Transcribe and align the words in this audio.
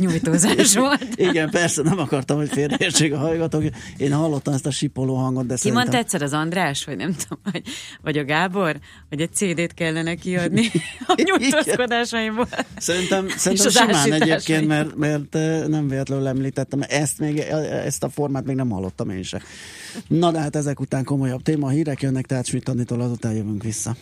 segítségnyújtózás 0.00 0.74
volt. 0.74 1.06
Igen, 1.14 1.50
persze, 1.50 1.82
nem 1.82 1.98
akartam, 1.98 2.36
hogy 2.36 2.48
félreértség 2.48 3.12
a 3.12 3.18
hallgatók. 3.18 3.64
Én 3.96 4.12
hallottam 4.12 4.54
ezt 4.54 4.66
a 4.66 4.70
sipoló 4.70 5.14
hangot, 5.14 5.46
de 5.46 5.54
Ki 5.54 5.60
szerintem... 5.60 5.82
mondta 5.82 6.04
egyszer 6.04 6.22
az 6.22 6.32
András, 6.32 6.84
vagy 6.84 6.96
nem 6.96 7.14
tudom, 7.14 7.42
vagy, 7.52 7.62
vagy 8.02 8.18
a 8.18 8.24
Gábor, 8.24 8.78
hogy 9.08 9.20
egy 9.20 9.32
CD-t 9.32 9.74
kellene 9.74 10.14
kiadni 10.14 10.70
a 11.06 11.22
nyújtózkodásaimból. 11.24 12.48
Szerintem, 12.76 13.28
szerintem 13.28 13.70
simán 13.70 14.12
egyébként, 14.12 14.66
mert, 14.66 14.96
mert 14.96 15.32
nem 15.68 15.88
véletlenül 15.88 16.26
említettem, 16.26 16.80
ezt, 16.88 17.18
még, 17.18 17.38
ezt 17.84 18.02
a 18.02 18.08
formát 18.08 18.44
még 18.44 18.56
nem 18.56 18.70
hallottam 18.70 19.10
én 19.10 19.22
se. 19.22 19.42
Na 20.08 20.30
de 20.30 20.38
hát 20.38 20.56
ezek 20.56 20.80
után 20.80 21.04
komolyabb 21.04 21.42
téma, 21.42 21.68
hírek 21.68 22.02
jönnek, 22.02 22.26
tehát 22.26 22.46
Schmidt 22.46 22.68
Annitól 22.68 23.00
azután 23.00 23.32
jövünk 23.32 23.62
vissza. 23.62 23.96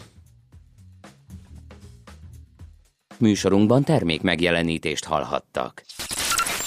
Műsorunkban 3.19 3.85
termék 3.85 4.23
megjelenítést 4.23 5.05
hallhattak. 5.05 5.85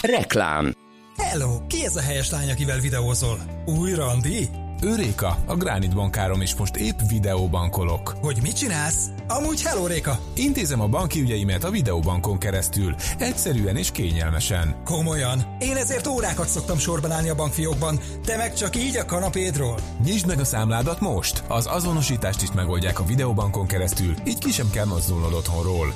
Reklám 0.01 0.73
Hello, 1.17 1.67
ki 1.67 1.85
ez 1.85 1.95
a 1.95 2.01
helyes 2.01 2.29
lány, 2.29 2.49
akivel 2.49 2.79
videózol? 2.79 3.39
Új 3.65 3.93
randi? 3.93 4.49
Őréka, 4.83 5.37
a 5.45 5.55
Gránit 5.55 5.95
bankárom 5.95 6.41
is 6.41 6.55
most 6.55 6.75
épp 6.75 6.99
videóbankolok. 7.09 8.15
Hogy 8.21 8.37
mit 8.41 8.57
csinálsz? 8.57 9.05
Amúgy 9.27 9.61
hello, 9.61 9.85
Réka. 9.85 10.19
Intézem 10.35 10.81
a 10.81 10.87
banki 10.87 11.21
ügyeimet 11.21 11.63
a 11.63 11.69
videóbankon 11.69 12.37
keresztül, 12.37 12.95
egyszerűen 13.17 13.75
és 13.75 13.91
kényelmesen. 13.91 14.75
Komolyan. 14.85 15.55
Én 15.59 15.75
ezért 15.75 16.07
órákat 16.07 16.47
szoktam 16.47 16.77
sorban 16.77 17.11
állni 17.11 17.29
a 17.29 17.35
bankfiókban, 17.35 17.99
te 18.25 18.37
meg 18.37 18.53
csak 18.53 18.75
így 18.75 18.97
a 18.97 19.05
kanapédról. 19.05 19.79
Nyisd 20.03 20.27
meg 20.27 20.39
a 20.39 20.45
számládat 20.45 20.99
most! 20.99 21.43
Az 21.47 21.65
azonosítást 21.65 22.41
is 22.41 22.51
megoldják 22.51 22.99
a 22.99 23.05
videóbankon 23.05 23.67
keresztül, 23.67 24.13
így 24.25 24.37
ki 24.37 24.51
sem 24.51 24.69
kell 24.69 24.85
mozdulnod 24.85 25.33
otthonról. 25.33 25.93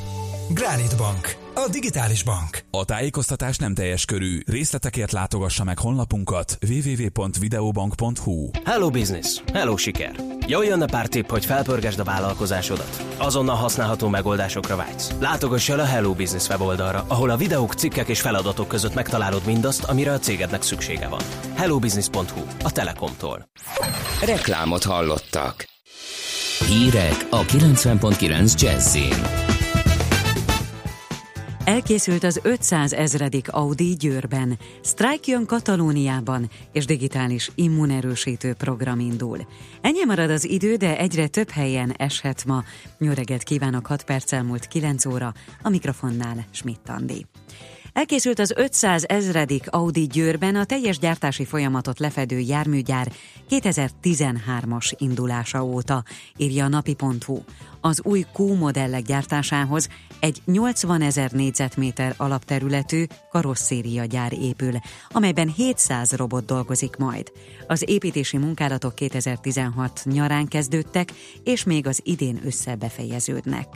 Granite 0.50 0.96
Bank. 0.96 1.36
A 1.54 1.68
digitális 1.72 2.24
bank. 2.24 2.60
A 2.72 2.86
tájékoztatás 2.86 3.58
nem 3.58 3.74
teljes 3.74 4.06
körű. 4.06 4.40
Részletekért 4.46 5.12
látogassa 5.12 5.64
meg 5.64 5.80
honlapunkat 5.80 6.58
www.videobank.hu. 6.68 8.50
Hello 8.66 8.90
Business, 8.90 9.42
hello 9.54 9.78
siker! 9.78 10.16
Jól 10.48 10.66
jönne 10.66 10.86
pár 10.86 11.08
tipp, 11.08 11.30
hogy 11.30 11.46
felpörgesd 11.46 12.00
a 12.00 12.04
vállalkozásodat. 12.04 13.06
Azonnal 13.18 13.56
használható 13.56 14.08
megoldásokra 14.08 14.76
vágysz. 14.76 15.12
Látogass 15.20 15.70
el 15.70 15.80
a 15.80 15.86
Hello 15.86 16.14
Business 16.14 16.48
weboldalra, 16.50 17.06
ahol 17.08 17.30
a 17.30 17.38
videók, 17.38 17.74
cikkek 17.74 18.08
és 18.08 18.22
feladatok 18.22 18.68
között 18.68 18.94
megtalálod 18.94 19.46
mindazt, 19.46 19.84
amire 19.84 20.12
a 20.12 20.20
cégednek 20.20 20.62
szüksége 20.62 21.08
van. 21.08 21.22
hellobusiness.hu, 21.56 22.42
a 22.64 22.72
Telekomtól. 22.72 23.50
Reklámot 24.26 24.84
hallottak. 24.84 25.66
Hírek 26.68 27.28
a 27.30 27.42
90.9 27.42 28.62
Jazzin. 28.62 29.54
Elkészült 31.66 32.24
az 32.24 32.40
500 32.44 32.94
ezredik 32.94 33.52
Audi 33.52 33.96
Győrben, 33.96 34.58
sztrájk 34.82 35.28
jön 35.28 35.46
Katalóniában, 35.46 36.50
és 36.72 36.86
digitális 36.86 37.52
immunerősítő 37.56 38.54
program 38.54 39.00
indul. 39.00 39.40
Ennyi 39.82 40.04
marad 40.06 40.30
az 40.30 40.50
idő, 40.50 40.76
de 40.76 40.98
egyre 40.98 41.28
több 41.28 41.50
helyen 41.50 41.94
eshet 41.98 42.46
ma. 42.46 42.64
Reggelt 42.98 43.44
kívánok, 43.44 43.86
6 43.86 44.04
perccel 44.04 44.44
múlt 44.44 44.68
9 44.68 45.06
óra, 45.06 45.34
a 45.62 45.70
mikrofonnál 45.70 46.46
Schmidt 46.52 46.90
Andi. 46.90 47.26
Elkészült 47.96 48.40
az 48.40 48.54
500 48.56 49.04
ezredik 49.08 49.70
Audi 49.70 50.08
Győrben 50.08 50.56
a 50.56 50.66
teljes 50.66 51.00
gyártási 51.00 51.46
folyamatot 51.46 52.00
lefedő 52.00 52.40
járműgyár 52.40 53.12
2013-as 53.50 54.92
indulása 54.98 55.64
óta, 55.64 56.04
írja 56.38 56.66
a 56.66 56.68
napi.hu. 56.68 57.40
Az 57.82 58.02
új 58.04 58.26
Q 58.38 58.54
modellek 58.54 59.02
gyártásához 59.02 59.90
egy 60.20 60.42
80 60.46 61.02
ezer 61.02 61.32
négyzetméter 61.32 62.14
alapterületű 62.18 63.06
karosszéria 63.30 64.06
gyár 64.06 64.34
épül, 64.34 64.74
amelyben 65.10 65.50
700 65.50 66.12
robot 66.12 66.46
dolgozik 66.46 66.96
majd. 66.96 67.32
Az 67.68 67.84
építési 67.88 68.38
munkálatok 68.38 68.96
2016 68.96 70.02
nyarán 70.04 70.48
kezdődtek, 70.48 71.12
és 71.44 71.64
még 71.64 71.88
az 71.88 72.00
idén 72.04 72.42
össze 72.46 72.76
befejeződnek. 72.76 73.68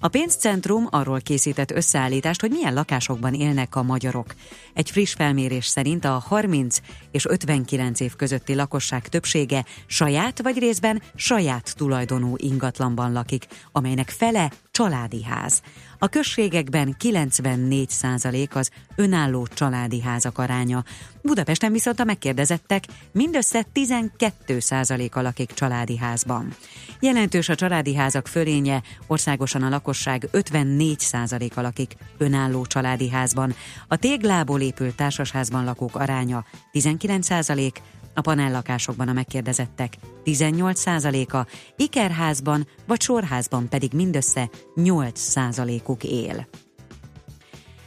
A 0.00 0.08
pénzcentrum 0.08 0.86
arról 0.90 1.20
készített 1.20 1.70
összeállítást, 1.70 2.40
hogy 2.40 2.50
milyen 2.50 2.74
lakásokban 2.74 3.34
élnek 3.34 3.76
a 3.76 3.82
magyarok. 3.82 4.34
Egy 4.74 4.90
friss 4.90 5.14
felmérés 5.14 5.66
szerint 5.66 6.04
a 6.04 6.22
30 6.26 6.78
és 7.10 7.26
59 7.26 8.00
év 8.00 8.16
közötti 8.16 8.54
lakosság 8.54 9.08
többsége 9.08 9.64
saját 9.86 10.42
vagy 10.42 10.58
részben 10.58 11.02
saját 11.14 11.74
tulajdonú 11.76 12.34
ingatlanban 12.36 13.12
lakik, 13.12 13.46
amelynek 13.72 14.08
fele 14.08 14.52
családi 14.76 15.24
ház. 15.24 15.62
A 15.98 16.08
községekben 16.08 16.96
94% 16.98 18.50
az 18.50 18.70
önálló 18.96 19.46
családi 19.46 20.00
házak 20.00 20.38
aránya. 20.38 20.84
Budapesten 21.22 21.72
viszont 21.72 22.00
a 22.00 22.04
megkérdezettek 22.04 22.84
mindössze 23.12 23.66
12%-a 23.74 25.20
lakik 25.20 25.52
családi 25.52 25.96
házban. 25.96 26.54
Jelentős 27.00 27.48
a 27.48 27.54
családi 27.54 27.94
házak 27.94 28.26
fölénye, 28.26 28.82
országosan 29.06 29.62
a 29.62 29.68
lakosság 29.68 30.28
54%-a 30.32 31.60
lakik 31.60 31.96
önálló 32.18 32.66
családi 32.66 33.10
házban. 33.10 33.54
A 33.88 33.96
téglából 33.96 34.60
épült 34.60 34.96
társasházban 34.96 35.64
lakók 35.64 35.94
aránya 35.94 36.44
19%, 36.72 37.72
a 38.16 38.20
panellakásokban 38.20 39.08
a 39.08 39.12
megkérdezettek 39.12 39.96
18%-a, 40.24 41.46
ikerházban 41.76 42.66
vagy 42.86 43.00
sorházban 43.00 43.68
pedig 43.68 43.92
mindössze 43.92 44.50
8%-uk 44.76 46.04
él. 46.04 46.46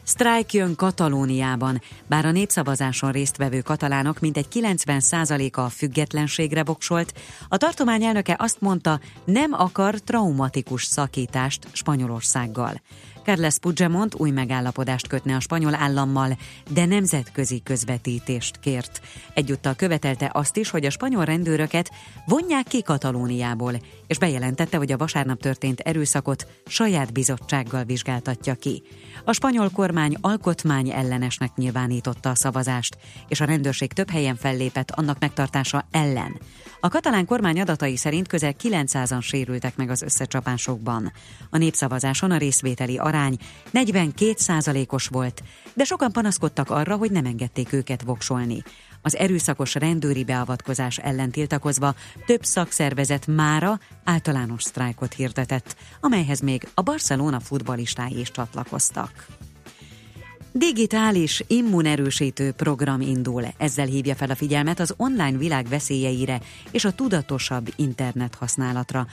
Sztrájk 0.09 0.53
jön 0.53 0.75
Katalóniában, 0.75 1.81
bár 2.07 2.25
a 2.25 2.31
népszavazáson 2.31 3.11
résztvevő 3.11 3.61
katalánok 3.61 4.19
mintegy 4.19 4.47
90%-a 4.53 5.59
a 5.59 5.69
függetlenségre 5.69 6.63
voksolt, 6.63 7.13
a 7.47 7.57
tartomány 7.57 8.03
elnöke 8.03 8.35
azt 8.39 8.61
mondta, 8.61 8.99
nem 9.25 9.53
akar 9.53 9.93
traumatikus 9.99 10.83
szakítást 10.83 11.67
Spanyolországgal. 11.71 12.81
Carles 13.23 13.57
Puigdemont 13.59 14.15
új 14.15 14.29
megállapodást 14.29 15.07
kötne 15.07 15.35
a 15.35 15.39
spanyol 15.39 15.75
állammal, 15.75 16.37
de 16.69 16.85
nemzetközi 16.85 17.61
közvetítést 17.63 18.59
kért. 18.59 19.01
Egyúttal 19.33 19.75
követelte 19.75 20.29
azt 20.33 20.57
is, 20.57 20.69
hogy 20.69 20.85
a 20.85 20.89
spanyol 20.89 21.25
rendőröket 21.25 21.91
vonják 22.25 22.67
ki 22.67 22.81
Katalóniából, 22.81 23.73
és 24.07 24.17
bejelentette, 24.17 24.77
hogy 24.77 24.91
a 24.91 24.97
vasárnap 24.97 25.39
történt 25.39 25.79
erőszakot 25.79 26.47
saját 26.65 27.13
bizottsággal 27.13 27.83
vizsgáltatja 27.83 28.55
ki. 28.55 28.83
A 29.25 29.33
spanyol 29.33 29.69
kormány 29.69 30.15
alkotmány 30.21 30.89
ellenesnek 30.89 31.55
nyilvánította 31.55 32.29
a 32.29 32.35
szavazást, 32.35 32.97
és 33.27 33.41
a 33.41 33.45
rendőrség 33.45 33.93
több 33.93 34.09
helyen 34.09 34.35
fellépett 34.35 34.91
annak 34.91 35.19
megtartása 35.19 35.87
ellen. 35.91 36.39
A 36.81 36.89
katalán 36.89 37.25
kormány 37.25 37.61
adatai 37.61 37.97
szerint 37.97 38.27
közel 38.27 38.53
900-an 38.63 39.21
sérültek 39.21 39.75
meg 39.75 39.89
az 39.89 40.01
összecsapásokban. 40.01 41.11
A 41.49 41.57
népszavazáson 41.57 42.31
a 42.31 42.37
részvételi 42.37 42.97
arány 42.97 43.18
42%-os 43.73 45.07
volt, 45.07 45.43
de 45.73 45.83
sokan 45.83 46.11
panaszkodtak 46.11 46.69
arra, 46.69 46.95
hogy 46.95 47.11
nem 47.11 47.25
engedték 47.25 47.73
őket 47.73 48.01
voksolni. 48.01 48.63
Az 49.01 49.15
erőszakos 49.15 49.75
rendőri 49.75 50.23
beavatkozás 50.23 50.97
ellen 50.97 51.31
tiltakozva 51.31 51.95
több 52.25 52.43
szakszervezet 52.43 53.27
mára 53.27 53.79
általános 54.03 54.63
sztrájkot 54.63 55.13
hirdetett, 55.13 55.75
amelyhez 55.99 56.39
még 56.39 56.67
a 56.73 56.81
Barcelona 56.81 57.39
futbalistái 57.39 58.19
is 58.19 58.31
csatlakoztak. 58.31 59.27
Digitális 60.51 61.43
immunerősítő 61.47 62.51
program 62.51 63.01
indul. 63.01 63.43
Ezzel 63.57 63.85
hívja 63.85 64.15
fel 64.15 64.29
a 64.29 64.35
figyelmet 64.35 64.79
az 64.79 64.93
online 64.97 65.37
világ 65.37 65.67
veszélyeire 65.67 66.41
és 66.71 66.85
a 66.85 66.91
tudatosabb 66.91 67.73
internet 67.75 68.35
használatra. 68.35 69.07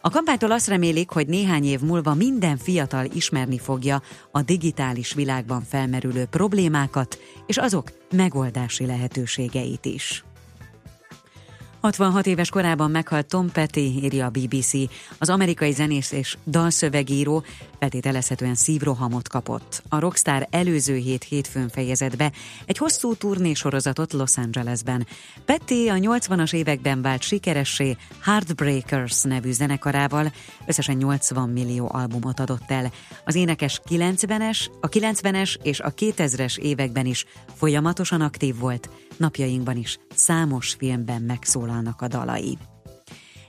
A 0.00 0.10
kampánytól 0.10 0.50
azt 0.52 0.68
remélik, 0.68 1.10
hogy 1.10 1.26
néhány 1.26 1.64
év 1.64 1.80
múlva 1.80 2.14
minden 2.14 2.56
fiatal 2.56 3.06
ismerni 3.14 3.58
fogja 3.58 4.02
a 4.30 4.42
digitális 4.42 5.14
világban 5.14 5.62
felmerülő 5.62 6.24
problémákat 6.24 7.18
és 7.46 7.56
azok 7.56 7.92
megoldási 8.10 8.86
lehetőségeit 8.86 9.84
is. 9.84 10.24
66 11.82 12.26
éves 12.26 12.50
korában 12.50 12.90
meghalt 12.90 13.26
Tom 13.26 13.50
Petty, 13.52 13.76
írja 13.76 14.26
a 14.26 14.30
BBC. 14.30 14.72
Az 15.18 15.28
amerikai 15.28 15.72
zenész 15.72 16.12
és 16.12 16.36
dalszövegíró 16.46 17.44
feltételezhetően 17.78 18.54
szívrohamot 18.54 19.28
kapott. 19.28 19.82
A 19.88 19.98
rockstar 19.98 20.46
előző 20.50 20.96
hét 20.96 21.24
hétfőn 21.24 21.68
fejezett 21.68 22.16
be 22.16 22.32
egy 22.66 22.78
hosszú 22.78 23.14
turnésorozatot 23.14 24.12
Los 24.12 24.36
Angelesben. 24.36 25.06
Petty 25.44 25.88
a 25.88 25.94
80-as 25.94 26.54
években 26.54 27.02
vált 27.02 27.22
sikeressé 27.22 27.96
Heartbreakers 28.20 29.22
nevű 29.22 29.52
zenekarával, 29.52 30.32
összesen 30.66 30.96
80 30.96 31.48
millió 31.48 31.88
albumot 31.92 32.40
adott 32.40 32.70
el. 32.70 32.92
Az 33.24 33.34
énekes 33.34 33.80
90-es, 33.88 34.66
a 34.80 34.88
90-es 34.88 35.54
és 35.62 35.80
a 35.80 35.94
2000-es 35.94 36.58
években 36.58 37.06
is 37.06 37.24
folyamatosan 37.54 38.20
aktív 38.20 38.58
volt, 38.58 38.88
napjainkban 39.16 39.76
is 39.76 39.98
számos 40.14 40.74
filmben 40.78 41.22
megszólalnak 41.22 42.00
a 42.00 42.08
dalai. 42.08 42.58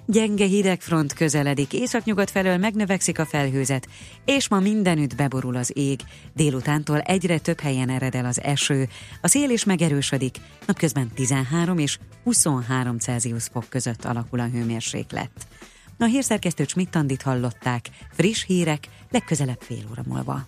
Gyenge 0.06 0.46
hidegfront 0.46 1.14
közeledik, 1.14 1.74
északnyugat 1.74 2.30
felől 2.30 2.58
megnövekszik 2.58 3.20
a 3.20 3.26
felhőzet, 3.26 3.88
és 4.26 4.48
ma 4.48 4.60
mindenütt 4.60 5.16
beborul 5.16 5.56
az 5.56 5.72
ég. 5.76 6.00
Délutántól 6.34 7.00
egyre 7.00 7.38
több 7.40 7.60
helyen 7.60 7.90
ered 7.90 8.16
el 8.16 8.26
az 8.26 8.42
eső, 8.42 8.88
a 9.22 9.28
szél 9.28 9.50
is 9.50 9.64
megerősödik, 9.64 10.38
napközben 10.66 11.12
13 11.16 11.78
és 11.78 12.00
23 12.24 12.98
Celsius 12.98 13.44
fok 13.44 13.66
között 13.70 14.06
alakul 14.06 14.40
a 14.40 14.48
hőmérséklet. 14.48 15.32
A 15.98 16.06
hírszerkesztő 16.06 16.66
Csmittandit 16.66 17.22
hallották, 17.22 17.90
friss 18.12 18.46
hírek 18.46 18.88
legközelebb 19.12 19.62
fél 19.62 19.84
óra 19.92 20.04
múlva. 20.06 20.48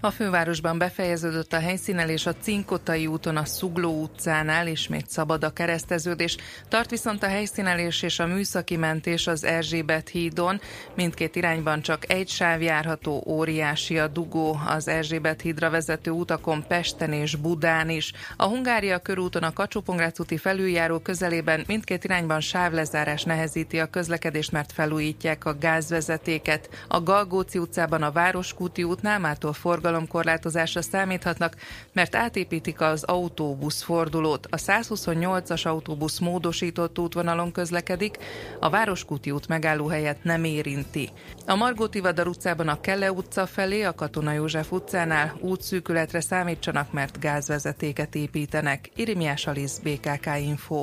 a 0.00 0.10
fővárosban 0.10 0.78
befejeződött 0.78 1.52
a 1.52 1.58
helyszínelés 1.58 2.26
a 2.26 2.34
Cinkotai 2.34 3.06
úton 3.06 3.36
a 3.36 3.44
Szugló 3.44 4.02
utcánál, 4.02 4.66
ismét 4.66 5.10
szabad 5.10 5.44
a 5.44 5.50
kereszteződés. 5.50 6.36
Tart 6.68 6.90
viszont 6.90 7.22
a 7.22 7.26
helyszínelés 7.26 8.02
és 8.02 8.18
a 8.18 8.26
műszaki 8.26 8.76
mentés 8.76 9.26
az 9.26 9.44
Erzsébet 9.44 10.08
hídon. 10.08 10.60
Mindkét 10.94 11.36
irányban 11.36 11.80
csak 11.80 12.12
egy 12.12 12.28
sáv 12.28 12.62
járható, 12.62 13.24
óriási 13.26 13.98
a 13.98 14.08
dugó 14.08 14.60
az 14.66 14.88
Erzsébet 14.88 15.40
hídra 15.40 15.70
vezető 15.70 16.10
utakon 16.10 16.64
Pesten 16.68 17.12
és 17.12 17.36
Budán 17.36 17.88
is. 17.88 18.12
A 18.36 18.46
Hungária 18.46 18.98
körúton 18.98 19.42
a 19.42 19.52
kacsó 19.52 19.82
úti 20.18 20.36
felüljáró 20.36 20.98
közelében 20.98 21.64
mindkét 21.66 22.04
irányban 22.04 22.40
sávlezárás 22.40 23.22
nehezíti 23.22 23.78
a 23.78 23.86
közlekedést, 23.86 24.52
mert 24.52 24.72
felújítják 24.72 25.44
a 25.44 25.58
gázvezetéket. 25.58 26.68
A 26.88 27.02
Galgóci 27.02 27.58
utcában 27.58 28.02
a 28.02 28.12
Városkúti 28.12 28.82
útnál 28.82 29.18
mától 29.18 29.52
forgalom 29.52 29.89
forgalomkorlátozásra 29.90 30.82
számíthatnak, 30.82 31.56
mert 31.92 32.14
átépítik 32.14 32.80
az 32.80 33.02
autóbuszfordulót. 33.02 34.46
A 34.50 34.56
128-as 34.56 35.66
autóbusz 35.66 36.18
módosított 36.18 36.98
útvonalon 36.98 37.52
közlekedik, 37.52 38.16
a 38.60 38.70
Városkúti 38.70 39.30
út 39.30 39.48
megállóhelyet 39.48 40.24
nem 40.24 40.44
érinti. 40.44 41.08
A 41.46 41.54
Margóti 41.54 42.00
Vadar 42.00 42.26
utcában 42.26 42.68
a 42.68 42.80
Kelle 42.80 43.12
utca 43.12 43.46
felé, 43.46 43.82
a 43.82 43.94
Katona 43.94 44.32
József 44.32 44.72
utcánál 44.72 45.36
útszűkületre 45.40 46.20
számítsanak, 46.20 46.92
mert 46.92 47.20
gázvezetéket 47.20 48.14
építenek. 48.14 48.90
Irimiás 48.96 49.46
Alisz, 49.46 49.78
BKK 49.78 50.26
Info. 50.40 50.82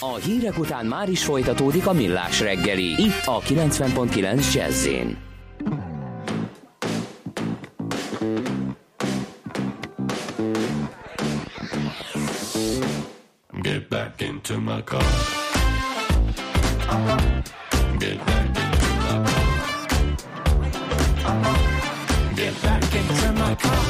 A 0.00 0.14
hírek 0.14 0.58
után 0.58 0.86
már 0.86 1.08
is 1.08 1.24
folytatódik 1.24 1.86
a 1.86 1.92
millás 1.92 2.40
reggeli, 2.40 3.02
itt 3.02 3.22
a 3.24 3.40
90.9 3.40 4.54
jazz 4.54 4.86
Get 13.62 13.90
back 13.90 14.22
into 14.22 14.58
my 14.58 14.80
car. 14.82 15.02
Get 17.98 18.24
back 18.24 18.46
into 18.46 18.92
my 19.02 19.24
car. 19.26 19.42
Get 22.36 22.54
back 22.62 22.94
into 22.94 23.32
my 23.32 23.54
car. 23.56 23.82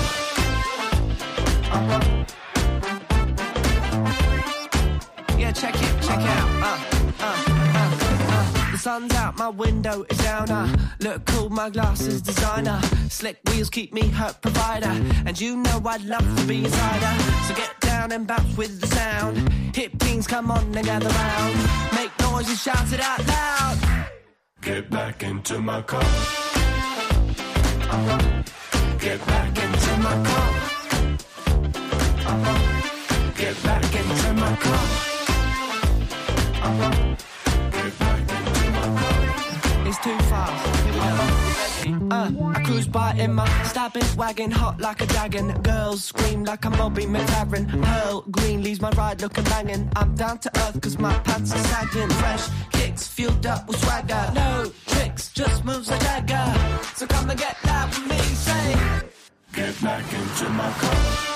Yeah, 5.38 5.52
check 5.52 5.75
it, 5.75 6.02
check 6.02 6.20
it 6.20 6.26
out. 6.26 6.62
Uh, 6.62 6.91
sun's 8.82 9.14
out, 9.14 9.38
my 9.38 9.49
window 9.49 10.05
is 10.11 10.19
down. 10.19 10.50
Uh, 10.50 10.67
look 10.99 11.25
cool, 11.26 11.49
my 11.49 11.70
glasses 11.70 12.20
designer. 12.20 12.81
Slick 13.08 13.38
wheels 13.46 13.70
keep 13.70 13.93
me 13.93 14.08
hurt 14.08 14.43
provider. 14.43 14.93
And 15.25 15.40
you 15.40 15.56
know 15.56 15.81
I'd 15.87 16.02
love 16.02 16.26
to 16.38 16.46
be 16.49 16.64
inside 16.64 17.00
her. 17.00 17.44
So 17.46 17.55
get 17.55 17.79
down 17.81 18.11
and 18.11 18.26
bounce 18.26 18.56
with 18.56 18.81
the 18.81 18.88
sound. 18.88 19.37
Hip 19.76 19.96
teens, 20.00 20.26
come 20.26 20.50
on 20.50 20.76
and 20.76 20.84
gather 20.84 21.08
round. 21.08 21.55
Make 21.94 22.11
noise 22.23 22.49
and 22.49 22.58
shout 22.58 22.93
it 22.93 23.00
out 23.00 23.25
loud. 23.25 23.79
Get 24.62 24.90
back 24.90 25.23
into 25.23 25.61
my 25.61 25.81
car. 25.82 26.02
Get 28.99 29.25
back 29.26 29.58
into 29.64 29.96
my 30.06 30.17
car. 30.29 30.52
Get 33.37 33.62
back 33.62 33.94
into 33.94 34.32
my 34.32 34.56
car. 34.56 35.12
Get 36.62 37.31
It's 39.94 40.02
too 40.02 40.18
fast. 40.30 41.86
Uh, 42.10 42.32
I 42.56 42.62
cruise 42.64 42.88
by 42.88 43.12
in 43.12 43.34
my 43.34 43.46
stabbing 43.64 44.16
wagon, 44.16 44.50
hot 44.50 44.80
like 44.80 45.02
a 45.02 45.06
dragon. 45.06 45.52
Girls 45.60 46.02
scream 46.02 46.44
like 46.44 46.64
I'm 46.64 46.72
Bobby 46.72 47.04
McLaren. 47.04 47.68
Pearl 47.84 48.24
green 48.30 48.62
leaves 48.62 48.80
my 48.80 48.88
ride 48.92 49.20
looking 49.20 49.44
banging. 49.44 49.90
I'm 49.94 50.14
down 50.14 50.38
to 50.38 50.50
earth 50.60 50.80
cause 50.80 50.98
my 50.98 51.12
pants 51.18 51.52
are 51.54 51.58
sagging. 51.58 52.08
Fresh 52.08 52.48
kicks 52.70 53.06
fueled 53.06 53.44
up 53.44 53.68
with 53.68 53.84
swagger. 53.84 54.32
No 54.34 54.72
tricks, 54.86 55.30
just 55.30 55.62
moves 55.62 55.90
a 55.90 55.98
dagger. 55.98 56.46
So 56.94 57.06
come 57.06 57.28
and 57.28 57.38
get 57.38 57.62
loud 57.66 57.88
with 57.90 58.08
me, 58.08 58.16
say. 58.16 58.76
Get 59.52 59.82
back 59.82 60.10
into 60.10 60.48
my 60.48 60.72
car. 60.72 61.31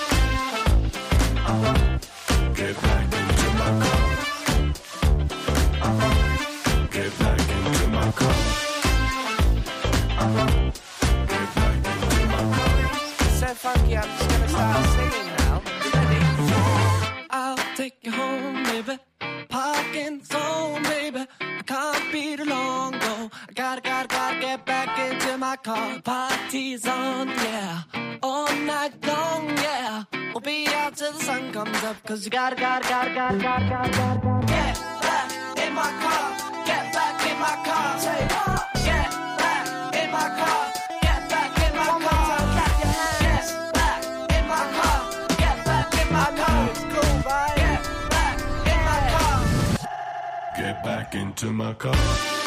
you 32.27 32.31
gotta, 32.31 32.57
gotta, 32.57 32.89
gotta, 32.89 33.13
gotta, 33.13 33.37
gotta, 33.37 33.69
gotta, 33.69 33.89
gotta, 33.89 34.19
gotta. 34.19 34.47
Get 34.47 34.75
back 35.01 35.31
in 35.65 35.73
my 35.73 35.89
car. 36.03 36.35
Get 36.65 36.91
back 36.91 37.25
in 37.25 37.39
my 37.39 37.55
car. 37.63 37.99
Say, 37.99 38.19
get 38.19 38.35
back. 38.35 38.73
Get 38.83 39.09
back 39.39 40.03
in 40.03 40.11
my 40.11 40.27
car. 40.35 40.73
Get 40.99 41.29
back 41.29 41.57
in 41.63 41.73
my 41.77 41.87
car. 42.03 42.27
Get 42.27 43.73
back 43.73 44.33
in 44.35 44.45
my 44.51 44.65
car. 44.75 45.09
Get 45.37 45.65
back 45.65 45.93
in 45.95 46.09
my 48.83 48.99
car. 49.13 49.39
Get 50.57 50.83
back 50.83 51.15
into 51.15 51.53
my 51.53 51.73
car. 51.75 52.46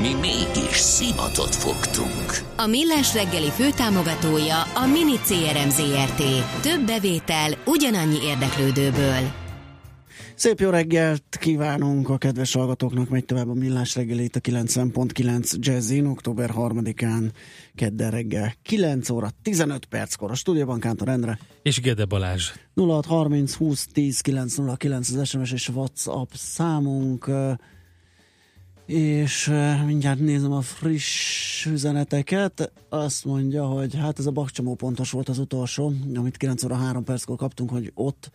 Mi 0.00 0.14
mégis 0.14 0.76
szimatot 0.76 1.54
fogtunk. 1.54 2.28
A 2.56 2.66
Millás 2.66 3.14
reggeli 3.14 3.50
főtámogatója 3.50 4.62
a 4.62 4.86
Mini 4.86 5.16
CRM 5.16 5.68
Zrt. 5.68 6.22
Több 6.62 6.86
bevétel 6.86 7.52
ugyanannyi 7.64 8.18
érdeklődőből. 8.22 9.44
Szép 10.34 10.60
jó 10.60 10.70
reggelt 10.70 11.36
kívánunk 11.40 12.08
a 12.08 12.18
kedves 12.18 12.52
hallgatóknak, 12.52 13.08
megy 13.08 13.24
tovább 13.24 13.48
a 13.48 13.54
millás 13.54 13.94
reggel 13.94 14.18
itt 14.18 14.36
a 14.36 14.40
90.9 14.40 15.52
Jazzin, 15.58 16.06
október 16.06 16.50
3-án, 16.56 17.30
kedden 17.74 18.10
reggel 18.10 18.54
9 18.62 19.10
óra 19.10 19.28
15 19.42 19.84
perckor 19.84 20.30
a 20.30 20.34
stúdióban 20.34 20.80
Kántor 20.80 21.08
Endre. 21.08 21.38
És 21.62 21.80
Gede 21.80 22.04
Balázs. 22.04 22.52
0630 22.74 23.54
20 23.54 23.86
10 23.92 24.20
909 24.20 25.10
az 25.10 25.28
SMS 25.28 25.52
és 25.52 25.68
WhatsApp 25.68 26.28
számunk, 26.32 27.30
és 28.86 29.52
mindjárt 29.86 30.18
nézem 30.20 30.52
a 30.52 30.60
friss 30.60 31.64
üzeneteket. 31.66 32.72
Azt 32.88 33.24
mondja, 33.24 33.64
hogy 33.66 33.94
hát 33.94 34.18
ez 34.18 34.26
a 34.26 34.30
bakcsomó 34.30 34.74
pontos 34.74 35.10
volt 35.10 35.28
az 35.28 35.38
utolsó, 35.38 35.92
amit 36.14 36.36
9 36.36 36.64
óra 36.64 36.74
3 36.76 37.04
perckor 37.04 37.36
kaptunk, 37.36 37.70
hogy 37.70 37.90
ott 37.94 38.30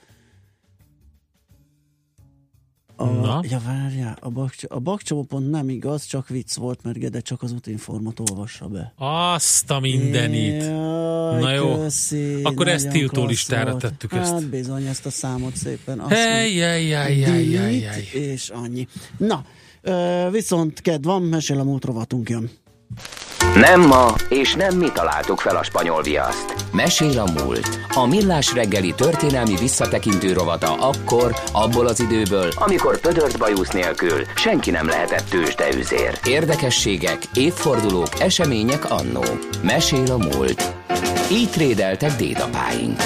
a, 2.96 3.06
Na? 3.06 3.40
Ja, 3.50 3.62
várjál, 3.66 4.18
a, 4.22 4.30
bakcs, 4.30 4.64
a 4.68 4.80
bakcsomó 4.80 5.24
pont 5.24 5.50
nem 5.50 5.70
igaz, 5.70 6.06
csak 6.06 6.28
vicc 6.28 6.56
volt, 6.56 6.84
mert 6.84 6.98
Gede 6.98 7.20
csak 7.22 7.42
az 7.42 7.52
útinformot 7.52 8.20
olvassa 8.30 8.68
be. 8.68 8.94
Azt 8.98 9.72
a 9.72 9.80
mindenit. 9.80 10.62
Jaj, 10.64 11.40
Na 11.42 11.52
jó. 11.54 11.76
Köszi, 11.78 12.44
Akkor 12.44 12.68
ezt 12.68 12.90
tiltó 12.90 13.26
listára 13.26 13.70
volt. 13.70 13.82
tettük 13.82 14.14
hát, 14.14 14.34
ezt. 14.34 14.50
bizony, 14.50 14.86
ezt 14.86 15.06
a 15.06 15.10
számot 15.10 15.56
szépen. 15.56 16.00
Azt 16.00 16.14
Hey, 16.14 16.56
jaj, 16.56 16.86
jaj, 16.86 17.18
jaj, 17.18 17.44
delete, 17.44 17.72
jaj. 17.72 18.10
és 18.14 18.50
annyi. 18.50 18.88
Na, 19.18 19.46
viszont 20.32 20.82
kedv 20.82 21.06
van, 21.06 21.22
mesél 21.22 21.60
a 21.60 21.64
múlt 21.64 21.86
rovatunk 21.86 22.30
jön. 22.30 22.50
Nem 23.56 23.82
ma, 23.82 24.14
és 24.30 24.56
nem 24.56 24.78
mi 24.78 24.92
találtuk 24.94 25.40
fel 25.40 25.56
a 25.56 25.64
spanyol 25.64 26.02
viaszt. 26.02 26.56
Mesél 26.72 27.20
a 27.20 27.44
múlt. 27.44 27.80
A 27.96 28.08
millás 28.08 28.54
reggeli 28.54 28.94
történelmi 28.94 29.56
visszatekintő 29.56 30.34
rovata 30.34 30.74
akkor, 30.74 31.36
abból 31.52 31.88
az 31.88 32.00
időből, 32.00 32.50
amikor 32.56 33.00
pödört 33.00 33.38
bajusz 33.38 33.72
nélkül 33.72 34.22
senki 34.36 34.72
nem 34.72 34.88
lehetett 34.88 35.30
tőzsdeüzér. 35.30 36.20
Érdekességek, 36.26 37.20
évfordulók, 37.34 38.20
események 38.20 38.92
annó. 38.92 39.24
Mesél 39.64 40.12
a 40.12 40.18
múlt. 40.18 40.74
Így 41.32 41.50
trédeltek 41.50 42.16
dédapáink. 42.16 43.00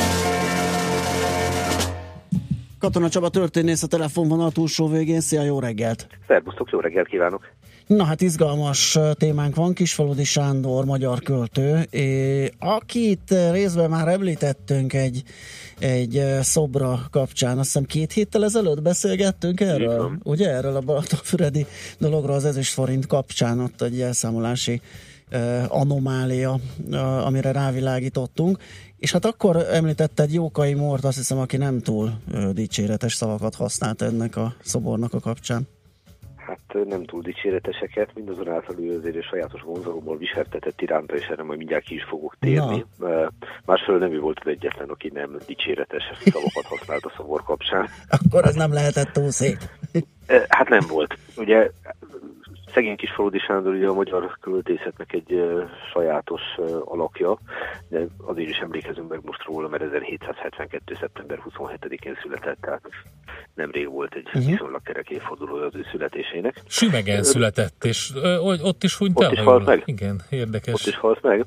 Katona 2.80 3.10
Csaba 3.10 3.30
történész 3.30 3.84
a 3.84 3.88
telefonvonal 3.88 4.52
túlsó 4.52 4.88
végén. 4.88 5.20
Szia, 5.20 5.42
jó 5.42 5.60
reggelt! 5.60 6.08
Szerbusztok, 6.28 6.70
jó 6.72 6.80
reggelt 6.80 7.08
kívánok! 7.08 7.54
Na 7.88 8.04
hát 8.04 8.22
izgalmas 8.22 9.00
témánk 9.14 9.56
van, 9.56 9.74
Kisfaludi 9.74 10.24
Sándor, 10.24 10.86
magyar 10.86 11.20
költő, 11.22 11.86
akit 12.60 13.36
részben 13.52 13.90
már 13.90 14.08
említettünk 14.08 14.94
egy, 14.94 15.24
egy 15.80 16.24
szobra 16.42 17.00
kapcsán, 17.12 17.58
azt 17.58 17.66
hiszem 17.66 17.84
két 17.84 18.12
héttel 18.12 18.44
ezelőtt 18.44 18.82
beszélgettünk 18.82 19.62
erről, 19.62 19.98
van. 19.98 20.20
ugye 20.24 20.50
erről 20.50 20.76
a 20.76 20.80
Balatonfüredi 20.80 21.66
dologról 21.98 22.36
az 22.36 22.46
ezüst 22.46 22.74
forint 22.74 23.08
kapcsán, 23.08 23.60
ott 23.60 23.82
egy 23.82 24.02
elszámolási 24.02 24.82
anomália, 25.68 26.60
amire 27.26 27.52
rávilágítottunk, 27.52 28.58
és 29.06 29.12
hát 29.12 29.26
akkor 29.26 29.56
említetted 29.56 30.34
Jókai 30.34 30.74
Mort, 30.74 31.04
azt 31.04 31.18
hiszem, 31.18 31.38
aki 31.38 31.58
nem 31.58 31.80
túl 31.80 32.10
ö, 32.34 32.50
dicséretes 32.54 33.14
szavakat 33.14 33.56
használt 33.56 34.02
ennek 34.02 34.36
a 34.36 34.54
szobornak 34.62 35.14
a 35.14 35.20
kapcsán. 35.20 35.68
Hát 36.36 36.86
nem 36.88 37.04
túl 37.06 37.22
dicséreteseket, 37.22 38.10
mindazonáltal 38.16 38.76
ő 38.80 38.98
azért 38.98 39.24
sajátos 39.24 39.62
vonzalommal 39.62 40.18
viseltetett 40.18 40.82
iránta, 40.82 41.16
és 41.16 41.26
erre 41.26 41.44
majd 41.44 41.58
mindjárt 41.58 41.84
ki 41.84 41.96
is 41.96 42.04
fogok 42.04 42.36
térni. 42.40 42.86
Na. 42.98 43.32
Másfelől 43.66 44.00
nem 44.00 44.14
ő 44.14 44.20
volt 44.20 44.40
az 44.42 44.48
egyetlen, 44.48 44.90
aki 44.90 45.12
nem 45.14 45.38
dicséretes 45.48 46.04
szavakat 46.24 46.66
használt 46.66 47.06
a 47.06 47.14
szobor 47.18 47.44
kapcsán. 47.44 47.90
Akkor 48.08 48.46
ez 48.46 48.56
nem 48.56 48.74
lehetett 48.74 49.12
túl 49.12 49.32
szép. 49.32 49.58
Hát 50.48 50.70
nem 50.70 50.86
volt. 50.88 51.18
Ugye 51.38 51.72
szegény 52.76 52.96
kis 52.96 53.12
Faludi 53.12 53.40
Sándor 53.40 53.74
ugye 53.74 53.88
a 53.88 53.94
magyar 53.94 54.38
költészetnek 54.42 55.14
egy 55.14 55.44
sajátos 55.94 56.42
alakja, 56.86 57.38
de 57.90 58.00
azért 58.26 58.50
is 58.50 58.58
emlékezünk 58.58 59.10
meg 59.10 59.20
most 59.24 59.44
róla, 59.44 59.68
mert 59.68 59.84
1772. 59.84 60.96
szeptember 61.00 61.40
27-én 61.50 62.18
született, 62.22 62.58
tehát 62.62 62.82
nemrég 63.54 63.90
volt 63.90 64.14
egy 64.16 64.26
uh-huh. 64.26 64.46
viszonylag 64.46 64.82
kerek 64.82 65.10
évfordulója 65.10 65.66
az 65.66 65.76
ő 65.76 65.86
születésének. 65.92 66.62
Sümegen 66.68 67.24
született, 67.24 67.84
és 67.84 68.12
ott 68.64 68.84
is 68.84 68.98
hunyt 68.98 69.18
Ott 69.18 69.24
el. 69.24 69.32
is 69.32 69.40
halt 69.40 69.66
meg? 69.66 69.82
Igen, 69.86 70.22
érdekes. 70.30 70.74
Ott 70.74 70.88
is 70.88 70.98
halt 70.98 71.22
meg. 71.22 71.46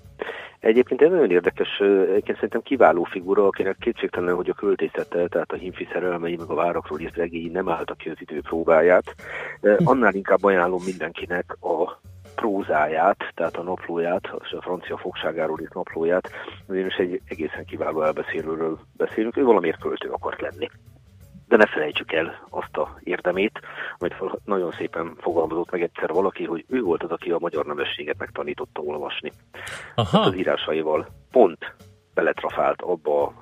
Egyébként 0.60 1.02
egy 1.02 1.10
nagyon 1.10 1.30
érdekes, 1.30 1.78
egyébként 1.80 2.34
szerintem 2.34 2.62
kiváló 2.62 3.04
figura, 3.04 3.46
akinek 3.46 3.76
kétségtelen, 3.80 4.34
hogy 4.34 4.48
a 4.48 4.54
költészete, 4.54 5.28
tehát 5.28 5.52
a 5.52 5.56
himfi 5.56 5.88
szerelmei, 5.92 6.36
meg 6.36 6.48
a 6.50 6.54
várakról 6.54 7.00
írt 7.00 7.16
regény 7.16 7.52
nem 7.52 7.68
álltak 7.68 7.96
ki 7.96 8.08
az 8.08 8.16
idő 8.20 8.40
próbáját. 8.40 9.14
Ö, 9.60 9.76
Annál 9.84 10.14
inkább 10.14 10.44
ajánlom 10.44 10.82
mindenkinek 10.84 11.56
a 11.60 12.00
prózáját, 12.34 13.32
tehát 13.34 13.56
a 13.56 13.62
naplóját, 13.62 14.30
és 14.44 14.52
a 14.52 14.60
francia 14.60 14.96
fogságáról 14.96 15.60
írt 15.60 15.74
naplóját, 15.74 16.30
ugyanis 16.66 16.94
egy 16.94 17.20
egészen 17.28 17.64
kiváló 17.64 18.02
elbeszélőről 18.02 18.78
beszélünk, 18.96 19.36
ő 19.36 19.44
valamiért 19.44 19.80
költő 19.80 20.08
akart 20.08 20.40
lenni. 20.40 20.68
De 21.48 21.56
ne 21.56 21.66
felejtsük 21.66 22.12
el 22.12 22.46
azt 22.50 22.76
a 22.76 22.98
érdemét, 23.02 23.60
amit 23.98 24.14
nagyon 24.44 24.72
szépen 24.72 25.16
fogalmazott 25.20 25.70
meg 25.70 25.82
egyszer 25.82 26.08
valaki, 26.08 26.44
hogy 26.44 26.64
ő 26.68 26.80
volt 26.82 27.02
az, 27.02 27.10
aki 27.10 27.30
a 27.30 27.38
magyar 27.38 27.66
nemességet 27.66 28.18
megtanította 28.18 28.80
olvasni. 28.80 29.32
Aha. 29.94 30.18
Az 30.18 30.34
írásaival 30.34 31.06
pont 31.30 31.74
beletrafált 32.14 32.82
abba, 32.82 33.22
a- 33.22 33.32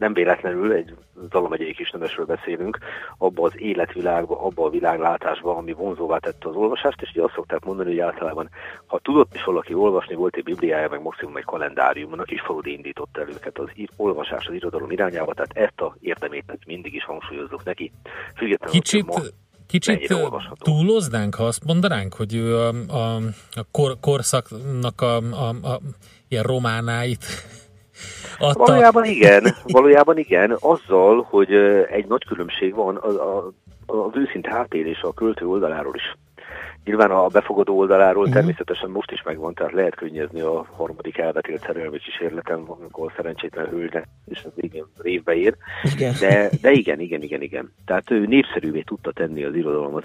nem 0.00 0.12
véletlenül 0.12 0.72
egy 0.72 0.94
Zala 1.30 1.48
megyei 1.48 1.74
kis 1.74 1.90
nemesről 1.90 2.26
beszélünk, 2.26 2.78
abba 3.18 3.42
az 3.42 3.52
életvilágba, 3.56 4.44
abba 4.44 4.64
a 4.64 4.70
világlátásba, 4.70 5.56
ami 5.56 5.72
vonzóvá 5.72 6.18
tette 6.18 6.48
az 6.48 6.54
olvasást, 6.54 7.02
és 7.02 7.10
ugye 7.10 7.22
azt 7.22 7.34
szokták 7.34 7.64
mondani, 7.64 7.88
hogy 7.88 7.98
általában, 7.98 8.50
ha 8.86 8.98
tudott 8.98 9.34
is 9.34 9.44
valaki 9.44 9.74
olvasni, 9.74 10.14
volt 10.14 10.36
egy 10.36 10.42
bibliája, 10.42 10.88
meg 10.88 11.02
maximum 11.02 11.36
egy 11.36 11.44
kalendárium, 11.44 12.12
a 12.12 12.22
kis 12.22 12.40
faludi 12.40 12.72
indította 12.72 13.20
el 13.20 13.28
őket 13.28 13.58
az 13.58 13.68
olvasás, 13.96 14.46
az 14.46 14.54
irodalom 14.54 14.90
irányába, 14.90 15.34
tehát 15.34 15.56
ezt 15.56 15.80
a 15.80 15.96
érdemét 16.00 16.44
ezt 16.46 16.66
mindig 16.66 16.94
is 16.94 17.04
hangsúlyozzuk 17.04 17.64
neki. 17.64 17.92
Függetlenül, 18.36 18.80
Kicsit, 18.80 19.06
ma 19.06 19.20
kicsit 19.66 20.14
túloznánk, 20.58 21.34
ha 21.34 21.44
azt 21.44 21.64
mondanánk, 21.64 22.14
hogy 22.14 22.34
ő 22.34 22.56
a, 22.56 22.68
a, 22.88 23.16
a 23.50 23.64
kor, 23.70 23.96
korszaknak 24.00 25.00
a, 25.00 25.16
a, 25.16 25.48
a 25.48 25.80
ilyen 26.28 26.42
románáit 26.42 27.24
adta. 28.38 28.58
Valójában 28.58 29.04
igen, 29.04 29.54
valójában 29.62 30.18
igen, 30.18 30.56
azzal, 30.60 31.26
hogy 31.30 31.52
egy 31.90 32.06
nagy 32.06 32.24
különbség 32.24 32.74
van 32.74 32.98
az, 33.02 33.14
az 33.86 34.12
őszinte 34.14 34.52
átélése 34.52 35.06
a 35.06 35.12
költő 35.12 35.46
oldaláról 35.46 35.94
is. 35.94 36.16
Nyilván 36.84 37.10
a 37.10 37.26
befogadó 37.26 37.78
oldaláról 37.78 38.20
uh-huh. 38.20 38.34
természetesen 38.34 38.90
most 38.90 39.10
is 39.10 39.22
megvan, 39.22 39.54
tehát 39.54 39.72
lehet 39.72 39.94
könnyezni 39.94 40.40
a 40.40 40.66
harmadik 40.76 41.18
elvetélt 41.18 41.62
szerelmi 41.62 41.98
kísérletem, 41.98 42.64
amikor 42.66 43.12
szerencsétlen 43.16 43.66
hölgynek 43.66 44.08
és 44.26 44.44
az 44.44 44.52
végén 44.54 44.84
révbe 44.98 45.34
ér. 45.34 45.56
Igen. 45.94 46.14
De, 46.20 46.50
de 46.62 46.70
igen, 46.70 47.00
igen, 47.00 47.22
igen, 47.22 47.42
igen. 47.42 47.72
Tehát 47.84 48.10
ő 48.10 48.26
népszerűvé 48.26 48.80
tudta 48.80 49.12
tenni 49.12 49.44
az 49.44 49.54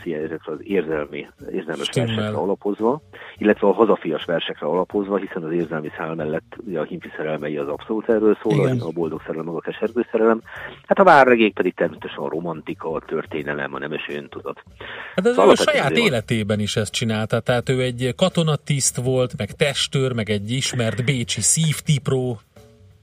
ilyen, 0.03 0.24
ezekre 0.24 0.51
az 0.51 0.60
érzelmi, 0.63 1.27
érzelmes 1.51 1.88
Stimmel. 1.88 2.15
versekre 2.15 2.38
alapozva, 2.38 3.01
illetve 3.38 3.67
a 3.67 3.74
hazafias 3.74 4.25
versekre 4.25 4.67
alapozva, 4.67 5.17
hiszen 5.17 5.44
az 5.44 5.51
érzelmi 5.51 5.91
szál 5.98 6.15
mellett 6.15 6.55
ugye 6.65 6.79
a 6.79 6.84
himfi 6.84 7.10
szerelmei 7.17 7.58
az 7.58 7.67
abszolút 7.67 8.10
erről 8.10 8.38
szól, 8.41 8.53
Igen. 8.53 8.79
a 8.79 8.89
boldog 8.89 9.22
szerelem, 9.25 9.50
a 9.50 9.60
kesergő 9.60 10.08
szerelem. 10.12 10.41
Hát 10.86 11.00
a 11.00 11.03
várregék 11.03 11.53
pedig 11.53 11.74
természetesen 11.74 12.24
a 12.24 12.29
romantika, 12.29 12.91
a 12.91 13.00
történelem, 13.00 13.74
a 13.74 13.79
nemes 13.79 14.08
öntudat. 14.10 14.63
Hát 15.15 15.25
ez 15.25 15.34
Szóval 15.34 15.50
a 15.50 15.55
saját 15.55 15.98
életében 15.98 16.60
is 16.60 16.65
ezt 16.74 16.94
csinálta, 16.94 17.40
tehát 17.40 17.70
ő 17.70 17.82
egy 17.82 18.14
katonatiszt 18.16 18.98
volt, 18.98 19.38
meg 19.38 19.52
testőr, 19.52 20.14
meg 20.14 20.30
egy 20.30 20.52
ismert 20.52 21.06
bécsi 21.06 21.42
szívtipró. 21.42 22.40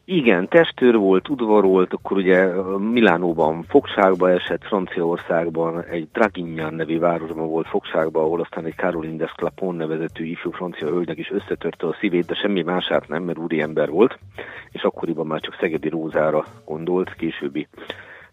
Igen, 0.04 0.48
testőr 0.48 0.96
volt, 0.96 1.28
udvarolt, 1.28 1.92
akkor 1.92 2.16
ugye 2.16 2.46
Milánóban 2.78 3.64
fogságba 3.68 4.30
esett, 4.30 4.64
Franciaországban 4.64 5.84
egy 5.84 6.08
Draginyan 6.12 6.74
nevű 6.74 6.98
városban 6.98 7.48
volt 7.48 7.68
fogságba, 7.68 8.20
ahol 8.20 8.40
aztán 8.40 8.64
egy 8.64 8.74
Caroline 8.74 9.16
Desclapon 9.16 9.74
nevezetű 9.74 10.24
ifjú 10.24 10.50
francia 10.50 10.88
hölgynek 10.88 11.18
is 11.18 11.30
összetörte 11.30 11.86
a 11.86 11.96
szívét, 12.00 12.26
de 12.26 12.34
semmi 12.34 12.62
mását 12.62 13.08
nem, 13.08 13.22
mert 13.22 13.38
úri 13.38 13.60
ember 13.60 13.88
volt, 13.90 14.18
és 14.70 14.82
akkoriban 14.82 15.26
már 15.26 15.40
csak 15.40 15.56
Szegedi 15.60 15.88
Rózára 15.88 16.44
gondolt, 16.64 17.14
későbbi 17.14 17.68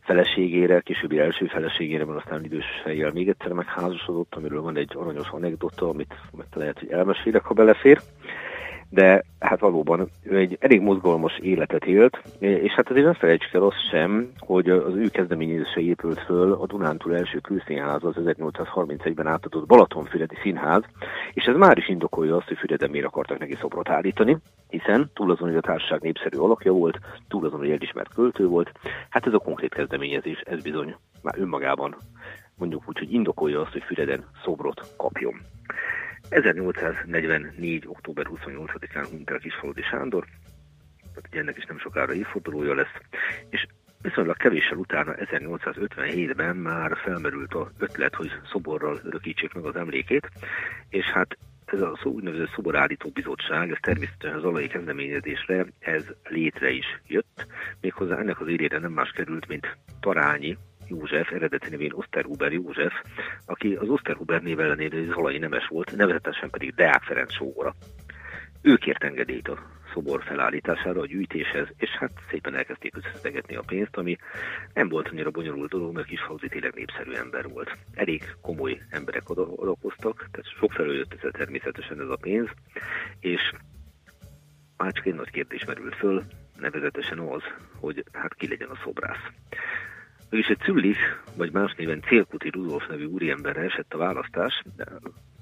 feleségére, 0.10 0.80
későbbi 0.80 1.20
első 1.20 1.46
feleségére, 1.46 2.06
mert 2.06 2.24
aztán 2.24 2.44
idős 2.44 2.66
fejjel 2.84 3.12
még 3.12 3.30
egyszer 3.30 3.52
megházasodott, 3.52 4.36
amiről 4.36 4.62
van 4.62 4.78
egy 4.78 4.92
aranyos 4.96 5.30
anekdota, 5.30 5.90
amit, 5.90 6.14
amit 6.34 6.56
lehet, 6.56 6.80
hogy 6.80 6.92
elmesélek, 6.92 7.44
ha 7.44 7.54
belefér 7.54 8.02
de 8.90 9.24
hát 9.40 9.60
valóban 9.60 10.10
ő 10.24 10.38
egy 10.38 10.58
elég 10.60 10.82
mozgalmas 10.82 11.38
életet 11.42 11.86
élt, 11.86 12.22
és 12.40 12.72
hát 12.72 12.90
azért 12.90 13.06
ne 13.06 13.14
felejtsük 13.14 13.54
el 13.54 13.64
azt 13.64 13.90
sem, 13.90 14.30
hogy 14.38 14.70
az 14.70 14.96
ő 14.96 15.08
kezdeményezése 15.08 15.80
épült 15.80 16.20
föl 16.20 16.52
a 16.54 16.66
Dunántúl 16.66 17.16
első 17.16 17.40
külszínház, 17.40 18.04
az 18.04 18.14
1831-ben 18.18 19.28
átadott 19.28 19.68
Balatonfüredi 19.68 20.36
Színház, 20.42 20.84
és 21.34 21.44
ez 21.44 21.56
már 21.56 21.78
is 21.78 21.90
indokolja 21.90 22.36
azt, 22.36 22.48
hogy 22.48 22.58
Füreden 22.58 22.90
miért 22.90 23.06
akartak 23.06 23.38
neki 23.40 23.56
szobrot 23.56 23.90
állítani, 23.90 24.38
hiszen 24.70 25.10
túl 25.14 25.32
azon, 25.32 25.48
hogy 25.48 25.58
a 25.58 25.62
társaság 25.62 26.02
népszerű 26.02 26.38
alakja 26.38 26.72
volt, 26.72 27.00
túl 27.28 27.46
azon, 27.46 27.60
hogy 27.60 27.72
elismert 27.72 28.14
költő 28.14 28.48
volt, 28.48 28.72
hát 29.10 29.28
ez 29.28 29.34
a 29.34 29.40
konkrét 29.40 29.74
kezdeményezés, 29.74 30.40
ez 30.46 30.62
bizony 30.62 30.96
már 31.22 31.36
önmagában 31.38 31.96
mondjuk 32.60 32.84
úgy, 32.86 32.98
hogy 32.98 33.14
indokolja 33.14 33.62
azt, 33.62 33.72
hogy 33.72 33.84
Füreden 33.84 34.26
szobrot 34.44 34.94
kapjon. 34.98 35.42
1844. 36.30 37.88
október 37.88 38.26
28-án 38.30 39.08
hunyt 39.10 39.30
el 39.30 39.40
Kisfaludi 39.40 39.82
Sándor, 39.82 40.26
tehát 41.00 41.28
ugye 41.30 41.40
ennek 41.40 41.58
is 41.58 41.66
nem 41.66 41.80
sokára 41.80 42.14
évfordulója 42.14 42.74
lesz, 42.76 42.94
és 43.50 43.68
viszonylag 44.02 44.38
kevéssel 44.38 44.78
utána 44.78 45.14
1857-ben 45.16 46.56
már 46.56 46.98
felmerült 46.98 47.54
a 47.54 47.72
ötlet, 47.78 48.16
hogy 48.16 48.32
szoborral 48.52 49.00
örökítsék 49.04 49.54
meg 49.54 49.66
az 49.66 49.76
emlékét, 49.76 50.30
és 50.90 51.06
hát 51.06 51.38
ez 51.66 51.82
a 51.82 52.00
szó, 52.02 52.12
úgynevezett 52.12 52.54
szoborállító 52.56 53.10
bizottság, 53.10 53.72
ez 53.72 53.78
természetesen 53.82 54.38
az 54.38 54.44
alai 54.44 54.68
kezdeményezésre 54.68 55.66
ez 55.80 56.06
létre 56.24 56.70
is 56.70 57.02
jött, 57.08 57.48
méghozzá 57.82 58.18
ennek 58.18 58.40
az 58.42 58.48
érére 58.48 58.80
nem 58.80 58.92
más 58.92 59.12
került, 59.12 59.48
mint 59.48 59.78
Tarányi 60.00 60.58
József, 60.90 61.32
eredeti 61.32 61.70
nevén 61.70 61.94
Oszterhuber 61.94 62.52
József, 62.52 62.94
aki 63.46 63.76
az 63.76 63.90
Oszterhuber 63.90 64.42
név 64.42 64.60
ellenére 64.60 64.98
az 65.00 65.18
alai 65.18 65.38
nemes 65.38 65.68
volt, 65.68 65.96
nevezetesen 65.96 66.50
pedig 66.50 66.74
Deák 66.76 67.04
Ferenc 67.04 67.34
sógora. 67.34 67.76
Ő 68.62 68.76
kért 68.76 69.04
engedélyt 69.04 69.48
a 69.48 69.60
szobor 69.94 70.24
felállítására, 70.24 71.02
a 71.02 71.06
gyűjtéshez, 71.06 71.68
és 71.78 71.90
hát 71.90 72.12
szépen 72.30 72.56
elkezdték 72.56 72.96
összeszedegetni 72.96 73.56
a 73.56 73.64
pénzt, 73.66 73.98
ami 73.98 74.18
nem 74.74 74.90
volt 74.90 75.08
annyira 75.08 75.32
bonyolult 75.32 75.70
dolog, 75.70 75.94
mert 75.94 76.08
Kisfauzi 76.08 76.48
tényleg 76.48 76.74
népszerű 76.74 77.12
ember 77.12 77.48
volt. 77.48 77.78
Elég 77.94 78.24
komoly 78.42 78.82
emberek 78.90 79.30
adakoztak, 79.30 80.28
tehát 80.32 80.58
sokfelől 80.60 80.96
jött 80.96 81.14
ez 81.14 81.30
természetesen 81.32 82.02
ez 82.02 82.10
a 82.10 82.18
pénz, 82.22 82.50
és 83.20 83.52
már 84.78 84.92
csak 84.92 85.06
egy 85.06 85.16
nagy 85.16 85.32
kérdés 85.32 85.66
merült 85.66 85.96
föl, 85.96 86.24
nevezetesen 86.60 87.20
az, 87.20 87.44
hogy 87.80 88.04
hát 88.12 88.34
ki 88.34 88.48
legyen 88.48 88.70
a 88.70 88.80
szobrász. 88.84 89.32
Mégis 90.30 90.48
egy 90.48 90.62
Züllich, 90.66 91.00
vagy 91.38 91.52
más 91.52 91.76
néven 91.76 92.02
Célkuti 92.02 92.50
Rudolf 92.50 92.88
nevű 92.88 93.06
úriemberre 93.06 93.62
esett 93.62 93.94
a 93.94 93.98
választás, 93.98 94.64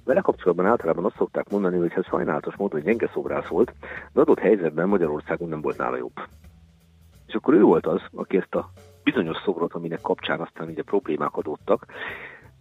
vele 0.06 0.22
kapcsolatban 0.22 0.66
általában 0.66 1.06
azt 1.06 1.16
szokták 1.18 1.50
mondani, 1.50 1.78
hogy 1.78 1.92
ez 1.96 2.06
sajnálatos 2.06 2.56
módon, 2.56 2.82
gyenge 2.82 3.10
szobrász 3.14 3.48
volt, 3.48 3.74
de 4.14 4.22
adott 4.22 4.40
helyzetben 4.40 4.88
Magyarországon 4.88 5.50
nem 5.50 5.62
volt 5.62 5.78
nála 5.78 5.98
jobb. 5.98 6.20
És 7.28 7.34
akkor 7.34 7.54
ő 7.54 7.62
volt 7.62 7.86
az, 7.86 8.02
aki 8.14 8.38
ezt 8.38 8.56
a 8.56 8.70
bizonyos 9.04 9.38
szobrot, 9.46 9.74
aminek 9.74 10.02
kapcsán 10.02 10.40
aztán 10.40 10.68
ugye 10.68 10.84
problémák 10.84 11.36
adottak, 11.36 11.86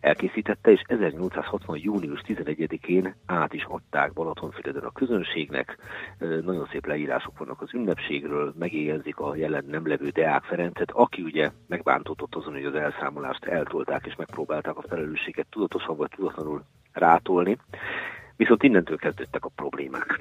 elkészítette, 0.06 0.70
és 0.70 0.82
1860. 0.86 1.78
június 1.78 2.20
11-én 2.26 3.14
át 3.26 3.52
is 3.52 3.64
adták 3.64 4.12
Balatonfüreden 4.12 4.82
a 4.82 4.92
közönségnek. 4.92 5.78
Nagyon 6.18 6.68
szép 6.70 6.86
leírások 6.86 7.38
vannak 7.38 7.60
az 7.60 7.74
ünnepségről, 7.74 8.54
megégezik 8.58 9.18
a 9.18 9.36
jelen 9.36 9.64
nem 9.68 9.86
levő 9.86 10.08
Deák 10.08 10.44
Ferencet, 10.44 10.90
aki 10.90 11.22
ugye 11.22 11.50
megbántott 11.66 12.34
azon, 12.34 12.52
hogy 12.52 12.64
az 12.64 12.74
elszámolást 12.74 13.44
eltolták, 13.44 14.06
és 14.06 14.16
megpróbálták 14.16 14.76
a 14.76 14.84
felelősséget 14.88 15.46
tudatosan 15.50 15.96
vagy 15.96 16.10
tudatlanul 16.16 16.62
rátolni. 16.92 17.58
Viszont 18.36 18.62
innentől 18.62 18.96
kezdődtek 18.96 19.44
a 19.44 19.50
problémák. 19.54 20.20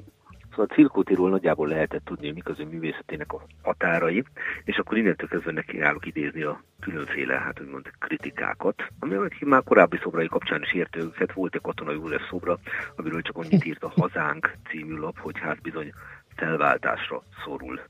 Szóval 0.56 0.70
a 0.70 0.74
Cirkótiról 0.74 1.30
nagyjából 1.30 1.68
lehetett 1.68 2.06
tudni, 2.06 2.26
hogy 2.26 2.36
mik 2.36 2.50
az 2.50 2.60
ő 2.60 2.66
művészetének 2.66 3.34
a 3.34 3.46
határai, 3.62 4.24
és 4.64 4.78
akkor 4.78 4.98
innentől 4.98 5.28
kezdve 5.28 5.52
neki 5.52 5.82
állok 5.82 6.06
idézni 6.06 6.42
a 6.42 6.64
különféle, 6.80 7.34
hát 7.34 7.62
úgymond 7.62 7.92
kritikákat, 8.00 8.84
ami 9.00 9.16
már 9.40 9.64
korábbi 9.64 10.00
szobrai 10.02 10.28
kapcsán 10.28 10.62
is 10.62 10.74
érte 10.74 11.00
őket. 11.00 11.34
Volt 11.34 11.56
egy 11.56 11.62
Katona 11.62 11.92
József 11.92 12.28
szobra, 12.30 12.60
amiről 12.96 13.22
csak 13.22 13.38
annyit 13.38 13.66
írt 13.66 13.84
a 13.84 13.94
Hazánk 13.96 14.54
című 14.70 14.96
lap, 14.96 15.20
hogy 15.20 15.40
hát 15.40 15.62
bizony 15.62 15.94
felváltásra 16.36 17.24
szorul. 17.46 17.80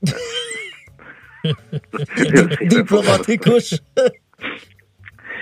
Diplomatikus. 2.68 3.82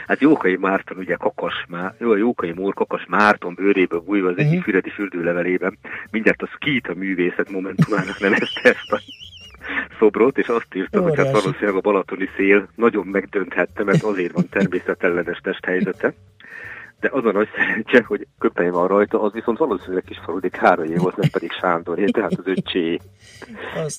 Hát 0.06 0.20
Jókai 0.20 0.56
Márton, 0.56 0.98
ugye 0.98 1.14
Kakas, 1.14 1.64
Má, 1.68 1.94
jó, 1.98 2.10
a 2.10 2.16
Jókai 2.16 2.52
Mór 2.52 2.74
Kakas 2.74 3.04
Márton 3.08 3.54
bőréből 3.54 4.00
bújva 4.00 4.28
az 4.28 4.36
egyik 4.36 4.48
uh-huh. 4.48 4.64
füredi 4.64 4.90
fürdőlevelében, 4.90 5.78
mindjárt 6.10 6.42
a 6.42 6.46
Skit 6.46 6.88
a 6.88 6.94
művészet 6.94 7.50
momentumának 7.50 8.20
nevezte 8.20 8.68
ezt 8.68 8.92
a 8.92 9.00
szobrot, 9.98 10.38
és 10.38 10.46
azt 10.46 10.74
írta, 10.74 11.02
hogy 11.02 11.16
hát 11.16 11.30
valószínűleg 11.30 11.74
a 11.74 11.80
balatoni 11.80 12.28
szél 12.36 12.68
nagyon 12.74 13.06
megdönthette, 13.06 13.84
mert 13.84 14.02
azért 14.02 14.32
van 14.32 14.48
természetellenes 14.48 15.38
testhelyzete 15.38 16.14
de 17.04 17.10
az 17.12 17.24
a 17.24 17.32
nagy 17.32 17.48
szerencse, 17.56 18.04
hogy 18.06 18.26
köpeny 18.38 18.70
van 18.70 18.88
rajta, 18.88 19.22
az 19.22 19.32
viszont 19.32 19.58
valószínűleg 19.58 20.04
kis 20.04 20.20
faludi 20.24 20.48
Károlyé 20.48 20.94
volt, 20.94 21.16
nem 21.16 21.30
pedig 21.30 21.52
Sándor, 21.52 21.98
tehát 21.98 22.32
az 22.32 22.46
öccsé. 22.46 22.98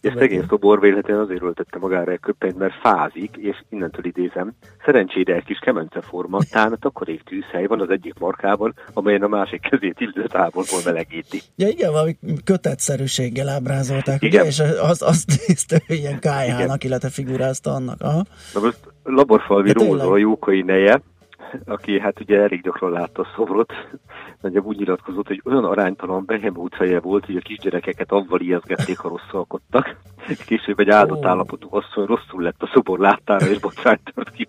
és 0.02 0.14
szegény 0.18 0.46
szobor 0.50 0.80
véletlenül 0.80 1.24
azért 1.24 1.42
öltette 1.42 1.78
magára 1.80 2.12
egy 2.12 2.20
köpenyt, 2.20 2.58
mert 2.58 2.74
fázik, 2.82 3.36
és 3.36 3.58
innentől 3.70 4.06
idézem, 4.06 4.54
szerencsére 4.86 5.36
egy 5.36 5.44
kis 5.44 5.60
kemence 5.60 6.02
forma, 6.02 6.40
tán 6.50 6.72
a 6.72 6.76
takarék 6.76 7.24
tűzhely 7.24 7.66
van 7.66 7.82
az 7.82 7.90
egyik 7.90 8.14
markában, 8.20 8.74
amelyen 8.94 9.24
a 9.24 9.28
másik 9.28 9.62
kezét 9.62 10.00
illő 10.00 10.28
távolból 10.28 10.80
melegíti. 10.86 11.42
Ja 11.56 11.68
igen, 11.68 11.92
valami 11.92 12.18
kötetszerűséggel 12.44 13.50
ábrázolták, 13.50 14.22
igen. 14.22 14.42
ugye? 14.42 14.50
És 14.50 14.60
az, 14.82 15.02
azt 15.02 15.28
nézte, 15.48 15.82
hogy 15.88 15.96
ilyen 15.96 16.20
KH-nak, 16.20 16.84
illetve 16.84 17.10
figurázta 17.10 17.72
annak. 17.72 18.02
Aha. 18.02 18.24
Na 18.54 18.60
most 18.60 18.80
Laborfalvi 19.04 19.72
Róza, 19.72 20.12
a 20.12 20.18
Jókai 20.18 20.62
neje, 20.62 21.02
aki 21.66 22.00
hát 22.00 22.20
ugye 22.20 22.42
elég 22.42 22.62
gyakran 22.62 22.92
látta 22.92 23.22
a 23.22 23.28
szobrot, 23.36 23.74
nagyjából 24.42 24.70
úgy 24.70 24.78
nyilatkozott, 24.78 25.28
hogy 25.28 25.42
olyan 25.46 25.66
aránytalan 25.66 26.26
behemút 26.26 26.76
feje 26.76 27.00
volt, 27.00 27.26
hogy 27.26 27.36
a 27.36 27.40
kisgyerekeket 27.40 28.12
avval 28.12 28.40
ijeszgették, 28.40 28.98
ha 28.98 29.10
rosszalkodtak. 29.10 29.96
Később 30.46 30.80
egy 30.80 30.90
áldott 30.90 31.24
oh. 31.24 31.30
állapotú 31.30 31.68
asszony 31.72 32.06
rosszul 32.06 32.42
lett 32.42 32.62
a 32.62 32.70
szobor 32.74 33.00
láttára, 33.00 33.46
és 33.46 33.60
botrányt 33.60 34.12
tört 34.14 34.32
ki. 34.32 34.48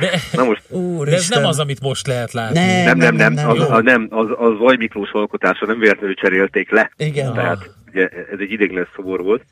De, 0.00 0.20
Na 0.32 0.44
most, 0.44 0.62
de 1.04 1.14
ez 1.14 1.28
nem 1.28 1.44
az, 1.44 1.58
amit 1.58 1.80
most 1.80 2.06
lehet 2.06 2.32
látni. 2.32 2.58
Nem, 2.58 2.84
nem, 2.84 3.14
nem. 3.14 3.14
nem, 3.14 3.32
nem, 3.32 3.48
az, 3.48 3.70
az, 3.70 3.82
nem 3.82 4.08
az, 4.10 4.26
az 4.38 4.58
Vaj 4.58 4.76
Miklós 4.76 5.10
alkotása 5.10 5.66
nem 5.66 5.78
véletlenül 5.78 6.14
cserélték 6.14 6.70
le. 6.70 6.90
Igen. 6.96 7.32
Tehát 7.32 7.74
ugye 7.96 8.08
ez 8.08 8.38
egy 8.38 8.50
idéglenes 8.50 8.88
szobor 8.94 9.22
volt, 9.22 9.44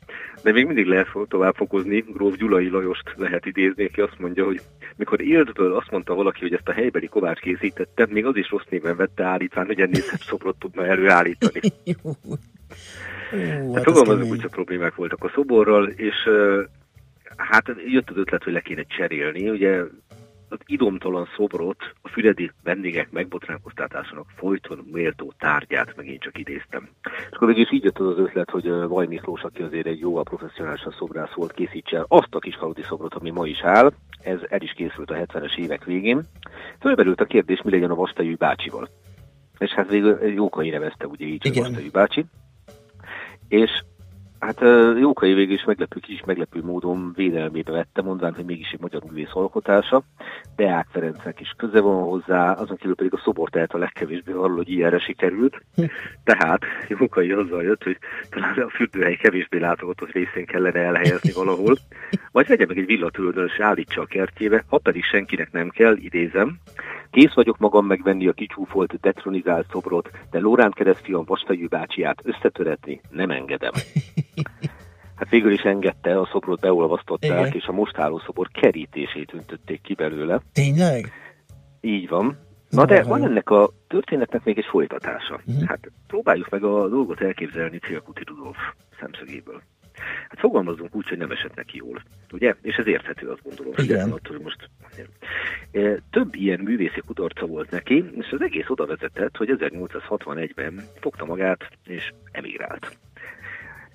de 0.43 0.51
még 0.51 0.65
mindig 0.65 0.85
lehet 0.85 1.07
tovább 1.27 1.55
fokozni. 1.55 1.99
Gróf 1.99 2.35
Gyulai 2.35 2.69
Lajost 2.69 3.13
lehet 3.15 3.45
idézni, 3.45 3.83
aki 3.83 4.01
azt 4.01 4.19
mondja, 4.19 4.45
hogy 4.45 4.61
mikor 4.95 5.21
éltből 5.21 5.75
azt 5.75 5.91
mondta 5.91 6.13
valaki, 6.13 6.39
hogy 6.41 6.53
ezt 6.53 6.67
a 6.67 6.71
helybeli 6.73 7.07
kovács 7.07 7.39
készítette, 7.39 8.07
még 8.09 8.25
az 8.25 8.35
is 8.35 8.49
rossz 8.49 8.65
néven 8.69 8.95
vette 8.95 9.23
állítván, 9.23 9.65
hogy 9.65 9.79
ennél 9.79 10.01
szebb 10.01 10.19
szobrot 10.19 10.59
tudna 10.59 10.85
előállítani. 10.85 11.59
hát, 13.31 13.73
hát 13.73 13.83
fogalmazunk, 13.83 14.29
hogy 14.29 14.45
problémák 14.49 14.95
voltak 14.95 15.23
a 15.23 15.31
szoborral, 15.35 15.87
és 15.87 16.15
hát 17.37 17.75
jött 17.87 18.09
az 18.09 18.17
ötlet, 18.17 18.43
hogy 18.43 18.53
le 18.53 18.61
kéne 18.61 18.83
cserélni. 18.83 19.49
Ugye 19.49 19.81
az 20.49 20.57
idomtalan 20.65 21.27
szobrot 21.35 21.93
a 22.01 22.09
füredi 22.09 22.51
vendégek 22.63 23.11
megbotránkoztatásának 23.11 24.25
folyton 24.35 24.87
méltó 24.91 25.33
tárgyát 25.39 25.95
megint 25.95 26.21
csak 26.21 26.37
idéztem. 26.37 26.89
És 27.03 27.35
akkor 27.35 27.57
is 27.57 27.71
így 27.71 27.83
jött 27.83 27.99
az, 27.99 28.07
az 28.07 28.17
ötlet, 28.17 28.49
hogy 28.49 28.69
Vaj 28.69 29.05
Miklós, 29.05 29.41
aki 29.41 29.61
azért 29.61 29.85
egy 29.85 29.99
jóval 29.99 30.23
professzionálisan 30.23 30.95
szobrász 30.97 31.33
volt, 31.33 31.51
készítse 31.51 31.97
el 31.97 32.05
azt 32.07 32.35
a 32.35 32.39
kis 32.39 32.55
faludi 32.55 32.81
szobrot, 32.81 33.13
ami 33.13 33.29
ma 33.29 33.45
is 33.47 33.61
áll. 33.61 33.93
Ez 34.21 34.39
el 34.49 34.61
is 34.61 34.71
készült 34.71 35.11
a 35.11 35.15
70-es 35.15 35.57
évek 35.57 35.83
végén. 35.83 36.21
Fölmerült 36.79 37.21
a 37.21 37.25
kérdés, 37.25 37.61
mi 37.61 37.71
legyen 37.71 37.91
a 37.91 37.95
Vastajű 37.95 38.35
bácsival. 38.35 38.89
És 39.57 39.71
hát 39.71 39.89
végül 39.89 40.23
Jókai 40.23 40.69
nevezte 40.69 41.07
ugye 41.07 41.25
így, 41.25 41.41
hogy 41.41 41.57
Vastajű 41.57 41.89
bácsi. 41.91 42.25
És 43.47 43.83
Hát 44.39 44.59
Jókai 44.99 45.33
végül 45.33 45.53
is 45.53 45.63
meglepő, 45.63 45.99
kis 45.99 46.23
meglepő 46.25 46.61
módon 46.63 47.13
védelmébe 47.15 47.71
vette, 47.71 48.01
mondván, 48.01 48.33
hogy 48.33 48.45
mégis 48.45 48.71
egy 48.71 48.79
magyar 48.79 49.03
művész 49.03 49.33
alkotása. 49.33 50.03
Deák 50.55 50.87
Ferencnek 50.91 51.39
is 51.39 51.53
köze 51.57 51.79
van 51.79 52.03
hozzá, 52.03 52.51
azon 52.51 52.77
kívül 52.77 52.95
pedig 52.95 53.13
a 53.13 53.21
szobor 53.23 53.49
tehet 53.49 53.73
a 53.73 53.77
legkevésbé 53.77 54.31
arról, 54.31 54.55
hogy 54.55 54.69
ilyenre 54.69 54.99
sikerült. 54.99 55.61
Tehát 56.23 56.61
Jókai 56.87 57.31
azzal 57.31 57.63
jött, 57.63 57.83
hogy 57.83 57.97
talán 58.29 58.59
a 58.59 58.69
fürdőhely 58.69 59.15
kevésbé 59.15 59.57
látogatott 59.57 60.11
részén 60.11 60.45
kellene 60.45 60.79
elhelyezni 60.79 61.31
valahol, 61.31 61.77
vagy 62.31 62.47
vegye 62.47 62.65
meg 62.65 62.77
egy 62.77 62.85
villatulajdonos 62.85 63.51
és 63.51 63.59
állítsa 63.59 64.01
a 64.01 64.05
kertjébe, 64.05 64.63
ha 64.67 64.77
pedig 64.77 65.03
senkinek 65.03 65.51
nem 65.51 65.69
kell, 65.69 65.95
idézem, 65.95 66.59
Kész 67.15 67.33
vagyok 67.33 67.57
magam 67.57 67.85
megvenni 67.85 68.27
a 68.27 68.33
kicsúfolt, 68.33 68.99
detronizált 68.99 69.67
szobrot, 69.69 70.09
de 70.31 70.39
Lórán 70.39 70.71
keresztfiam 70.71 71.25
Vastajű 71.25 71.67
bácsiát 71.67 72.21
összetöretni 72.23 73.01
nem 73.09 73.29
engedem. 73.29 73.71
Hát 75.15 75.29
végül 75.29 75.51
is 75.51 75.61
engedte, 75.61 76.19
a 76.19 76.29
szobrot 76.31 76.59
beolvasztották, 76.59 77.39
Igen. 77.39 77.51
és 77.53 77.65
a 77.65 77.71
most 77.71 77.97
álló 77.97 78.19
szobor 78.25 78.47
kerítését 78.47 79.33
öntötték 79.33 79.81
ki 79.81 79.93
belőle. 79.93 80.41
Tényleg? 80.53 81.11
Így 81.81 82.09
van. 82.09 82.37
Na 82.69 82.85
de 82.85 83.03
van 83.03 83.23
ennek 83.23 83.49
a 83.49 83.69
történetnek 83.87 84.43
még 84.43 84.57
egy 84.57 84.65
folytatása. 84.69 85.39
Uh-huh. 85.45 85.67
Hát 85.67 85.91
próbáljuk 86.07 86.49
meg 86.49 86.63
a 86.63 86.87
dolgot 86.89 87.21
elképzelni 87.21 87.77
Célkuti 87.77 88.23
Rudolf 88.25 88.57
szemszögéből. 88.99 89.61
Hát 90.29 90.39
fogalmazunk 90.39 90.95
úgy, 90.95 91.07
hogy 91.07 91.17
nem 91.17 91.31
esett 91.31 91.55
neki 91.55 91.77
jól. 91.77 92.01
Ugye? 92.31 92.55
És 92.61 92.75
ez 92.75 92.87
érthető, 92.87 93.27
azt 93.27 93.43
gondolom. 93.43 93.73
Igen. 93.77 94.11
Attól, 94.11 94.35
hogy 94.35 94.43
most 94.43 94.69
e, 95.71 95.99
több 96.11 96.35
ilyen 96.35 96.59
művészi 96.59 97.01
kudarca 97.05 97.45
volt 97.45 97.71
neki, 97.71 98.05
és 98.15 98.31
az 98.31 98.41
egész 98.41 98.69
oda 98.69 98.85
vezetett, 98.85 99.37
hogy 99.37 99.55
1861-ben 99.59 100.83
fogta 100.99 101.25
magát 101.25 101.69
és 101.85 102.13
emigrált. 102.31 102.97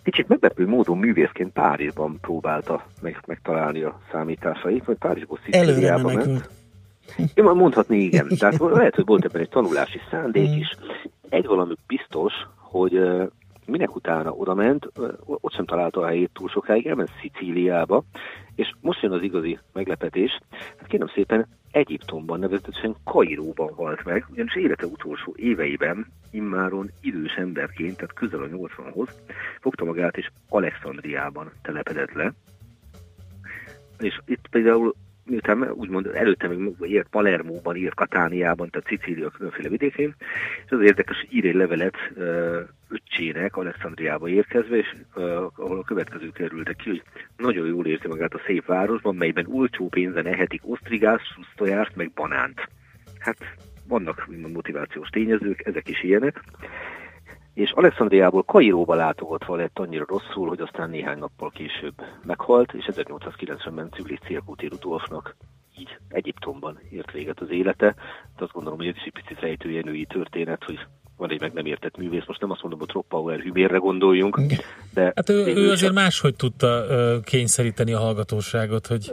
kicsit 0.03 0.29
meglepő 0.29 0.67
módon 0.67 0.99
művészként 0.99 1.53
Párizsban 1.53 2.19
próbálta 2.21 2.87
meg, 3.03 3.23
megtalálni 3.27 3.83
a 3.83 4.01
számításait, 4.13 4.85
vagy 4.85 4.97
Párizsból 4.97 5.39
Előre 5.51 5.73
Szicíliába 5.73 6.13
ment. 6.13 6.51
Én 7.35 7.45
már 7.45 7.55
mondhatni 7.55 7.99
igen. 8.09 8.29
Tehát 8.39 8.59
lehet, 8.59 8.95
hogy 8.95 9.07
volt 9.07 9.25
ebben 9.25 9.41
egy 9.41 9.49
tanulási 9.49 10.01
szándék 10.11 10.57
is. 10.57 10.77
Egy 11.29 11.47
valami 11.47 11.75
biztos, 11.87 12.33
hogy 12.57 12.95
ö, 12.95 13.25
minek 13.71 13.95
utána 13.95 14.33
oda 14.33 14.55
ment, 14.55 14.89
ott 15.25 15.53
sem 15.53 15.65
találta 15.65 16.01
a 16.01 16.07
helyét 16.07 16.31
túl 16.33 16.49
sokáig, 16.49 16.87
elment 16.87 17.11
Szicíliába, 17.21 18.05
és 18.55 18.75
most 18.81 19.03
jön 19.03 19.13
az 19.13 19.23
igazi 19.23 19.59
meglepetés. 19.73 20.41
Hát 20.51 20.87
kérem 20.87 21.09
szépen, 21.15 21.47
Egyiptomban, 21.71 22.39
nevezetesen 22.39 22.97
Kairóban 23.05 23.75
halt 23.75 24.05
meg, 24.05 24.27
ugyanis 24.31 24.57
élete 24.57 24.87
utolsó 24.87 25.35
éveiben 25.37 26.07
immáron 26.31 26.91
idős 27.01 27.35
emberként, 27.35 27.97
tehát 27.97 28.15
közel 28.15 28.43
a 28.43 28.47
80-hoz, 28.47 29.09
fogta 29.61 29.85
magát 29.85 30.17
és 30.17 30.31
Alexandriában 30.49 31.51
telepedett 31.63 32.13
le, 32.13 32.33
és 33.99 34.21
itt 34.27 34.49
például 34.51 34.95
miután 35.31 35.71
úgymond 35.71 36.07
előtte 36.07 36.49
még 36.49 36.75
írt 36.83 37.09
Palermóban, 37.11 37.77
írt 37.77 37.95
Katániában, 37.95 38.71
tehát 38.71 38.89
Szicília 38.89 39.31
különféle 39.31 39.69
vidékén, 39.69 40.15
és 40.65 40.71
az 40.71 40.81
érdekes 40.81 41.27
ír 41.31 41.47
egy 41.47 41.55
levelet 41.55 41.97
öccsének 42.89 43.57
Alexandriába 43.57 44.29
érkezve, 44.29 44.77
és 44.77 44.95
ahol 45.57 45.79
a 45.79 45.85
következő 45.85 46.31
kerültek 46.31 46.77
ki, 46.77 46.89
hogy 46.89 47.03
nagyon 47.37 47.67
jól 47.67 47.87
érzi 47.87 48.09
magát 48.09 48.35
a 48.35 48.41
szép 48.47 48.67
városban, 48.67 49.15
melyben 49.15 49.47
olcsó 49.49 49.89
pénzen 49.89 50.27
ehetik 50.27 50.61
osztrigás, 50.65 51.23
szusztojást, 51.35 51.97
meg 51.97 52.11
banánt. 52.15 52.69
Hát 53.19 53.39
vannak 53.89 54.27
úgymond 54.29 54.55
motivációs 54.55 55.09
tényezők, 55.09 55.67
ezek 55.67 55.89
is 55.89 56.03
ilyenek. 56.03 56.43
És 57.61 57.71
Alexandriából 57.71 58.43
Kairóba 58.43 58.95
látogatva 58.95 59.57
lett 59.57 59.79
annyira 59.79 60.05
rosszul, 60.09 60.49
hogy 60.49 60.61
aztán 60.61 60.91
néhány 60.91 61.19
nappal 61.19 61.51
később 61.51 61.95
meghalt, 62.23 62.73
és 62.73 62.89
1890-ben 62.93 63.91
Cülis 63.91 64.19
Cirkuti 64.27 64.67
Rudolfnak 64.67 65.37
így 65.79 65.97
Egyiptomban 66.09 66.79
ért 66.91 67.13
véget 67.13 67.41
az 67.41 67.51
élete. 67.51 67.95
De 68.37 68.45
azt 68.45 68.53
gondolom, 68.53 68.79
hogy 68.79 68.87
ez 68.87 68.95
is 68.97 69.03
egy 69.03 69.13
picit 69.13 69.41
rejtőjenői 69.41 70.07
történet, 70.07 70.65
hogy 70.65 70.79
van 71.17 71.31
egy 71.31 71.41
meg 71.41 71.53
nem 71.53 71.67
értett 71.67 71.97
művész. 71.97 72.27
Most 72.27 72.41
nem 72.41 72.51
azt 72.51 72.61
mondom, 72.61 72.79
hogy 72.81 72.89
Tropauer 72.89 73.41
hűbérre 73.41 73.77
gondoljunk, 73.77 74.41
de 74.95 75.13
Hát 75.15 75.29
ő, 75.29 75.47
ő 75.47 75.71
azért 75.71 75.93
máshogy 75.93 76.37
tudta 76.37 76.85
kényszeríteni 77.25 77.93
a 77.93 77.99
hallgatóságot, 77.99 78.87
hogy 78.87 79.13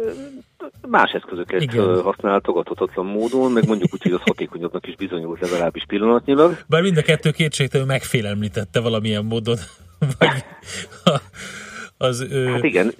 más 0.90 1.12
eszközöket 1.12 1.62
Igen. 1.62 2.02
használt 2.02 2.44
tagadhatatlan 2.44 3.06
módon, 3.06 3.52
meg 3.52 3.68
mondjuk 3.68 3.94
úgy, 3.94 4.02
hogy 4.02 4.12
az 4.12 4.22
hatékonyabbnak 4.22 4.88
is 4.88 4.96
bizonyult 4.96 5.40
legalábbis 5.40 5.86
pillanatnyilag. 5.88 6.58
bár 6.68 6.82
mind 6.82 6.98
a 6.98 7.02
kettő 7.02 7.32
kétségtelenül 7.32 7.92
megfélemlítette 7.94 8.80
valamilyen 8.80 9.26
módon. 9.26 9.58
Vagy 10.20 10.44
az 11.98 12.22
ő... 12.32 12.46
Hát 12.46 12.64
igen, 12.64 12.92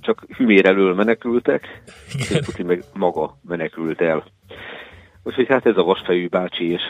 csak 0.00 0.24
hümér 0.36 0.66
elől 0.66 0.94
menekültek, 0.94 1.82
Igen. 2.14 2.26
és 2.28 2.46
Putin 2.46 2.66
meg 2.66 2.84
maga 2.92 3.38
menekült 3.48 4.00
el. 4.00 4.24
Úgyhogy 5.22 5.46
hát 5.48 5.66
ez 5.66 5.76
a 5.76 5.82
vasfejű 5.82 6.28
bácsi 6.28 6.70
és 6.70 6.82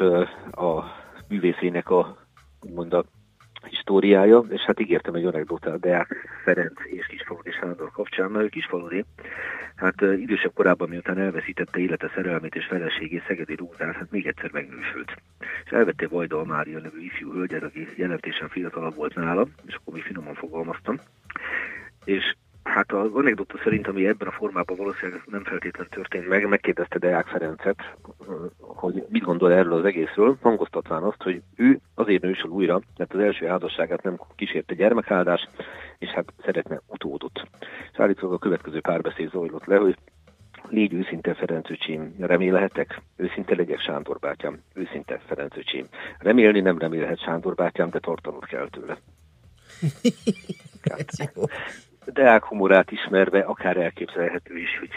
a 0.53 0.85
művészének 1.29 1.91
a, 1.91 2.17
úgymond 2.61 2.93
a 2.93 3.05
históriája, 3.65 4.45
és 4.49 4.61
hát 4.61 4.81
ígértem 4.81 5.15
egy 5.15 5.25
anekdotát 5.25 5.81
Deák 5.81 6.41
Ferenc 6.45 6.81
és 6.85 7.07
Kisfaludi 7.07 7.51
Sándor 7.51 7.91
kapcsán, 7.91 8.31
mert 8.31 8.45
ő 8.45 8.49
Kisfaludi, 8.49 9.05
hát 9.77 10.01
idősebb 10.01 10.53
korában, 10.55 10.89
miután 10.89 11.19
elveszítette 11.19 11.79
élete 11.79 12.11
szerelmét 12.15 12.55
és 12.55 12.67
feleségét 12.67 13.25
Szegedi 13.27 13.55
Rózát, 13.55 13.95
hát 13.95 14.11
még 14.11 14.27
egyszer 14.27 14.51
megnősült. 14.53 15.17
És 15.65 15.71
elvette 15.71 16.09
Vajdal 16.09 16.45
Mária 16.45 16.79
nevű 16.79 17.05
ifjú 17.05 17.33
hölgyet, 17.33 17.63
aki 17.63 17.89
jelentésen 17.97 18.49
fiatalabb 18.49 18.95
volt 18.95 19.15
nála, 19.15 19.47
és 19.67 19.75
akkor 19.75 19.95
mi 19.95 20.01
finoman 20.01 20.35
fogalmaztam. 20.35 20.97
És 22.05 22.35
hát 22.65 22.93
az 22.93 23.11
anekdota 23.13 23.59
szerint, 23.63 23.87
ami 23.87 24.07
ebben 24.07 24.29
a 24.29 24.33
formában 24.33 24.77
valószínűleg 24.77 25.23
nem 25.27 25.45
feltétlenül 25.45 25.91
történt 25.91 26.29
meg, 26.29 26.49
megkérdezte 26.49 26.99
Deák 26.99 27.27
Ferencet, 27.27 27.97
hogy 28.59 29.05
mit 29.09 29.23
gondol 29.23 29.53
erről 29.53 29.73
az 29.73 29.85
egészről, 29.85 30.39
hangoztatván 30.41 31.03
azt, 31.03 31.23
hogy 31.23 31.43
ő 31.57 31.81
azért 31.95 32.23
nősül 32.23 32.51
újra, 32.51 32.81
mert 32.97 33.15
az 33.15 33.21
első 33.21 33.47
házasságát 33.47 34.03
nem 34.03 34.19
kísérte 34.37 34.75
gyermekáldás, 34.75 35.49
és 35.99 36.09
hát 36.09 36.33
szeretne 36.45 36.81
utódot. 36.87 37.49
És 37.93 37.99
állítólag 37.99 38.35
a 38.35 38.39
következő 38.39 38.81
párbeszéd 38.81 39.31
zajlott 39.31 39.65
le, 39.65 39.77
hogy 39.77 39.97
Légy 40.69 40.93
őszinte, 40.93 41.35
Ferenc 41.35 41.71
öcsém, 41.71 42.15
remélhetek? 42.19 43.01
Őszinte 43.17 43.55
legyek, 43.55 43.81
Sándor 43.81 44.19
bátyám. 44.19 44.63
Őszinte, 44.75 45.21
Ferenc 45.27 45.57
öcsém. 45.57 45.87
Remélni 46.19 46.61
nem 46.61 46.79
remélhet, 46.79 47.21
Sándor 47.21 47.55
bátyám, 47.55 47.91
de 47.91 47.99
tartanod 47.99 48.45
kell 48.45 48.69
tőle. 48.69 48.99
Deák 52.13 52.45
humorát 52.45 52.91
ismerve 52.91 53.39
akár 53.41 53.77
elképzelhető 53.77 54.59
is, 54.59 54.79
hogy 54.79 54.89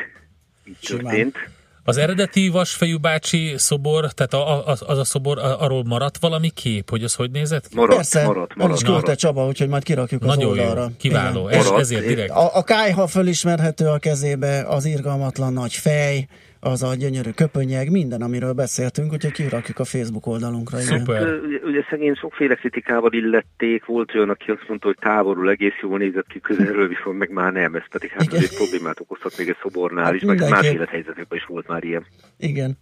így 0.66 0.78
Simán. 0.82 1.04
történt. 1.04 1.36
Az 1.84 1.98
eredeti 1.98 2.50
vasfejű 2.50 2.98
bácsi 2.98 3.54
szobor, 3.58 4.12
tehát 4.14 4.34
a, 4.34 4.68
a, 4.68 4.76
az 4.88 4.98
a 5.00 5.04
szobor, 5.04 5.38
a- 5.38 5.62
arról 5.62 5.84
maradt 5.84 6.18
valami 6.18 6.50
kép, 6.50 6.90
hogy 6.90 7.04
az 7.04 7.16
hogy 7.16 7.32
nézett 7.32 7.68
ki? 7.68 7.76
Maradt, 7.76 7.96
Persze, 7.96 8.26
maradt, 8.26 8.52
el 8.52 8.56
is 8.56 8.62
maradt, 8.64 8.84
küldte 8.84 9.02
maradt. 9.02 9.20
Csaba, 9.20 9.46
úgyhogy 9.48 9.68
majd 9.68 9.84
kirakjuk 9.84 10.22
az 10.22 10.28
Nagyon 10.28 10.50
oldalra. 10.50 10.82
jó, 10.82 10.88
kiváló. 10.98 11.48
Igen. 11.48 11.60
Ez, 11.60 11.66
Maradt. 11.66 11.82
ezért 11.82 12.06
direkt. 12.06 12.30
A, 12.32 12.56
a 12.56 12.64
kájha 12.64 13.08
fölismerhető 13.08 13.88
a 13.88 13.98
kezébe, 13.98 14.64
az 14.68 14.86
irgalmatlan 14.86 15.54
nagy 15.54 15.74
fej, 15.74 16.28
az 16.68 16.84
a 16.84 16.96
gyönyörű 16.96 17.30
köpönyeg, 17.30 17.92
minden, 17.92 18.22
amiről 18.22 18.54
beszéltünk, 18.54 19.14
úgyhogy 19.14 19.32
kirakjuk 19.32 19.80
a 19.80 19.86
Facebook 19.86 20.28
oldalunkra. 20.28 20.80
Igen. 20.82 20.98
Szuper. 20.98 21.22
Ugye, 21.22 21.60
ugye 21.64 21.84
szegény 21.90 22.16
sokféle 22.16 22.56
kritikával 22.56 23.14
illették, 23.14 23.86
volt 23.86 24.16
olyan, 24.16 24.30
aki 24.30 24.52
azt 24.52 24.68
mondta, 24.68 24.88
hogy 24.88 24.98
távolról 25.00 25.50
egész 25.50 25.80
jól 25.82 25.98
nézett 25.98 26.28
ki, 26.28 26.40
közelről 26.40 26.88
viszont 26.88 27.18
meg 27.18 27.30
már 27.32 27.52
nem, 27.52 27.76
ez 27.76 27.88
pedig 27.92 28.10
hát 28.10 28.24
Igen. 28.24 28.38
azért 28.38 28.56
problémát 28.56 29.00
okozhat 29.00 29.38
még 29.38 29.50
egy 29.50 29.58
szobornál 29.62 30.04
Hát 30.04 30.14
is, 30.14 30.22
meg 30.22 30.50
más 30.50 30.66
élethelyzetekben 30.66 31.38
is 31.38 31.46
volt 31.46 31.68
már 31.68 31.84
ilyen. 31.84 32.06
Igen. 32.38 32.78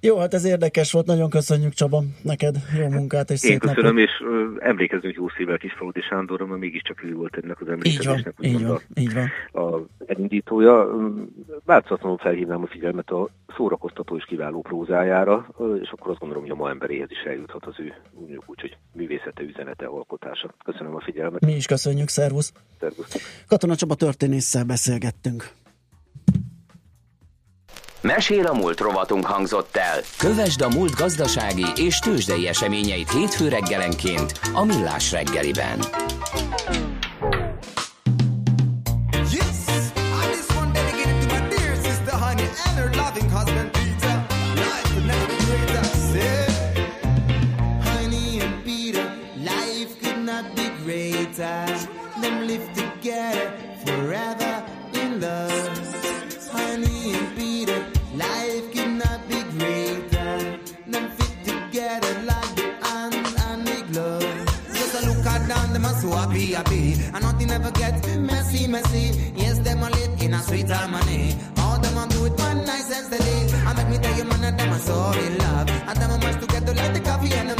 Jó, 0.00 0.18
hát 0.18 0.34
ez 0.34 0.44
érdekes 0.44 0.92
volt, 0.92 1.06
nagyon 1.06 1.30
köszönjük 1.30 1.72
Csaba, 1.72 2.02
neked 2.22 2.56
jó 2.78 2.88
munkát 2.88 3.30
és 3.30 3.42
Én 3.44 3.50
szép 3.50 3.60
köszönöm, 3.60 3.84
napot. 3.94 4.00
és 4.00 4.10
ö, 4.24 4.44
emlékezzünk 4.58 5.14
jó 5.14 5.28
szívvel 5.28 5.58
Kisfaludi 5.58 6.00
Sándorra, 6.00 6.46
mert 6.46 6.60
mégiscsak 6.60 7.04
ő 7.04 7.14
volt 7.14 7.36
ennek 7.42 7.60
az 7.60 7.66
Így 7.66 7.66
van, 7.66 7.76
emlékezésnek 7.76 8.34
így 8.40 8.54
úgymond 8.54 8.68
van, 8.72 8.80
így 9.04 9.14
van. 9.14 9.28
a, 9.52 9.74
a 9.74 9.86
elindítója. 10.06 10.88
Változatlanul 11.64 12.18
felhívnám 12.18 12.62
a 12.62 12.66
figyelmet 12.66 13.10
a 13.10 13.28
szórakoztató 13.56 14.16
és 14.16 14.24
kiváló 14.24 14.60
prózájára, 14.60 15.46
és 15.82 15.90
akkor 15.90 16.10
azt 16.10 16.18
gondolom, 16.20 16.42
hogy 16.42 16.52
a 16.52 16.54
ma 16.54 16.68
emberéhez 16.70 17.10
is 17.10 17.22
eljuthat 17.26 17.66
az 17.66 17.74
ő 17.78 17.94
mondjuk 18.18 18.42
úgy, 18.46 18.60
hogy 18.60 18.76
művészete, 18.92 19.42
üzenete, 19.42 19.86
alkotása. 19.86 20.54
Köszönöm 20.64 20.94
a 20.94 21.00
figyelmet. 21.00 21.44
Mi 21.44 21.54
is 21.54 21.66
köszönjük, 21.66 22.08
szervusz. 22.08 22.52
Szervusztok. 22.80 23.20
Katona 23.48 23.76
Csaba 23.76 23.94
történésszel 23.94 24.64
beszélgettünk. 24.64 25.50
Mesél 28.02 28.46
a 28.46 28.54
múlt 28.54 28.80
rovatunk 28.80 29.26
hangzott 29.26 29.76
el. 29.76 30.00
Kövesd 30.16 30.60
a 30.60 30.68
múlt 30.68 30.94
gazdasági 30.94 31.66
és 31.76 31.98
tőzsdei 31.98 32.48
eseményeit 32.48 33.10
hétfő 33.10 33.48
reggelenként 33.48 34.40
a 34.54 34.64
Millás 34.64 35.12
reggeliben. 35.12 35.78
Yes, 39.32 39.60
so 66.10 66.16
happy, 66.16 66.52
happy. 66.52 66.92
And 67.14 67.22
nothing 67.22 67.50
ever 67.50 67.70
gets 67.70 68.06
messy, 68.16 68.66
messy. 68.66 69.32
Yes, 69.36 69.58
them 69.58 69.82
are 69.82 69.90
lit 69.90 70.22
in 70.22 70.34
a 70.34 70.42
sweet 70.42 70.70
harmony. 70.70 71.36
All 71.58 71.78
them 71.78 71.96
are 71.98 72.08
do 72.08 72.26
it 72.26 72.38
one 72.38 72.64
nice 72.64 72.90
and 72.96 73.06
steady. 73.06 73.36
And 73.66 73.76
let 73.78 73.88
me 73.90 73.98
tell 73.98 74.16
you, 74.16 74.24
man, 74.24 74.40
that 74.42 74.58
them 74.58 74.72
are 74.72 74.78
so 74.78 75.12
in 75.24 75.38
love. 75.38 75.70
And 75.88 75.96
them 76.00 76.10
are 76.10 76.18
much 76.18 76.40
together 76.40 76.74
like 76.74 76.94
the 76.94 77.00
coffee 77.00 77.32
and 77.32 77.50
the 77.50 77.59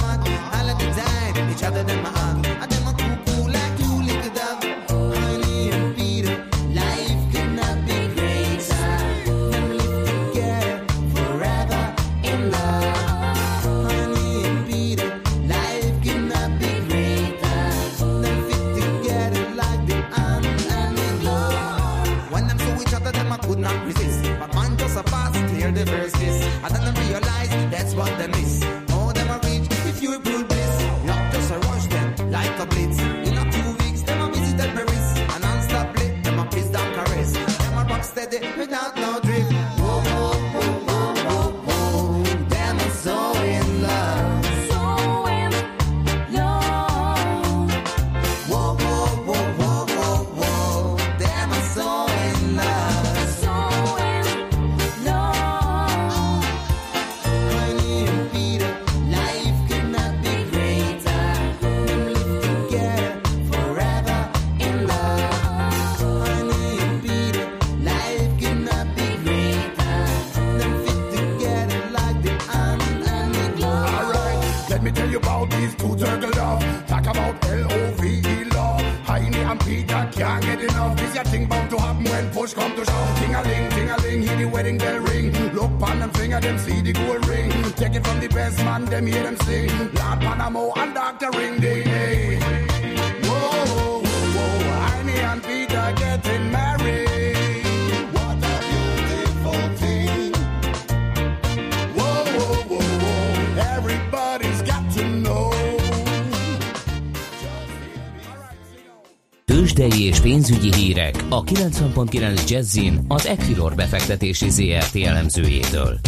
a 111.33 111.45
90.9 111.45 112.51
Jazzin 112.51 112.99
az 113.09 113.27
Equilor 113.27 113.75
befektetési 113.75 114.49
ZRT 114.49 114.97
elemzőjétől. 115.05 115.99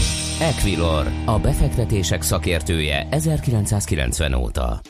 Equilor, 0.41 1.07
a 1.27 1.39
befektetések 1.39 2.23
szakértője 2.23 3.07
1990 3.11 4.35
óta. 4.35 4.81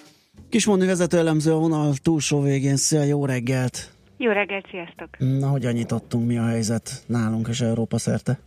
Kismondi 0.49 0.87
vezető 0.87 1.19
elemző 1.19 1.53
a 1.53 1.59
vonal 1.59 1.95
túlsó 2.03 2.41
végén. 2.41 2.77
Szia, 2.77 3.03
jó 3.03 3.25
reggelt! 3.25 3.93
Jó 4.17 4.31
reggelt, 4.31 4.67
sziasztok! 4.71 5.09
Na, 5.19 5.49
hogyan 5.49 5.73
nyitottunk, 5.73 6.27
mi 6.27 6.39
a 6.39 6.47
helyzet 6.47 7.03
nálunk 7.07 7.49
és 7.49 7.61
Európa 7.61 7.99
szerte? 7.99 8.39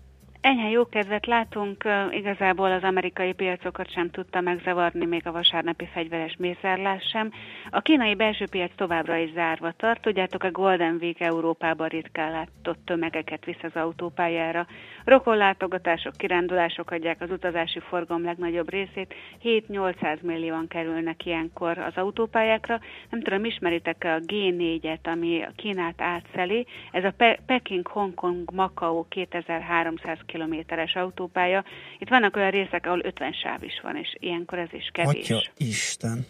Enyhe 0.65 0.78
jó 0.78 0.89
kedvet 0.89 1.25
látunk, 1.25 1.84
igazából 2.12 2.71
az 2.71 2.84
amerikai 2.84 3.34
piacokat 3.34 3.91
sem 3.91 4.10
tudta 4.10 4.41
megzavarni, 4.41 5.06
még 5.06 5.28
a 5.28 5.32
vasárnapi 5.32 5.86
fegyveres 5.93 6.36
mészárlás 6.38 7.04
sem. 7.04 7.32
A 7.69 7.82
kínai 7.82 8.15
belső 8.15 8.45
piac 8.51 8.71
továbbra 8.75 9.17
is 9.17 9.32
zárva 9.32 9.71
tart, 9.71 10.01
tudjátok, 10.01 10.43
a 10.43 10.51
Golden 10.51 10.97
Week 11.01 11.19
Európában 11.19 11.88
ritkán 11.88 12.32
látott 12.32 12.86
tömegeket 12.86 13.45
visz 13.45 13.63
az 13.63 13.75
autópályára. 13.75 14.67
Rokonlátogatások, 15.04 16.17
kirándulások 16.17 16.91
adják 16.91 17.21
az 17.21 17.32
utazási 17.32 17.80
forgalom 17.80 18.23
legnagyobb 18.23 18.69
részét, 18.69 19.13
7-800 19.43 20.21
millióan 20.21 20.67
kerülnek 20.67 21.25
ilyenkor 21.25 21.78
az 21.78 21.93
autópályákra. 21.95 22.80
Nem 23.10 23.21
tudom, 23.21 23.45
ismeritek-e 23.45 24.13
a 24.13 24.19
G4-et, 24.19 25.04
ami 25.04 25.45
Kínát 25.56 26.01
átszeli, 26.01 26.65
ez 26.91 27.04
a 27.04 27.13
Pe- 27.17 27.39
Peking-Hongkong-Macau 27.45 29.06
2300 29.08 30.17
kilométeres 30.56 30.96
autópálya. 30.96 31.63
Itt 32.00 32.10
vannak 32.10 32.36
olyan 32.36 32.52
részek, 32.52 32.86
ahol 32.86 33.00
50 33.04 33.34
sáv 33.34 33.63
is 33.63 33.80
van, 33.84 33.96
és 33.96 34.15
ilyenkor 34.20 34.60
ez 34.60 34.70
is 34.72 34.89
kevés. 34.94 35.30
Atya 35.30 35.52
Isten! 35.58 36.26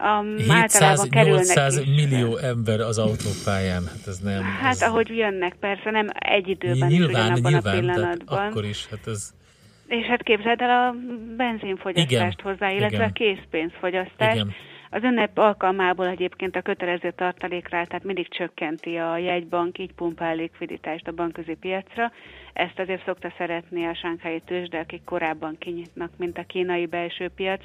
Um, 0.00 0.36
általában 0.50 1.08
kerülnek 1.08 1.46
700 1.46 1.76
is. 1.78 1.86
millió 1.86 2.36
ember 2.36 2.80
az 2.80 2.98
autópályán. 2.98 3.84
Hát 3.86 4.06
ez 4.06 4.18
nem... 4.18 4.42
Hát 4.42 4.72
ez... 4.72 4.82
ahogy 4.82 5.08
jönnek, 5.08 5.54
persze, 5.54 5.90
nem 5.90 6.08
egy 6.18 6.48
időben 6.48 6.88
nyilván, 6.88 7.32
ugyanabban 7.32 7.52
nyilván, 7.52 7.76
a 7.76 7.80
pillanatban. 7.80 8.46
akkor 8.46 8.64
is, 8.64 8.86
hát 8.90 9.06
ez... 9.06 9.30
És 9.86 10.06
hát 10.06 10.22
képzeld 10.22 10.60
el 10.60 10.70
a 10.70 10.94
benzinfogyasztást 11.36 12.40
Igen, 12.40 12.52
hozzá, 12.52 12.70
illetve 12.70 12.96
igen. 12.96 13.08
a 13.08 13.12
készpénzfogyasztást. 13.12 14.34
Igen. 14.34 14.54
Az 14.94 15.02
ünnep 15.02 15.38
alkalmából 15.38 16.06
egyébként 16.06 16.56
a 16.56 16.62
kötelező 16.62 17.10
tartalékrá, 17.10 17.84
tehát 17.84 18.04
mindig 18.04 18.28
csökkenti 18.28 18.96
a 18.96 19.16
jegybank, 19.16 19.78
így 19.78 19.92
pumpál 19.92 20.34
likviditást 20.36 21.08
a 21.08 21.12
bankközi 21.12 21.54
piacra. 21.54 22.12
Ezt 22.52 22.78
azért 22.78 23.04
szokta 23.04 23.32
szeretni 23.38 23.86
a 23.86 23.94
sánkhályi 23.94 24.42
tőzsde, 24.46 24.78
akik 24.78 25.04
korábban 25.04 25.56
kinyitnak, 25.58 26.10
mint 26.16 26.38
a 26.38 26.44
kínai 26.44 26.86
belső 26.86 27.28
piac. 27.28 27.60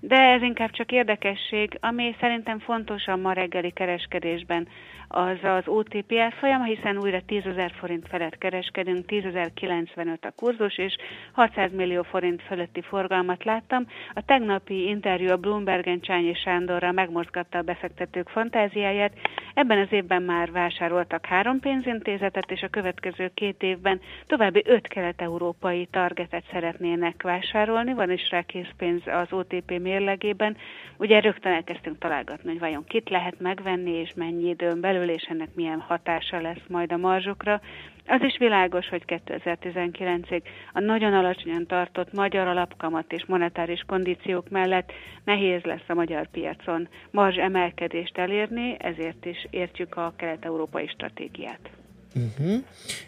De 0.00 0.16
ez 0.16 0.42
inkább 0.42 0.70
csak 0.70 0.92
érdekesség, 0.92 1.78
ami 1.80 2.16
szerintem 2.20 2.58
fontos 2.58 3.06
a 3.06 3.16
ma 3.16 3.32
reggeli 3.32 3.70
kereskedésben, 3.70 4.68
az 5.08 5.38
az 5.42 5.62
OTP 5.66 6.12
árfolyama, 6.18 6.64
hiszen 6.64 6.98
újra 6.98 7.20
10 7.26 7.46
ezer 7.46 7.72
forint 7.78 8.08
felett 8.08 8.38
kereskedünk, 8.38 9.04
10.095 9.08 10.20
a 10.20 10.32
kurzus, 10.36 10.78
és 10.78 10.96
600 11.32 11.72
millió 11.72 12.02
forint 12.02 12.42
fölötti 12.42 12.80
forgalmat 12.80 13.44
láttam. 13.44 13.86
A 14.14 14.24
tegnapi 14.24 14.88
interjú 14.88 15.30
a 15.30 15.36
Bloombergen 15.36 16.00
Csányi 16.00 16.34
Sándorral 16.34 16.92
megmozgatta 16.92 17.58
a 17.58 17.62
befektetők 17.62 18.28
fantáziáját. 18.28 19.12
Ebben 19.54 19.78
az 19.78 19.92
évben 19.92 20.22
már 20.22 20.52
vásároltak 20.52 21.26
három 21.26 21.60
pénzintézetet, 21.60 22.50
és 22.50 22.62
a 22.62 22.68
következő 22.68 23.30
két 23.34 23.62
évben 23.62 24.00
további 24.26 24.62
öt 24.64 24.88
kelet-európai 24.88 25.86
targetet 25.90 26.44
szeretnének 26.52 27.22
vásárolni. 27.22 27.94
Van 27.94 28.10
is 28.10 28.30
rá 28.30 28.42
készpénz 28.42 29.02
az 29.06 29.32
OTP 29.32 29.78
mérlegében. 29.80 30.56
Ugye 30.98 31.20
rögtön 31.20 31.52
elkezdtünk 31.52 31.98
találgatni, 31.98 32.48
hogy 32.48 32.58
vajon 32.58 32.84
kit 32.84 33.08
lehet 33.10 33.40
megvenni, 33.40 33.90
és 33.90 34.12
mennyi 34.14 34.48
időn 34.48 34.80
belül, 34.80 34.95
és 35.04 35.22
ennek 35.22 35.54
milyen 35.54 35.80
hatása 35.80 36.40
lesz 36.40 36.62
majd 36.68 36.92
a 36.92 36.96
marzsokra. 36.96 37.60
Az 38.06 38.22
is 38.22 38.36
világos, 38.38 38.88
hogy 38.88 39.02
2019-ig 39.06 40.42
a 40.72 40.80
nagyon 40.80 41.12
alacsonyan 41.14 41.66
tartott 41.66 42.12
magyar 42.12 42.46
alapkamat 42.46 43.12
és 43.12 43.24
monetáris 43.26 43.82
kondíciók 43.86 44.48
mellett 44.48 44.92
nehéz 45.24 45.62
lesz 45.62 45.88
a 45.88 45.94
magyar 45.94 46.26
piacon 46.28 46.88
marzs 47.10 47.36
emelkedést 47.36 48.18
elérni, 48.18 48.76
ezért 48.78 49.24
is 49.24 49.46
értjük 49.50 49.96
a 49.96 50.12
kelet-európai 50.16 50.86
stratégiát. 50.86 51.75
Uh-huh. 52.16 52.62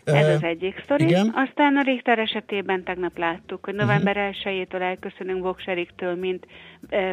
Ez 0.05 0.29
az 0.29 0.42
egyik 0.42 0.81
sztori. 0.85 1.05
igen. 1.05 1.33
Aztán 1.35 1.77
a 1.77 1.83
Richter 1.83 2.18
esetében 2.18 2.85
tegnap 2.85 3.18
láttuk, 3.18 3.64
hogy 3.64 3.75
november 3.75 4.35
1-től 4.42 4.81
elköszönünk 4.81 5.42
Vokserigtől, 5.42 6.14
mint 6.14 6.47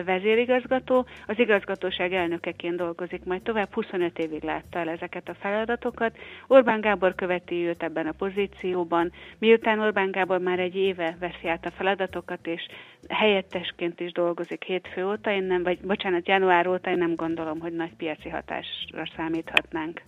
vezérigazgató. 0.05 1.05
Az 1.27 1.39
igazgatóság 1.39 2.13
elnökeként 2.13 2.75
dolgozik 2.75 3.23
majd 3.23 3.41
tovább, 3.41 3.73
25 3.73 4.19
évig 4.19 4.43
látta 4.43 4.79
el 4.79 4.89
ezeket 4.89 5.29
a 5.29 5.35
feladatokat. 5.39 6.17
Orbán 6.47 6.81
Gábor 6.81 7.15
követi 7.15 7.55
őt 7.55 7.83
ebben 7.83 8.07
a 8.07 8.11
pozícióban, 8.11 9.11
miután 9.37 9.79
Orbán 9.79 10.11
Gábor 10.11 10.39
már 10.39 10.59
egy 10.59 10.75
éve 10.75 11.17
veszi 11.19 11.47
át 11.47 11.65
a 11.65 11.71
feladatokat, 11.71 12.47
és 12.47 12.67
helyettesként 13.09 13.99
is 13.99 14.11
dolgozik 14.11 14.63
hétfő 14.63 15.05
óta, 15.07 15.31
én 15.31 15.43
nem, 15.43 15.63
vagy 15.63 15.79
bocsánat, 15.79 16.27
január 16.27 16.67
óta, 16.67 16.89
én 16.89 16.97
nem 16.97 17.15
gondolom, 17.15 17.59
hogy 17.59 17.73
nagy 17.73 17.95
piaci 17.97 18.29
hatásra 18.29 19.09
számíthatnánk. 19.15 20.01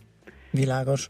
Világos. 0.52 1.10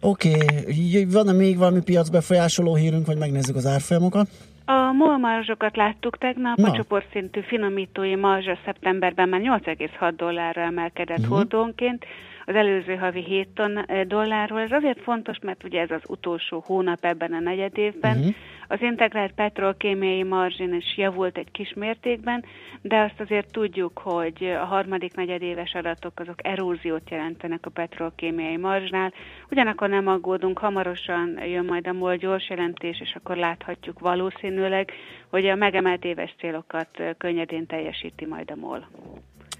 Oké, 0.00 0.32
okay. 0.34 1.04
van-e 1.04 1.32
még 1.32 1.58
valami 1.58 1.82
piacbefolyásoló 1.82 2.74
hírünk, 2.74 3.06
vagy 3.06 3.18
megnézzük 3.18 3.56
az 3.56 3.66
árfolyamokat? 3.66 4.28
A 4.66 4.92
MOL 4.92 5.18
marzsokat 5.18 5.76
láttuk 5.76 6.18
tegnap, 6.18 6.56
Na. 6.56 6.70
a 6.70 6.72
csoportszintű 6.72 7.40
finomítói 7.40 8.14
marzsa 8.14 8.58
szeptemberben 8.64 9.28
már 9.28 9.40
8,6 9.40 10.12
dollárra 10.16 10.60
emelkedett 10.60 11.18
uh-huh. 11.18 11.36
hordónként, 11.36 12.04
az 12.44 12.54
előző 12.54 12.94
havi 12.94 13.24
7 13.24 13.48
ton, 13.54 13.78
eh, 13.78 14.04
dollárról. 14.04 14.60
Ez 14.60 14.72
azért 14.72 15.00
fontos, 15.00 15.38
mert 15.42 15.64
ugye 15.64 15.80
ez 15.80 15.90
az 15.90 16.02
utolsó 16.08 16.62
hónap 16.66 17.04
ebben 17.04 17.32
a 17.32 17.40
negyedévben. 17.40 18.16
Mhm. 18.16 18.26
Uh-huh. 18.26 18.34
Az 18.68 18.80
integrált 18.80 19.32
petrolkémiai 19.32 20.22
marzsin 20.22 20.74
is 20.74 20.96
javult 20.96 21.38
egy 21.38 21.50
kis 21.50 21.72
mértékben, 21.74 22.44
de 22.82 23.00
azt 23.00 23.20
azért 23.20 23.52
tudjuk, 23.52 23.98
hogy 23.98 24.44
a 24.44 24.64
harmadik 24.64 25.14
negyedéves 25.14 25.74
adatok 25.74 26.20
azok 26.20 26.46
eróziót 26.46 27.10
jelentenek 27.10 27.66
a 27.66 27.70
petrolkémiai 27.70 28.56
marzsnál. 28.56 29.12
Ugyanakkor 29.50 29.88
nem 29.88 30.06
aggódunk, 30.06 30.58
hamarosan 30.58 31.40
jön 31.46 31.64
majd 31.64 31.86
a 31.86 31.92
MOL 31.92 32.16
gyors 32.16 32.48
jelentés, 32.48 33.00
és 33.00 33.14
akkor 33.14 33.36
láthatjuk 33.36 33.98
valószínűleg, 33.98 34.90
hogy 35.28 35.46
a 35.46 35.54
megemelt 35.54 36.04
éves 36.04 36.34
célokat 36.38 36.88
eh, 36.92 37.10
könnyedén 37.18 37.66
teljesíti 37.66 38.26
majd 38.26 38.50
a 38.50 38.56
MOL. 38.56 38.88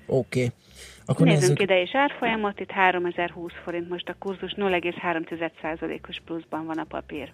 Oké. 0.06 0.38
Okay. 0.38 0.52
Akkor 1.06 1.26
Nézzünk 1.26 1.58
nézzük. 1.58 1.60
ide 1.60 1.80
is 1.80 1.94
árfolyamot, 1.94 2.60
itt 2.60 2.70
3020 2.70 3.52
forint, 3.64 3.88
most 3.88 4.08
a 4.08 4.14
kurzus 4.18 4.54
0,3%-os 4.56 6.20
pluszban 6.24 6.66
van 6.66 6.78
a 6.78 6.84
papír. 6.84 7.32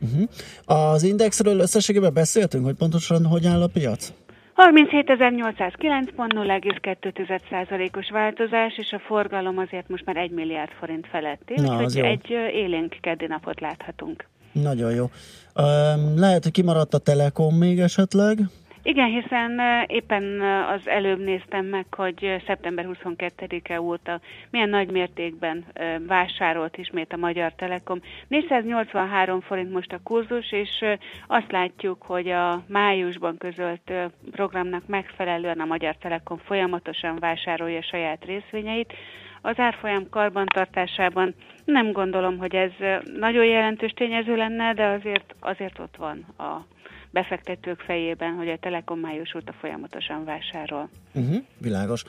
Uh-huh. 0.00 0.28
Az 0.64 1.02
indexről 1.02 1.58
összességében 1.58 2.14
beszéltünk, 2.14 2.64
hogy 2.64 2.76
pontosan 2.76 3.26
hogy 3.26 3.46
áll 3.46 3.62
a 3.62 3.66
piac? 3.66 4.12
37.809 4.56 6.08
pont 6.16 6.32
0,2%-os 6.32 8.10
változás, 8.10 8.78
és 8.78 8.92
a 8.92 8.98
forgalom 8.98 9.58
azért 9.58 9.88
most 9.88 10.04
már 10.04 10.16
1 10.16 10.30
milliárd 10.30 10.70
forint 10.78 11.06
feletti, 11.06 11.54
Na, 11.56 11.82
úgyhogy 11.82 12.04
egy 12.04 12.30
élénk 12.52 12.96
keddi 13.00 13.26
napot 13.26 13.60
láthatunk. 13.60 14.28
Nagyon 14.52 14.94
jó. 14.94 15.04
Um, 15.04 16.18
lehet, 16.18 16.42
hogy 16.42 16.52
kimaradt 16.52 16.94
a 16.94 16.98
Telekom 16.98 17.54
még 17.54 17.80
esetleg. 17.80 18.38
Igen, 18.82 19.08
hiszen 19.08 19.60
éppen 19.86 20.40
az 20.68 20.88
előbb 20.88 21.18
néztem 21.18 21.64
meg, 21.64 21.86
hogy 21.90 22.42
szeptember 22.46 22.86
22-e 22.92 23.80
óta 23.80 24.20
milyen 24.50 24.68
nagy 24.68 24.90
mértékben 24.90 25.64
vásárolt 26.06 26.76
ismét 26.76 27.12
a 27.12 27.16
Magyar 27.16 27.52
Telekom. 27.52 28.00
483 28.28 29.40
forint 29.40 29.72
most 29.72 29.92
a 29.92 30.00
kurzus, 30.02 30.52
és 30.52 30.84
azt 31.26 31.52
látjuk, 31.52 32.02
hogy 32.02 32.28
a 32.28 32.62
májusban 32.68 33.36
közölt 33.38 33.92
programnak 34.30 34.86
megfelelően 34.86 35.60
a 35.60 35.64
Magyar 35.64 35.96
Telekom 35.96 36.38
folyamatosan 36.38 37.16
vásárolja 37.18 37.82
saját 37.82 38.24
részvényeit. 38.24 38.92
Az 39.40 39.58
árfolyam 39.58 40.08
karbantartásában 40.10 41.34
nem 41.64 41.92
gondolom, 41.92 42.38
hogy 42.38 42.54
ez 42.54 42.72
nagyon 43.18 43.44
jelentős 43.44 43.92
tényező 43.92 44.36
lenne, 44.36 44.74
de 44.74 44.86
azért, 44.86 45.34
azért 45.40 45.78
ott 45.78 45.96
van 45.96 46.26
a 46.38 46.66
befektetők 47.10 47.80
fejében, 47.80 48.34
hogy 48.34 48.48
a 48.48 48.58
Telekom 48.58 48.98
május 48.98 49.34
óta 49.34 49.52
folyamatosan 49.52 50.24
vásárol. 50.24 50.88
Uh-huh, 51.14 51.36
világos. 51.58 52.04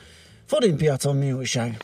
Forintpiacon 0.46 1.16
mi 1.16 1.32
újság? 1.32 1.78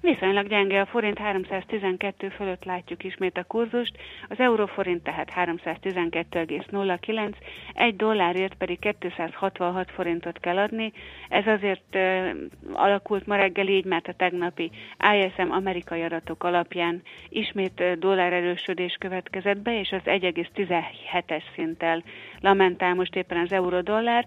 Viszonylag 0.00 0.48
gyenge 0.48 0.80
a 0.80 0.86
forint 0.86 1.18
312 1.18 2.28
fölött 2.28 2.64
látjuk 2.64 3.04
ismét 3.04 3.36
a 3.36 3.44
kurzust, 3.44 3.96
az 4.28 4.38
euróforint 4.38 5.02
tehát 5.02 5.30
312,09, 5.36 7.32
egy 7.74 7.96
dollárért 7.96 8.54
pedig 8.54 8.78
266 8.78 9.90
forintot 9.90 10.38
kell 10.38 10.58
adni. 10.58 10.92
Ez 11.28 11.46
azért 11.46 11.94
uh, 11.94 12.30
alakult 12.72 13.26
ma 13.26 13.36
reggel 13.36 13.68
így, 13.68 13.84
mert 13.84 14.08
a 14.08 14.12
tegnapi 14.12 14.70
ISM 15.14 15.50
amerikai 15.50 16.02
adatok 16.02 16.44
alapján 16.44 17.02
ismét 17.28 17.98
dollár 17.98 18.32
erősödés 18.32 18.96
következett 18.98 19.58
be, 19.58 19.78
és 19.78 19.92
az 19.92 20.02
1,17-es 20.04 21.42
szinttel 21.54 22.02
lamentál 22.40 22.94
most 22.94 23.16
éppen 23.16 23.38
az 23.38 23.52
euró-dollár. 23.52 24.26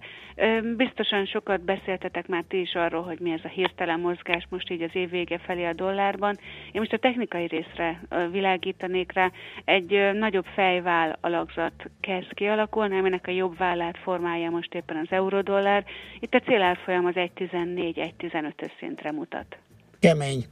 Biztosan 0.78 1.26
sokat 1.26 1.62
beszéltetek 1.62 2.28
már 2.28 2.44
ti 2.48 2.60
is 2.60 2.74
arról, 2.74 3.04
hogy 3.04 3.20
mi 3.20 3.32
ez 3.32 3.40
a 3.44 3.48
hirtelen 3.48 4.00
mozgás 4.00 4.46
most 4.50 4.72
így 4.72 4.82
az 4.82 4.90
év 4.94 5.10
vége 5.10 5.38
felé 5.38 5.66
a 5.66 5.74
dollárban. 5.74 6.38
Én 6.72 6.82
most 6.82 6.94
a 6.94 6.98
technikai 6.98 7.46
részre 7.46 8.02
világítanék 8.32 9.12
rá. 9.12 9.32
Egy 9.66 10.10
nagyobb 10.14 10.46
fejvál 10.46 11.18
alakzat 11.22 11.74
kezd 12.00 12.34
kialakulni, 12.34 12.98
aminek 12.98 13.28
a 13.28 13.32
jobb 13.32 13.58
vállát 13.58 13.98
formálja 13.98 14.50
most 14.50 14.74
éppen 14.74 14.98
az 14.98 15.08
euró-dollár. 15.10 15.86
Itt 16.20 16.34
a 16.34 16.40
célárfolyam 16.40 17.06
az 17.06 17.14
1.14-1.15-ös 17.16 18.72
szintre 18.80 19.12
mutat. 19.12 19.58
Kemény. 20.00 20.44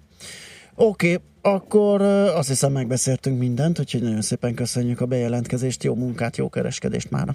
Oké, 0.76 1.14
okay, 1.14 1.26
akkor 1.42 2.02
azt 2.02 2.48
hiszem 2.48 2.72
megbeszéltünk 2.72 3.40
mindent, 3.40 3.80
úgyhogy 3.80 4.02
nagyon 4.02 4.22
szépen 4.22 4.54
köszönjük 4.54 5.02
a 5.02 5.06
bejelentkezést, 5.06 5.84
jó 5.84 5.96
munkát, 5.96 6.38
jó 6.38 6.50
kereskedést 6.50 7.12
már. 7.12 7.28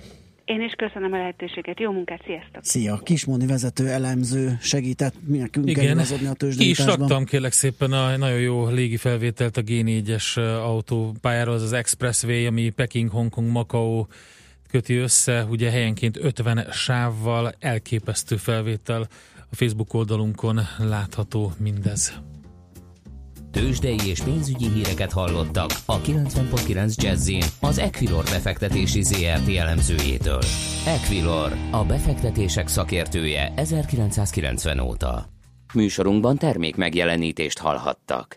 Én 0.47 0.61
is 0.61 0.73
köszönöm 0.73 1.13
a 1.13 1.17
lehetőséget. 1.17 1.81
Jó 1.81 1.93
munkát, 1.93 2.23
sziasztok! 2.25 2.65
Szia! 2.65 2.97
Kismoni 2.97 3.47
vezető 3.47 3.89
elemző 3.89 4.59
segített 4.61 5.15
nekünk 5.29 5.71
Igen, 5.71 5.99
a 5.99 6.33
ki 6.57 6.69
is 6.69 6.79
raktam 6.79 7.25
kérlek 7.25 7.53
szépen 7.53 7.93
a 7.93 8.17
nagyon 8.17 8.41
jó 8.41 8.69
légi 8.69 8.97
felvételt 8.97 9.57
a 9.57 9.63
G4-es 9.63 10.37
autópályáról, 10.63 11.55
az 11.55 11.63
az 11.63 11.73
Expressway, 11.73 12.47
ami 12.47 12.71
Peking, 12.71 13.11
Hongkong, 13.11 13.51
Macau 13.51 14.07
köti 14.71 14.97
össze, 14.97 15.45
ugye 15.45 15.71
helyenként 15.71 16.17
50 16.17 16.67
sávval, 16.73 17.53
elképesztő 17.59 18.37
felvétel. 18.37 19.09
A 19.51 19.55
Facebook 19.55 19.95
oldalunkon 19.95 20.61
látható 20.79 21.53
mindez. 21.59 22.21
Tőzsdei 23.57 23.99
és 24.05 24.21
pénzügyi 24.21 24.69
híreket 24.69 25.13
hallottak 25.13 25.71
a 25.87 26.01
90.9 26.01 26.95
jazz 26.95 27.31
az 27.61 27.79
Equilor 27.79 28.25
befektetési 28.25 29.03
ZRT 29.03 29.57
elemzőjétől. 29.57 30.43
Equilor, 30.87 31.53
a 31.71 31.85
befektetések 31.85 32.69
szakértője 32.69 33.53
1990 33.57 34.79
óta. 34.79 35.29
Műsorunkban 35.75 36.37
termék 36.37 36.77
megjelenítést 36.77 37.59
hallhattak. 37.59 38.37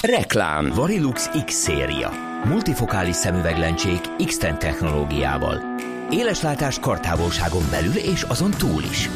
Reklám 0.00 0.72
Varilux 0.74 1.30
X 1.44 1.54
széria. 1.54 2.10
Multifokális 2.44 3.16
szemüveglencsék 3.16 4.00
X-Ten 4.24 4.58
technológiával. 4.58 5.60
Éleslátás 6.10 6.78
kartávolságon 6.78 7.64
belül 7.70 7.96
és 7.96 8.22
azon 8.22 8.50
túl 8.50 8.82
is. 8.82 9.08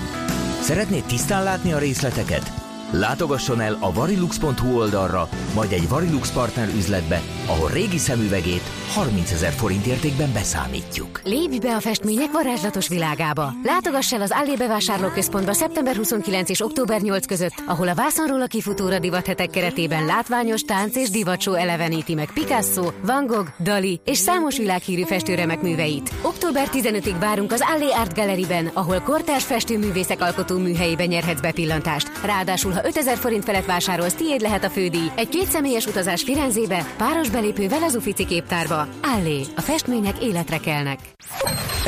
Szeretnéd 0.60 1.04
tisztán 1.04 1.42
látni 1.42 1.72
a 1.72 1.78
részleteket? 1.78 2.66
Látogasson 2.90 3.60
el 3.60 3.76
a 3.80 3.92
varilux.hu 3.92 4.78
oldalra, 4.78 5.28
majd 5.54 5.72
egy 5.72 5.88
Varilux 5.88 6.32
partner 6.32 6.68
üzletbe, 6.76 7.22
ahol 7.46 7.70
régi 7.70 7.98
szemüvegét 7.98 8.62
30 8.94 9.32
ezer 9.32 9.52
forint 9.52 9.86
értékben 9.86 10.32
beszámítjuk. 10.32 11.20
Lépj 11.24 11.58
be 11.58 11.74
a 11.74 11.80
festmények 11.80 12.32
varázslatos 12.32 12.88
világába! 12.88 13.52
Látogass 13.62 14.12
el 14.12 14.20
az 14.20 14.32
Allé 14.34 14.54
bevásárlóközpontba 14.54 15.52
szeptember 15.52 15.96
29 15.96 16.50
és 16.50 16.64
október 16.64 17.00
8 17.00 17.26
között, 17.26 17.62
ahol 17.66 17.88
a 17.88 17.94
vászonról 17.94 18.42
a 18.42 18.46
kifutóra 18.46 18.98
divathetek 18.98 19.50
keretében 19.50 20.04
látványos 20.04 20.62
tánc 20.62 20.96
és 20.96 21.10
divatsó 21.10 21.54
eleveníti 21.54 22.14
meg 22.14 22.30
Picasso, 22.32 22.90
Van 23.02 23.26
Gogh, 23.26 23.48
Dali 23.60 24.00
és 24.04 24.18
számos 24.18 24.56
világhírű 24.56 25.02
festőremek 25.02 25.60
műveit. 25.62 26.12
Október 26.22 26.68
15-ig 26.72 27.16
várunk 27.20 27.52
az 27.52 27.64
Allé 27.74 27.90
Art 27.90 28.14
Galleryben, 28.14 28.70
ahol 28.72 29.00
kortárs 29.00 29.44
festőművészek 29.44 30.20
alkotó 30.20 30.58
műhelyében 30.58 31.06
nyerhetsz 31.06 31.40
bepillantást. 31.40 32.10
Ráadásul, 32.24 32.72
ha 32.78 32.86
5000 32.86 33.16
forint 33.16 33.44
felett 33.44 33.64
vásárolsz, 33.64 34.14
tiéd 34.14 34.40
lehet 34.40 34.64
a 34.64 34.70
fődíj. 34.70 35.10
Egy 35.16 35.28
kétszemélyes 35.28 35.86
utazás 35.86 36.22
Firenzébe, 36.22 36.86
páros 36.96 37.30
belépővel 37.30 37.82
az 37.82 37.94
Ufici 37.94 38.24
képtárba. 38.24 38.88
Állé, 39.02 39.42
a 39.56 39.60
festmények 39.60 40.22
életre 40.22 40.58
kelnek. 40.58 40.98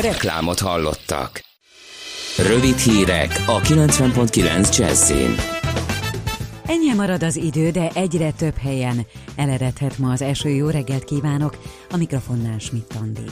Reklámot 0.01 0.59
hallottak. 0.59 1.41
Rövid 2.37 2.77
hírek 2.77 3.43
a 3.47 3.61
90.9 3.61 4.77
Jazzin. 4.77 5.35
Ennyi 6.67 6.95
marad 6.95 7.23
az 7.23 7.37
idő, 7.37 7.71
de 7.71 7.91
egyre 7.95 8.33
több 8.33 8.57
helyen 8.57 9.07
eleredhet 9.37 9.99
ma 9.99 10.11
az 10.11 10.23
eső. 10.23 10.49
Jó 10.49 10.69
reggelt 10.69 11.05
kívánok, 11.05 11.57
a 11.91 11.97
mikrofonnál 11.97 12.59
Schmidt 12.59 12.95
Andi. 13.01 13.31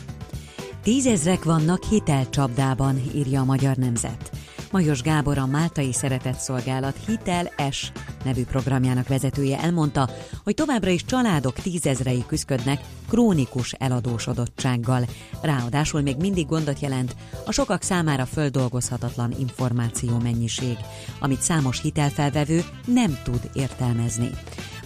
Tízezrek 0.82 1.44
vannak 1.44 1.82
hitelcsapdában, 1.84 3.02
írja 3.14 3.40
a 3.40 3.44
Magyar 3.44 3.76
Nemzet. 3.76 4.30
Majos 4.70 5.02
Gábor, 5.02 5.38
a 5.38 5.46
Máltai 5.46 5.92
Szeretetszolgálat 5.92 6.96
Hitel 7.06 7.50
S 7.70 7.92
nevű 8.24 8.44
programjának 8.44 9.08
vezetője 9.08 9.58
elmondta, 9.58 10.10
hogy 10.44 10.54
továbbra 10.54 10.90
is 10.90 11.04
családok 11.04 11.54
tízezrei 11.54 12.24
küzdködnek 12.26 12.80
krónikus 13.08 13.72
eladósodottsággal. 13.72 15.04
Ráadásul 15.42 16.00
még 16.00 16.16
mindig 16.16 16.46
gondot 16.46 16.80
jelent 16.80 17.16
a 17.46 17.52
sokak 17.52 17.82
számára 17.82 18.26
földolgozhatatlan 18.26 19.34
információ 19.38 20.18
mennyiség, 20.18 20.76
amit 21.20 21.40
számos 21.40 21.80
hitelfelvevő 21.80 22.64
nem 22.84 23.18
tud 23.24 23.50
értelmezni. 23.52 24.30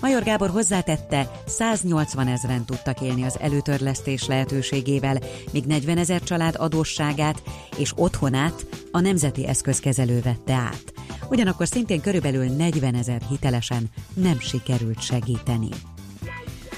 Major 0.03 0.23
Gábor 0.23 0.51
hozzátette, 0.51 1.31
180 1.47 2.29
ezeren 2.29 2.65
tudtak 2.65 3.01
élni 3.01 3.23
az 3.23 3.38
előtörlesztés 3.41 4.27
lehetőségével, 4.27 5.19
míg 5.53 5.65
40 5.65 5.99
ezer 5.99 6.23
család 6.23 6.55
adósságát 6.59 7.43
és 7.77 7.93
otthonát 7.97 8.67
a 8.91 9.01
Nemzeti 9.01 9.47
Eszközkezelő 9.47 10.21
vette 10.21 10.53
át. 10.53 10.93
Ugyanakkor 11.31 11.67
szintén 11.67 12.01
körülbelül 12.01 12.45
40 12.45 12.95
ezer 12.95 13.23
hitelesen 13.29 13.91
nem 14.15 14.41
sikerült 14.41 15.01
segíteni. 15.01 15.69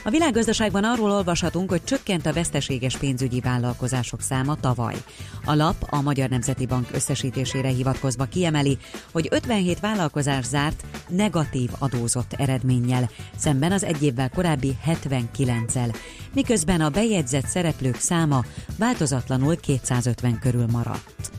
A 0.07 0.11
világgazdaságban 0.11 0.85
arról 0.85 1.11
olvashatunk, 1.11 1.71
hogy 1.71 1.85
csökkent 1.85 2.27
a 2.27 2.33
veszteséges 2.33 2.97
pénzügyi 2.97 3.41
vállalkozások 3.41 4.21
száma 4.21 4.57
tavaly. 4.61 4.95
A 5.45 5.55
lap 5.55 5.87
a 5.91 6.01
Magyar 6.01 6.29
Nemzeti 6.29 6.67
Bank 6.67 6.89
összesítésére 6.93 7.69
hivatkozva 7.69 8.25
kiemeli, 8.25 8.79
hogy 9.13 9.29
57 9.31 9.81
vállalkozás 9.81 10.45
zárt 10.45 10.85
negatív 11.09 11.71
adózott 11.79 12.33
eredménnyel, 12.33 13.11
szemben 13.37 13.73
az 13.73 13.85
egy 13.85 14.03
évvel 14.03 14.31
korábbi 14.31 14.77
79-el, 14.87 15.97
miközben 16.35 16.81
a 16.81 16.91
bejegyzett 16.91 17.47
szereplők 17.47 17.97
száma 17.97 18.45
változatlanul 18.79 19.57
250 19.57 20.39
körül 20.39 20.67
maradt. 20.67 21.31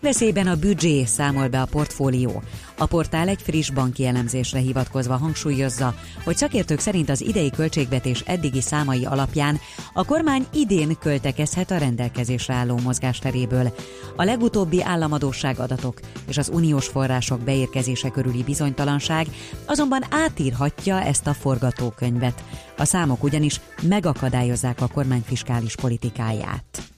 Veszélyben 0.00 0.46
a 0.46 0.56
büdzsé 0.56 1.04
számol 1.04 1.48
be 1.48 1.60
a 1.60 1.66
portfólió. 1.66 2.42
A 2.76 2.86
portál 2.86 3.28
egy 3.28 3.42
friss 3.42 3.70
banki 3.70 4.06
elemzésre 4.06 4.58
hivatkozva 4.58 5.16
hangsúlyozza, 5.16 5.94
hogy 6.24 6.36
szakértők 6.36 6.78
szerint 6.78 7.08
az 7.08 7.20
idei 7.20 7.50
költségvetés 7.50 8.20
eddigi 8.20 8.60
számai 8.60 9.04
alapján 9.04 9.58
a 9.92 10.04
kormány 10.04 10.46
idén 10.52 10.96
költekezhet 10.98 11.70
a 11.70 11.76
rendelkezésre 11.76 12.54
álló 12.54 12.78
mozgásteréből. 12.82 13.74
A 14.16 14.24
legutóbbi 14.24 14.82
államadóság 14.82 15.58
adatok 15.58 16.00
és 16.28 16.36
az 16.38 16.50
uniós 16.52 16.86
források 16.86 17.40
beérkezése 17.40 18.08
körüli 18.08 18.42
bizonytalanság 18.42 19.26
azonban 19.66 20.02
átírhatja 20.10 21.02
ezt 21.02 21.26
a 21.26 21.34
forgatókönyvet. 21.34 22.44
A 22.76 22.84
számok 22.84 23.22
ugyanis 23.22 23.60
megakadályozzák 23.82 24.80
a 24.80 24.88
kormány 24.88 25.22
fiskális 25.26 25.74
politikáját. 25.74 26.97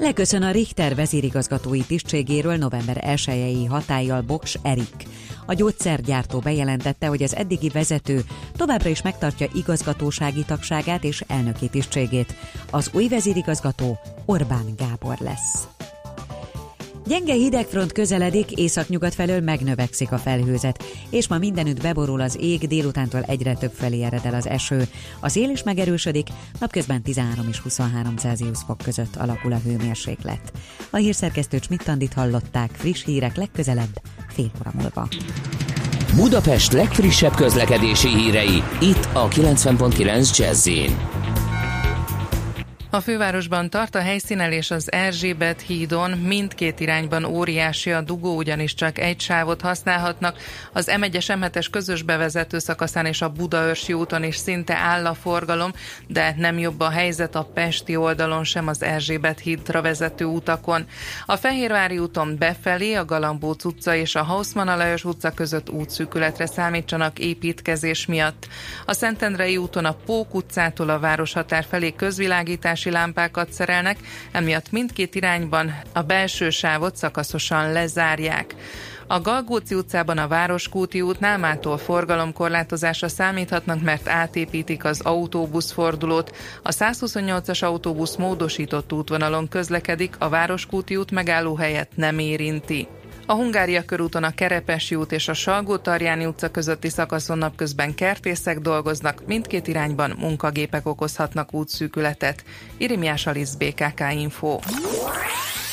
Leköszön 0.00 0.42
a 0.42 0.50
Richter 0.50 0.94
vezérigazgatói 0.94 1.80
tisztségéről 1.80 2.56
november 2.56 3.00
1 3.28 3.66
hatállyal 3.68 4.20
Boks 4.20 4.58
Erik. 4.62 5.06
A 5.46 5.54
gyógyszergyártó 5.54 6.38
bejelentette, 6.38 7.06
hogy 7.06 7.22
az 7.22 7.34
eddigi 7.36 7.68
vezető 7.68 8.20
továbbra 8.56 8.88
is 8.88 9.02
megtartja 9.02 9.46
igazgatósági 9.54 10.44
tagságát 10.44 11.04
és 11.04 11.24
elnöki 11.26 11.68
tisztségét. 11.68 12.34
Az 12.70 12.90
új 12.92 13.08
vezérigazgató 13.08 13.98
Orbán 14.24 14.74
Gábor 14.76 15.16
lesz. 15.18 15.79
Gyenge 17.06 17.32
hidegfront 17.32 17.92
közeledik, 17.92 18.50
északnyugat 18.50 19.14
felől 19.14 19.40
megnövekszik 19.40 20.12
a 20.12 20.18
felhőzet, 20.18 20.84
és 21.10 21.28
ma 21.28 21.38
mindenütt 21.38 21.82
beborul 21.82 22.20
az 22.20 22.36
ég, 22.40 22.66
délutántól 22.66 23.22
egyre 23.22 23.54
több 23.54 23.72
felé 23.72 24.02
ered 24.02 24.24
el 24.24 24.34
az 24.34 24.46
eső. 24.48 24.88
A 25.20 25.28
szél 25.28 25.50
is 25.50 25.62
megerősödik, 25.62 26.28
napközben 26.60 27.02
13 27.02 27.48
és 27.48 27.58
23 27.58 28.16
Celsius 28.16 28.58
fok 28.66 28.78
között 28.78 29.16
alakul 29.16 29.52
a 29.52 29.60
hőmérséklet. 29.64 30.52
A 30.90 30.96
hírszerkesztő 30.96 31.58
Csmittandit 31.58 32.12
hallották, 32.12 32.70
friss 32.72 33.04
hírek 33.04 33.36
legközelebb, 33.36 34.02
fél 34.28 34.50
óra 34.60 34.72
múlva. 34.74 35.08
Budapest 36.14 36.72
legfrissebb 36.72 37.34
közlekedési 37.34 38.08
hírei, 38.08 38.62
itt 38.80 39.08
a 39.12 39.28
90.9 39.28 40.36
jazz 40.36 40.68
A 42.92 43.00
fővárosban 43.00 43.70
tart 43.70 43.94
a 43.94 44.00
helyszínelés 44.00 44.70
az 44.70 44.92
Erzsébet 44.92 45.60
hídon, 45.60 46.10
mindkét 46.10 46.80
irányban 46.80 47.24
óriási 47.24 47.92
a 47.92 48.00
dugó, 48.00 48.36
ugyanis 48.36 48.74
csak 48.74 48.98
egy 48.98 49.20
sávot 49.20 49.60
használhatnak. 49.60 50.36
Az 50.72 50.90
M1-es 51.00 51.38
M7-es 51.40 51.66
közös 51.70 52.02
bevezető 52.02 52.58
szakaszán 52.58 53.06
és 53.06 53.22
a 53.22 53.28
Budaörsi 53.28 53.92
úton 53.92 54.24
is 54.24 54.36
szinte 54.36 54.76
áll 54.76 55.06
a 55.06 55.14
forgalom, 55.14 55.72
de 56.06 56.34
nem 56.36 56.58
jobb 56.58 56.80
a 56.80 56.88
helyzet 56.88 57.34
a 57.34 57.48
Pesti 57.54 57.96
oldalon 57.96 58.44
sem 58.44 58.68
az 58.68 58.82
Erzsébet 58.82 59.38
hídra 59.38 59.82
vezető 59.82 60.24
utakon. 60.24 60.86
A 61.26 61.36
Fehérvári 61.36 61.98
úton 61.98 62.36
befelé 62.38 62.94
a 62.94 63.04
Galambóc 63.04 63.64
utca 63.64 63.94
és 63.94 64.14
a 64.14 64.22
Hausmann 64.22 64.68
Alajos 64.68 65.04
utca 65.04 65.30
között 65.30 65.70
útszűkületre 65.70 66.46
számítsanak 66.46 67.18
építkezés 67.18 68.06
miatt. 68.06 68.48
A 68.86 68.92
Szentendrei 68.92 69.56
úton 69.56 69.84
a 69.84 69.96
Pók 70.06 70.34
utcától 70.34 70.88
a 70.88 70.98
városhatár 70.98 71.64
felé 71.68 71.94
közvilágítás 71.94 72.78
közlekedési 72.80 72.90
lámpákat 72.90 73.52
szerelnek, 73.52 73.98
emiatt 74.32 74.70
mindkét 74.70 75.14
irányban 75.14 75.74
a 75.92 76.02
belső 76.02 76.50
sávot 76.50 76.96
szakaszosan 76.96 77.72
lezárják. 77.72 78.54
A 79.06 79.20
Galgóci 79.20 79.74
utcában 79.74 80.18
a 80.18 80.28
Városkúti 80.28 81.00
útnál 81.00 81.38
mától 81.38 81.78
forgalomkorlátozásra 81.78 83.08
számíthatnak, 83.08 83.82
mert 83.82 84.08
átépítik 84.08 84.84
az 84.84 85.00
autóbuszfordulót. 85.00 86.36
A 86.62 86.70
128-as 86.70 87.64
autóbusz 87.64 88.16
módosított 88.16 88.92
útvonalon 88.92 89.48
közlekedik, 89.48 90.14
a 90.18 90.28
Városkúti 90.28 90.96
út 90.96 91.10
megálló 91.10 91.54
helyet 91.56 91.88
nem 91.94 92.18
érinti. 92.18 92.88
A 93.30 93.34
Hungária 93.34 93.84
körúton 93.84 94.24
a 94.24 94.30
Kerepesi 94.30 94.94
út 94.94 95.12
és 95.12 95.28
a 95.28 95.32
Salgó-Tarjáni 95.32 96.26
utca 96.26 96.50
közötti 96.50 96.88
szakaszon 96.88 97.38
napközben 97.38 97.94
kertészek 97.94 98.58
dolgoznak, 98.58 99.22
mindkét 99.26 99.66
irányban 99.66 100.16
munkagépek 100.18 100.86
okozhatnak 100.86 101.54
útszűkületet. 101.54 102.44
Irimiás 102.76 103.26
Alisz 103.26 103.54
BKK 103.54 104.00
Info. 104.12 104.58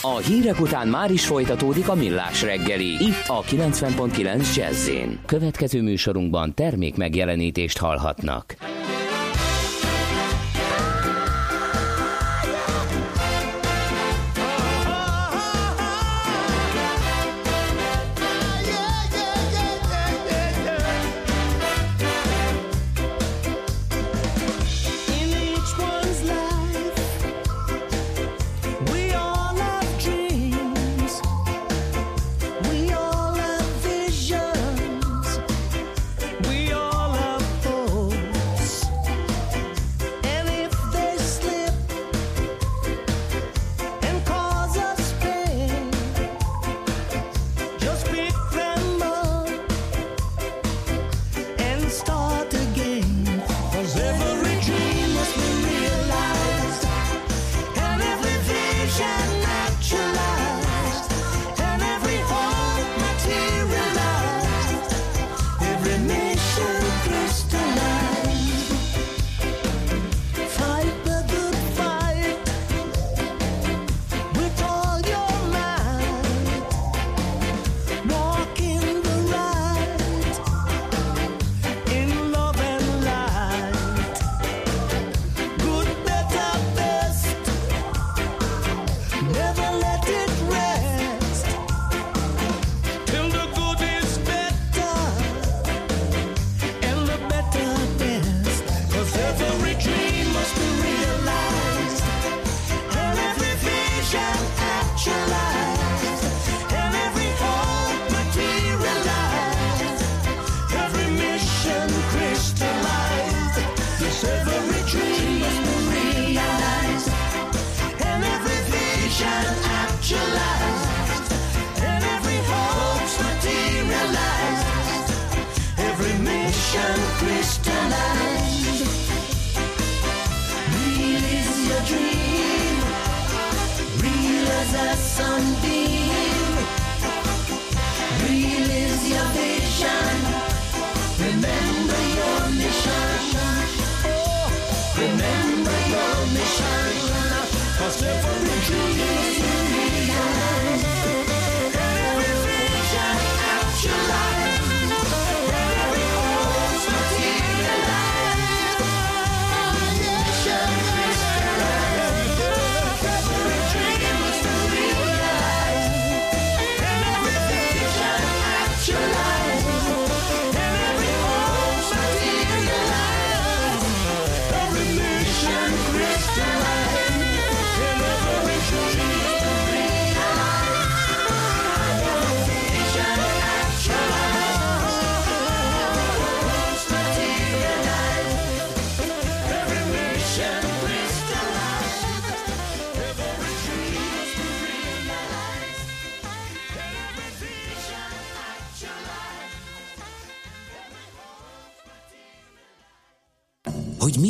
A 0.02 0.18
hírek 0.18 0.60
után 0.60 0.88
már 0.88 1.12
is 1.12 1.26
folytatódik 1.26 1.90
a 1.90 1.96
millás 1.96 2.42
reggeli, 2.42 2.88
itt 2.88 3.24
a 3.28 3.42
90.9 3.42 4.56
jazz 4.56 4.90
Következő 5.26 5.82
műsorunkban 5.82 6.54
termék 6.54 6.96
megjelenítést 6.96 7.78
hallhatnak. 7.78 8.56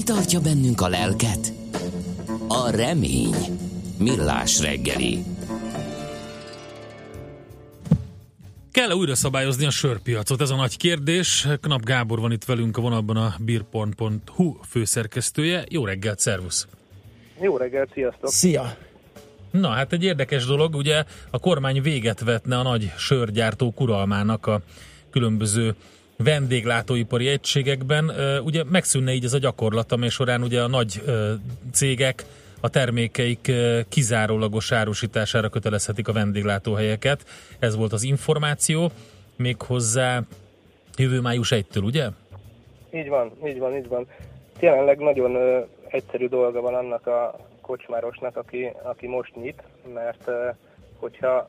Tartja 0.04 0.40
bennünk 0.40 0.82
a 0.82 0.88
lelket? 0.88 1.54
A 2.48 2.70
remény. 2.70 3.36
Millás 3.98 4.60
reggeli. 4.60 5.24
Kell-e 8.72 8.96
újra 8.96 9.16
szabályozni 9.16 9.66
a 9.66 9.70
sörpiacot? 9.70 10.42
Ez 10.42 10.50
a 10.50 10.56
nagy 10.56 10.78
kérdés. 10.78 11.48
Knap 11.62 11.84
Gábor 11.84 12.20
van 12.20 12.32
itt 12.32 12.44
velünk 12.44 12.78
a 12.78 12.82
vonalban 12.82 13.18
a 13.18 13.36
beerporn.hu 13.40 14.58
főszerkesztője. 14.70 15.64
Jó 15.70 15.86
reggelt, 15.86 16.20
szervusz! 16.20 16.68
Jó 17.42 17.58
reggelt, 17.58 17.90
sziasztok! 17.94 18.30
Szia! 18.30 18.78
Na, 19.52 19.70
hát 19.70 19.94
egy 19.94 20.04
érdekes 20.04 20.46
dolog, 20.46 20.76
ugye 20.76 21.04
a 21.30 21.40
kormány 21.40 21.82
véget 21.82 22.20
vetne 22.20 22.58
a 22.58 22.64
nagy 22.64 22.92
sörgyártó 22.98 23.72
kuralmának 23.72 24.46
a 24.46 24.62
különböző 25.10 25.76
vendéglátóipari 26.18 27.28
egységekben. 27.28 28.12
Ugye 28.44 28.64
megszűnne 28.64 29.14
így 29.14 29.24
ez 29.24 29.34
a 29.34 29.38
gyakorlat, 29.38 29.92
amely 29.92 30.10
során 30.10 30.42
ugye 30.42 30.62
a 30.62 30.68
nagy 30.68 31.02
cégek 31.74 32.26
a 32.62 32.70
termékeik 32.70 33.52
kizárólagos 33.90 34.72
árusítására 34.72 35.50
kötelezhetik 35.50 36.08
a 36.08 36.14
vendéglátóhelyeket. 36.14 37.26
Ez 37.60 37.76
volt 37.76 37.94
az 37.94 38.04
információ, 38.04 38.92
méghozzá 39.36 40.22
jövő 40.98 41.22
május 41.22 41.52
1-től, 41.56 41.84
ugye? 41.84 42.08
Így 42.94 43.08
van, 43.10 43.32
így 43.46 43.60
van, 43.60 43.76
így 43.76 43.88
van. 43.88 44.08
Jelenleg 44.60 44.98
nagyon 45.00 45.36
ö, 45.36 45.60
egyszerű 45.88 46.28
dolga 46.28 46.62
van 46.62 46.74
annak 46.74 47.08
a 47.08 47.40
kocsmárosnak, 47.62 48.38
aki, 48.38 48.72
aki 48.84 49.08
most 49.08 49.36
nyit, 49.36 49.64
mert 49.94 50.28
ö, 50.28 50.50
hogyha 51.00 51.48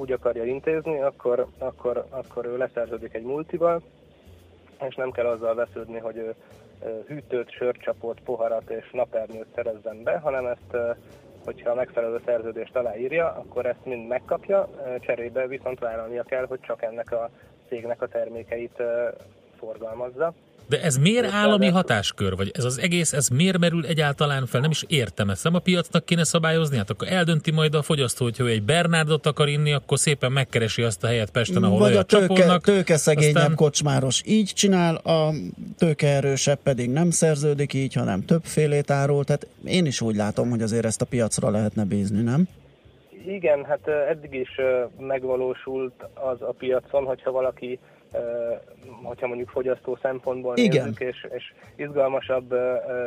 úgy 0.00 0.12
akarja 0.12 0.44
intézni, 0.44 1.00
akkor, 1.00 1.46
akkor, 1.58 2.06
akkor 2.10 2.46
ő 2.46 2.56
leszerződik 2.56 3.14
egy 3.14 3.22
multival, 3.22 3.82
és 4.88 4.94
nem 4.94 5.10
kell 5.10 5.26
azzal 5.26 5.54
vesződni, 5.54 5.98
hogy 5.98 6.16
ő 6.16 6.34
hűtőt, 7.06 7.50
sörcsapot, 7.50 8.20
poharat 8.20 8.70
és 8.70 8.90
napernyőt 8.92 9.54
szerezzen 9.54 10.02
be, 10.02 10.18
hanem 10.18 10.46
ezt, 10.46 10.76
hogyha 11.44 11.70
a 11.70 11.74
megfelelő 11.74 12.20
szerződést 12.24 12.76
aláírja, 12.76 13.26
akkor 13.26 13.66
ezt 13.66 13.84
mind 13.84 14.08
megkapja, 14.08 14.68
cserébe 15.00 15.46
viszont 15.46 15.78
vállalnia 15.78 16.22
kell, 16.22 16.46
hogy 16.46 16.60
csak 16.60 16.82
ennek 16.82 17.12
a 17.12 17.30
cégnek 17.68 18.02
a 18.02 18.08
termékeit 18.08 18.82
forgalmazza. 19.58 20.34
De 20.70 20.82
ez 20.82 20.96
miért 20.96 21.32
állami 21.32 21.66
hatáskör? 21.68 22.36
Vagy 22.36 22.50
ez 22.54 22.64
az 22.64 22.78
egész, 22.78 23.12
ez 23.12 23.28
miért 23.28 23.58
merül 23.58 23.86
egyáltalán 23.86 24.46
fel? 24.46 24.60
Nem 24.60 24.70
is 24.70 24.84
értem 24.88 25.30
ezt. 25.30 25.44
Nem 25.44 25.54
a 25.54 25.58
piacnak 25.58 26.04
kéne 26.04 26.24
szabályozni? 26.24 26.76
Hát 26.76 26.90
akkor 26.90 27.08
eldönti 27.08 27.50
majd 27.50 27.74
a 27.74 27.82
fogyasztó, 27.82 28.24
hogy 28.24 28.36
ha 28.38 28.44
ő 28.44 28.48
egy 28.48 28.62
Bernárdot 28.62 29.26
akar 29.26 29.48
inni, 29.48 29.72
akkor 29.72 29.98
szépen 29.98 30.32
megkeresi 30.32 30.82
azt 30.82 31.04
a 31.04 31.06
helyet 31.06 31.30
Pesten, 31.30 31.62
ahol 31.62 31.78
Vagy 31.78 31.96
a 31.96 32.02
tőke, 32.02 32.26
csapolnak. 32.26 32.62
tőke 32.64 32.96
szegényebb 32.96 33.34
Aztán- 33.36 33.54
kocsmáros 33.54 34.22
így 34.26 34.52
csinál, 34.54 34.94
a 34.94 35.30
tőkeerősebb 35.78 36.58
pedig 36.62 36.90
nem 36.90 37.10
szerződik 37.10 37.72
így, 37.74 37.94
hanem 37.94 38.24
többfélét 38.24 38.90
árul. 38.90 39.24
Tehát 39.24 39.46
én 39.64 39.86
is 39.86 40.00
úgy 40.00 40.16
látom, 40.16 40.50
hogy 40.50 40.62
azért 40.62 40.84
ezt 40.84 41.00
a 41.02 41.04
piacra 41.04 41.50
lehetne 41.50 41.84
bízni, 41.84 42.22
nem? 42.22 42.48
Igen, 43.26 43.64
hát 43.64 43.88
eddig 44.10 44.34
is 44.34 44.50
megvalósult 44.98 45.92
az 46.14 46.40
a 46.42 46.54
piacon, 46.58 47.04
hogyha 47.04 47.30
valaki, 47.30 47.78
hogyha 49.02 49.26
mondjuk 49.26 49.48
fogyasztó 49.48 49.98
szempontból 50.02 50.56
Igen. 50.56 50.84
nézzük, 50.84 51.00
és, 51.00 51.26
és 51.34 51.52
izgalmasabb 51.76 52.54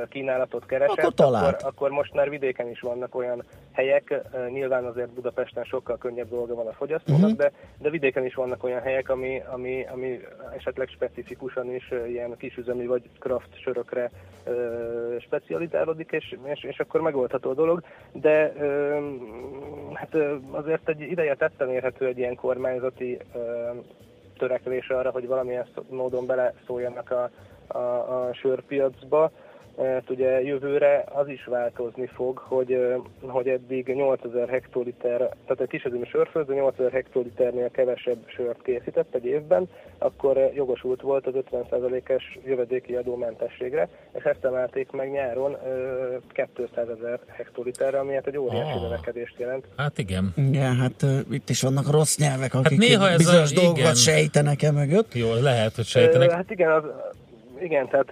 kínálatot 0.10 0.66
keresett, 0.66 0.98
Akkor 0.98 1.14
talált. 1.14 1.54
akkor, 1.56 1.68
akkor 1.68 1.90
most 1.90 2.14
már 2.14 2.30
vidéken 2.30 2.70
is 2.70 2.80
vannak 2.80 3.16
olyan 3.16 3.44
helyek, 3.72 4.22
nyilván 4.50 4.86
azért 4.86 5.10
Budapesten 5.10 5.64
sokkal 5.64 5.98
könnyebb 5.98 6.30
dolga 6.30 6.56
van 6.56 6.68
a 6.68 6.74
fogyasztónak, 6.74 7.30
Mhm. 7.30 7.38
de, 7.38 7.52
de 7.78 7.90
vidéken 7.90 8.26
is 8.26 8.34
vannak 8.36 8.64
olyan 8.64 8.82
helyek, 8.82 9.10
ami, 9.10 9.42
ami, 9.52 9.86
ami 9.94 10.20
esetleg 10.58 10.88
specifikusan 10.88 11.74
is 11.74 11.92
ilyen 12.08 12.38
kisüzemi 12.38 12.86
vagy 12.86 13.02
craft 13.20 13.62
sörökre 13.62 14.12
ö, 14.44 15.16
specializálódik, 15.20 16.12
és, 16.12 16.36
és, 16.44 16.64
és 16.64 16.80
akkor 16.80 17.02
megoldható 17.02 17.50
a 17.50 17.54
dolog, 17.54 17.84
de 18.12 18.54
ö, 18.60 18.98
hát 19.94 20.16
ö, 20.16 20.36
azért 20.52 20.90
egy 20.90 21.02
ideje 21.02 21.36
tetten 21.36 21.70
érhető 21.70 22.06
egy 22.06 22.18
ilyen 22.18 22.36
kormányzati 22.36 23.18
ö, 23.34 23.40
törekvés 24.48 24.90
arra, 24.90 25.12
hogy 25.12 25.28
valamilyen 25.28 25.68
módon 25.90 26.26
beleszóljanak 26.26 27.12
a, 27.12 27.30
a, 27.78 28.28
a 28.28 28.34
sörpiacba. 28.34 29.32
Hát 29.78 30.10
ugye 30.10 30.42
jövőre 30.42 31.04
az 31.14 31.28
is 31.28 31.46
változni 31.46 32.06
fog, 32.14 32.38
hogy, 32.38 32.78
hogy 33.22 33.48
eddig 33.48 33.88
8000 33.88 34.48
hektoliter, 34.50 35.18
tehát 35.18 35.60
a 35.62 35.66
kisüzemi 35.68 36.06
sörfőző 36.06 36.54
8000 36.54 36.92
hektoliternél 36.92 37.72
kevesebb 37.72 38.18
sört 38.26 38.62
készített 38.62 39.16
egy 39.16 39.26
évben, 39.26 39.70
akkor 39.98 40.52
jogosult 40.56 41.02
volt 41.02 41.28
az 41.28 41.34
50%-es 41.52 42.40
jövedéki 42.46 42.96
adómentességre, 42.96 43.88
és 44.18 44.24
ezt 44.24 44.46
emelték 44.46 44.92
meg 44.92 45.12
nyáron 45.12 45.58
ö, 45.66 46.16
200 46.56 46.88
ezer 46.90 47.20
hektoliterre, 47.28 48.00
ami 48.00 48.14
hát 48.14 48.28
egy 48.28 48.38
óriási 48.38 48.76
Ah. 48.78 48.82
növekedést 48.82 49.36
jelent. 49.40 49.66
Hát 49.78 49.98
igen. 49.98 50.34
Igen, 50.36 50.76
hát 50.76 51.06
itt 51.32 51.50
is 51.50 51.62
vannak 51.62 51.92
rossz 51.92 52.18
nyelvek, 52.18 52.54
akik 52.54 52.78
néha 52.80 53.10
ez 53.10 53.18
bizonyos 53.18 53.52
a- 53.52 53.56
dolgokat 53.56 53.78
igen. 53.80 53.94
sejtenek 53.96 54.62
e 54.62 54.72
mögött. 54.72 55.14
Jó, 55.14 55.34
lehet, 55.34 55.76
hogy 55.76 55.86
sejtenek. 55.86 56.32
Hát 56.32 56.52
igen, 56.52 56.72
az, 56.72 56.84
igen, 57.60 57.88
tehát 57.88 58.12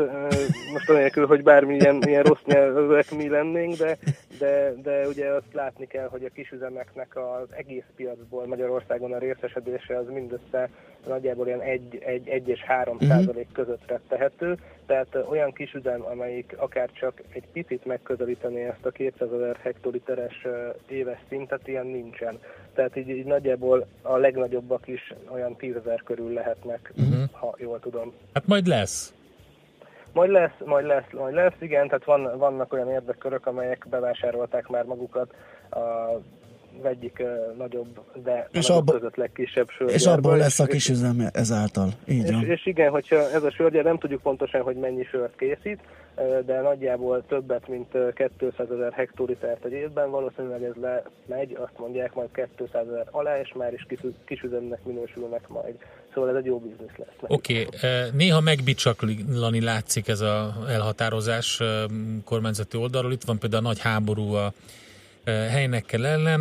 most 0.74 0.89
anélkül, 0.89 1.26
hogy 1.28 1.44
bármilyen 1.44 2.02
ilyen 2.06 2.24
rossz 2.24 2.42
nyelvek 2.46 3.12
mi 3.12 3.30
lennénk, 3.30 3.76
de, 3.76 3.98
de, 4.39 4.74
de 4.84 5.08
ugye 5.08 5.28
azt 5.28 5.54
látni 5.54 5.88
kell, 5.88 6.08
hogy 6.08 6.24
a 6.24 6.30
kisüzemeknek 6.34 7.18
az 7.18 7.48
egész 7.56 7.84
piacból 7.96 8.48
Magyarországon 8.48 9.14
a 9.14 9.18
részesedése 9.18 9.98
az 9.98 10.08
mindössze 10.08 10.70
nagyjából 11.08 11.48
ilyen 11.48 11.62
1, 11.62 11.98
1, 12.06 12.28
1 12.28 12.48
és 12.48 12.62
3 12.64 12.96
Mhm. 12.96 13.06
százalék 13.06 13.48
között 13.54 13.94
tehető, 14.08 14.58
tehát 14.86 15.16
olyan 15.30 15.52
kisüzem, 15.54 16.02
amelyik 16.06 16.54
akár 16.58 16.89
csak 16.94 17.22
egy 17.34 17.44
picit 17.54 17.86
megközelítené 17.86 18.64
ezt 18.68 18.86
a 18.86 18.89
200 18.92 19.34
ezer 19.34 19.56
hektoliteres 19.62 20.48
éves 20.89 21.20
szintet, 21.30 21.68
ilyen 21.68 21.86
nincsen. 21.88 22.38
Tehát 22.74 22.96
így, 22.98 23.10
így 23.10 23.26
nagyjából 23.26 23.86
a 24.02 24.18
legnagyobbak 24.18 24.88
is 24.88 25.14
olyan 25.30 25.56
10 25.56 25.76
ezer 25.76 26.02
körül 26.06 26.34
lehetnek, 26.34 26.92
Mhm. 26.96 27.22
ha 27.32 27.56
jól 27.58 27.80
tudom. 27.80 28.14
Hát 28.34 28.48
majd 28.48 28.68
lesz. 28.68 29.14
Majd 30.14 30.32
lesz, 30.32 30.51
majd 30.66 30.86
lesz, 30.86 31.12
majd 31.12 31.34
lesz, 31.34 31.53
igen, 31.59 31.88
tehát 31.88 32.03
van, 32.05 32.38
vannak 32.38 32.74
olyan 32.74 32.89
érdekkörök, 32.89 33.45
amelyek 33.45 33.86
bevásárolták 33.89 34.68
már 34.68 34.84
magukat 34.86 35.34
a 35.72 35.80
egyik 36.84 37.18
uh, 37.20 37.57
nagyobb, 37.57 37.99
de 38.24 38.47
És 38.51 38.57
és 38.59 38.70
a 38.70 38.76
abba- 38.76 38.93
között 38.93 39.16
legkisebb 39.16 39.68
És 39.70 39.74
sörgyárban. 39.76 40.14
abból 40.18 40.38
lesz 40.38 40.59
a 40.59 40.64
És- 40.64 40.70
kisüzem 40.70 41.16
ezáltal. 41.34 41.88
Így 42.07 42.24
és, 42.24 42.32
van. 42.32 42.45
és 42.45 42.66
igen, 42.66 42.91
hogyha 42.91 43.16
ez 43.16 43.43
a 43.43 43.51
sörgyár, 43.51 43.84
nem 43.84 43.97
tudjuk 43.97 44.22
pontosan, 44.22 44.62
hogy 44.62 44.76
mennyi 44.76 45.03
sört 45.03 45.36
készít, 45.36 45.80
de 46.45 46.62
nagyjából 46.62 47.24
többet, 47.28 47.68
mint 47.68 47.95
ö, 47.95 48.09
200 48.39 48.72
ezer 48.72 48.91
hektolitert 48.93 49.66
egy 49.66 49.72
évben, 49.72 50.09
valószínűleg 50.09 50.64
ez 50.64 50.74
lemegy, 51.28 51.57
azt 51.59 51.78
mondják 51.80 52.14
majd 52.14 52.30
200 52.57 52.88
ezer 52.88 53.07
alá, 53.12 53.39
és 53.39 53.53
már 53.53 53.74
is 53.74 53.86
kis- 53.89 54.05
kisüzemnek 54.26 54.84
minősülnek 54.84 55.47
majd. 55.47 55.76
Szóval 56.14 56.30
ez 56.30 56.36
egy 56.36 56.45
jó 56.45 56.59
biznisz 56.59 56.97
lesz. 56.97 57.09
Oké, 57.20 57.66
okay. 57.66 57.89
néha 58.14 58.39
megbicsaklani 58.39 59.62
látszik 59.62 60.07
ez 60.07 60.20
a 60.20 60.55
elhatározás 60.68 61.62
kormányzati 62.26 62.78
oldalról. 62.78 63.12
Itt 63.12 63.24
van 63.24 63.39
például 63.39 63.66
a 63.66 63.68
nagy 63.68 63.80
háború 63.80 64.34
a 64.34 64.53
helynekkel 65.26 66.05
ellen, 66.05 66.39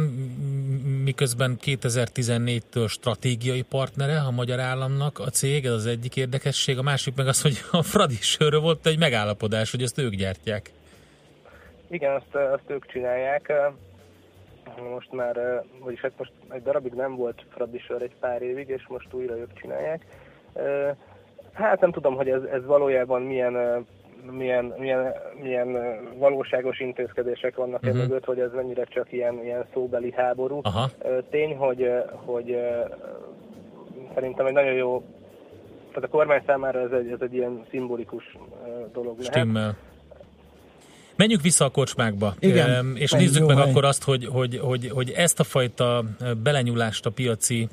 miközben 1.05 1.59
2014-től 1.65 2.89
stratégiai 2.89 3.63
partnere 3.63 4.19
a 4.19 4.31
magyar 4.31 4.61
államnak 4.61 5.19
a 5.19 5.29
cég, 5.29 5.65
ez 5.65 5.73
az 5.73 5.87
egyik 5.87 6.17
érdekesség. 6.17 6.79
A 6.79 6.83
másik 6.83 7.17
meg 7.17 7.27
az, 7.27 7.43
hogy 7.43 7.59
a 7.71 7.83
Fradi 7.83 8.19
sörről 8.21 8.61
volt 8.61 8.87
egy 8.87 8.99
megállapodás, 8.99 9.71
hogy 9.71 9.83
ezt 9.83 9.99
ők 9.99 10.15
gyártják. 10.15 10.71
Igen, 11.91 12.15
azt, 12.15 12.35
azt 12.35 12.71
ők 12.71 12.87
csinálják. 12.87 13.53
Most 14.93 15.13
már, 15.13 15.63
vagyis 15.81 16.01
hát 16.01 16.13
most 16.17 16.33
egy 16.49 16.63
darabig 16.63 16.93
nem 16.93 17.17
volt 17.17 17.45
Fradi 17.49 17.79
sör 17.79 18.03
egy 18.03 18.15
pár 18.21 18.43
évig, 18.43 18.69
és 18.69 18.87
most 18.89 19.15
újra 19.15 19.37
ők 19.37 19.53
csinálják. 19.53 20.07
Hát 21.53 21.81
nem 21.81 21.93
tudom, 21.93 22.15
hogy 22.15 22.29
ez, 22.29 22.43
ez 22.43 22.65
valójában 22.65 23.23
milyen, 23.23 23.87
milyen, 24.31 24.75
milyen, 24.79 25.15
milyen 25.41 25.99
valóságos 26.19 26.81
intézkedések 26.81 27.57
vannak 27.57 27.83
uh-huh. 27.83 27.99
Mhm. 27.99 28.07
mögött, 28.07 28.25
hogy 28.25 28.41
ez 28.41 28.53
mennyire 28.53 28.85
csak 28.85 29.13
ilyen, 29.13 29.45
ilyen 29.45 29.65
szóbeli 29.73 30.13
háború. 30.17 30.61
Aha. 30.63 30.91
Tény, 31.31 31.57
hogy, 31.57 31.93
hogy 32.13 32.57
szerintem 34.15 34.47
egy 34.47 34.53
nagyon 34.53 34.73
jó, 34.73 35.03
tehát 35.89 36.05
a 36.05 36.09
kormány 36.09 36.43
számára 36.47 36.81
ez 36.81 36.91
egy, 36.91 37.11
ez 37.11 37.21
egy 37.21 37.35
ilyen 37.35 37.65
szimbolikus 37.71 38.37
dolog 38.93 39.19
lehet. 39.19 39.35
Stimmel. 39.35 39.77
Menjünk 41.21 41.43
vissza 41.43 41.65
a 41.65 41.71
kocsmákba, 41.71 42.35
Igen. 42.39 42.97
És 42.97 43.13
nézzük 43.13 43.47
meg 43.47 43.57
hely. 43.57 43.71
akkor 43.71 43.85
azt, 43.85 44.05
hogy, 44.05 44.27
hogy, 44.27 44.59
hogy, 44.59 44.91
hogy 44.95 45.11
ezt 45.11 45.41
a 45.41 45.45
fajta 45.45 46.05
belenyúlást 46.43 47.07
a 47.07 47.11
piaci 47.11 47.69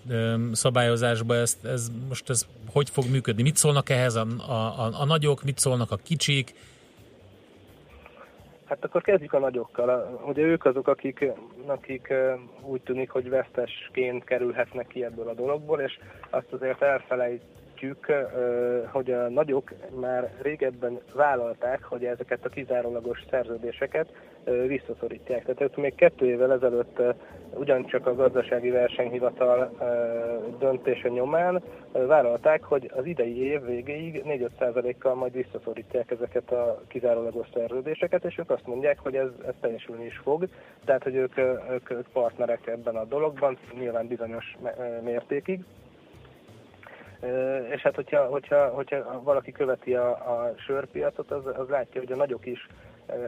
szabályozásba, 0.52 1.36
ezt, 1.36 1.66
ez, 1.66 1.92
most 2.08 2.30
ez 2.30 2.48
hogy 2.72 2.90
fog 2.90 3.06
működni? 3.12 3.42
Mit 3.42 3.56
szólnak 3.56 3.90
ehhez 3.90 4.16
a, 4.16 4.26
a, 4.48 4.52
a, 4.52 5.02
a 5.02 5.06
nagyok, 5.06 5.44
mit 5.44 5.58
szólnak 5.58 5.92
a 5.92 5.96
kicsik? 5.96 6.54
Hát 8.66 8.84
akkor 8.84 9.02
kezdjük 9.02 9.34
a 9.34 9.40
nagyokkal. 9.40 10.20
Ugye 10.28 10.42
ők 10.42 10.66
azok, 10.66 10.88
akik, 10.88 11.26
akik 11.66 12.14
úgy 12.62 12.82
tűnik, 12.82 13.10
hogy 13.10 13.30
vesztesként 13.30 14.24
kerülhetnek 14.24 14.88
ki 14.88 15.04
ebből 15.04 15.28
a 15.28 15.34
dologból, 15.34 15.80
és 15.80 16.00
azt 16.30 16.52
azért 16.52 16.82
elfelejtjük, 16.82 17.58
ö, 17.82 18.82
hogy 18.92 19.12
a 19.12 19.30
nagyok 19.30 19.74
már 20.00 20.32
régebben 20.42 21.00
vállalták, 21.14 21.84
hogy 21.84 22.06
ezeket 22.06 22.46
a 22.46 22.50
kizárólagos 22.50 23.24
szerződéseket 23.30 24.08
visszaszorítják. 24.68 25.42
Tehát 25.42 25.62
ők 25.62 25.76
még 25.76 25.96
kettő 25.96 26.26
évvel 26.26 26.52
ezelőtt 26.52 27.02
ugyancsak 27.54 28.08
a 28.08 28.16
gazdasági 28.16 28.70
versenyhivatal 28.70 29.72
döntése 30.60 31.10
nyomán 31.10 31.62
vállalták, 31.92 32.64
hogy 32.64 32.92
az 32.96 33.06
idei 33.06 33.38
év 33.38 33.66
végéig 33.66 34.22
4-5%-kal 34.26 35.16
majd 35.16 35.34
visszaszorítják 35.34 36.12
ezeket 36.12 36.52
a 36.52 36.82
kizárólagos 36.88 37.48
szerződéseket, 37.54 38.26
és 38.26 38.38
ők 38.38 38.50
azt 38.50 38.68
mondják, 38.68 39.00
hogy 39.00 39.16
ez, 39.16 39.30
ez 39.48 39.54
teljesülni 39.62 40.06
is 40.06 40.18
fog, 40.18 40.48
tehát 40.86 41.04
hogy 41.04 41.16
ők, 41.16 41.38
ők, 41.38 42.08
partnerek 42.14 42.68
ebben 42.68 42.96
a 42.96 43.06
dologban, 43.06 43.58
nyilván 43.80 44.08
bizonyos 44.08 44.58
mértékig. 45.04 45.64
És 47.72 47.82
hát, 47.82 47.96
hogyha, 47.96 48.26
hogyha, 48.26 48.68
hogyha 48.68 49.22
valaki 49.24 49.52
követi 49.52 49.96
a, 49.96 50.10
a 50.10 50.54
sörpiacot, 50.58 51.32
az, 51.32 51.46
az 51.46 51.68
látja, 51.70 52.02
hogy 52.02 52.12
a 52.12 52.16
nagyok 52.16 52.46
is 52.46 52.68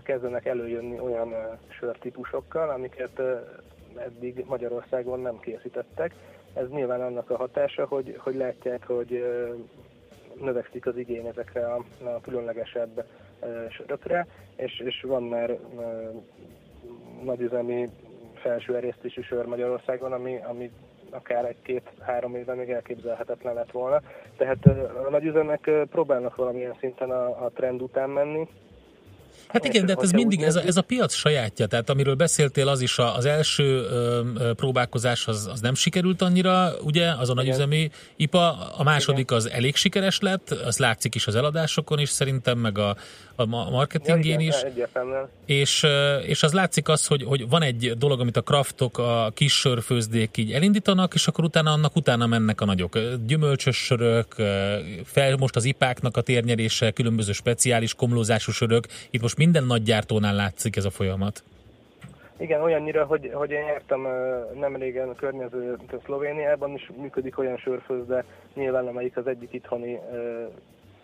kezdenek 0.03 0.45
előjönni 0.45 0.99
olyan 0.99 1.33
sörtípusokkal, 1.67 2.69
amiket 2.69 3.21
eddig 3.95 4.45
Magyarországon 4.47 5.19
nem 5.19 5.39
készítettek. 5.39 6.13
Ez 6.53 6.69
nyilván 6.69 7.01
annak 7.01 7.29
a 7.29 7.37
hatása, 7.37 7.85
hogy, 7.85 8.15
hogy 8.17 8.35
látják, 8.35 8.87
hogy 8.87 9.23
növekszik 10.39 10.85
az 10.85 10.97
igény 10.97 11.25
ezekre 11.25 11.65
a, 11.65 11.83
a 12.03 12.21
különlegesebb 12.21 13.05
sörökre, 13.69 14.27
és, 14.55 14.79
és 14.79 15.01
van 15.07 15.23
már 15.23 15.57
nagyüzemi 17.23 17.89
felső 18.33 18.75
erésztésű 18.75 19.21
sör 19.21 19.45
Magyarországon, 19.45 20.11
ami, 20.11 20.39
ami 20.43 20.71
akár 21.11 21.45
egy-két-három 21.45 22.35
évben 22.35 22.57
még 22.57 22.69
elképzelhetetlen 22.69 23.53
lett 23.53 23.71
volna. 23.71 24.01
Tehát 24.37 24.65
a 25.05 25.09
nagyüzemek 25.09 25.71
próbálnak 25.89 26.35
valamilyen 26.35 26.75
szinten 26.79 27.09
a, 27.09 27.45
a 27.45 27.51
trend 27.53 27.81
után 27.81 28.09
menni, 28.09 28.47
Hát 29.49 29.65
igen, 29.65 29.85
de 29.85 29.93
hát 29.93 30.03
ez 30.03 30.11
mindig, 30.11 30.41
ez 30.41 30.55
a, 30.55 30.61
ez 30.61 30.77
a 30.77 30.81
piac 30.81 31.13
sajátja, 31.13 31.65
tehát 31.65 31.89
amiről 31.89 32.15
beszéltél, 32.15 32.67
az 32.67 32.81
is 32.81 32.97
a, 32.97 33.15
az 33.15 33.25
első 33.25 33.63
ö, 33.63 34.21
próbálkozás 34.55 35.27
az, 35.27 35.49
az 35.51 35.59
nem 35.59 35.75
sikerült 35.75 36.21
annyira, 36.21 36.71
ugye, 36.81 37.11
az 37.11 37.29
a 37.29 37.33
nagyüzemi 37.33 37.89
IPA, 38.15 38.69
a 38.77 38.83
második 38.83 39.31
az 39.31 39.49
elég 39.49 39.75
sikeres 39.75 40.19
lett, 40.19 40.49
az 40.49 40.77
látszik 40.77 41.15
is 41.15 41.27
az 41.27 41.35
eladásokon 41.35 41.99
is 41.99 42.09
szerintem, 42.09 42.57
meg 42.57 42.77
a, 42.77 42.95
a 43.35 43.45
marketingén 43.45 44.39
ja, 44.39 44.47
is. 44.47 44.55
És, 45.45 45.85
és 46.25 46.43
az 46.43 46.53
látszik 46.53 46.87
az, 46.87 47.05
hogy, 47.05 47.23
hogy 47.23 47.49
van 47.49 47.61
egy 47.61 47.93
dolog, 47.97 48.19
amit 48.19 48.37
a 48.37 48.41
kraftok, 48.41 48.97
a 48.97 49.31
kis 49.33 49.53
sörfőzdék 49.53 50.37
így 50.37 50.51
elindítanak, 50.51 51.13
és 51.13 51.27
akkor 51.27 51.43
utána 51.43 51.71
annak 51.71 51.95
utána 51.95 52.27
mennek 52.27 52.61
a 52.61 52.65
nagyok. 52.65 52.99
Gyümölcsös 53.25 53.77
sörök, 53.77 54.35
fel 55.05 55.35
most 55.37 55.55
az 55.55 55.63
ipáknak 55.65 56.17
a 56.17 56.21
térnyerése, 56.21 56.91
különböző 56.91 57.31
speciális 57.31 57.93
komlózású 57.93 58.51
sörök, 58.51 58.85
itt 59.09 59.21
most 59.21 59.37
minden 59.39 59.63
nagy 59.63 59.83
gyártónál 59.83 60.35
látszik 60.35 60.75
ez 60.75 60.85
a 60.85 60.89
folyamat. 60.89 61.43
Igen, 62.37 62.61
olyannyira, 62.61 63.05
hogy, 63.05 63.31
hogy 63.33 63.51
én 63.51 63.65
jártam 63.65 64.01
nem 64.59 64.75
régen 64.75 65.09
a 65.09 65.15
környező 65.15 65.77
Szlovéniában 66.05 66.73
is 66.73 66.91
működik 67.01 67.39
olyan 67.39 67.57
sörfőzde, 67.57 68.23
nyilván 68.53 68.87
amelyik 68.87 69.17
az 69.17 69.27
egyik 69.27 69.53
itthoni 69.53 69.99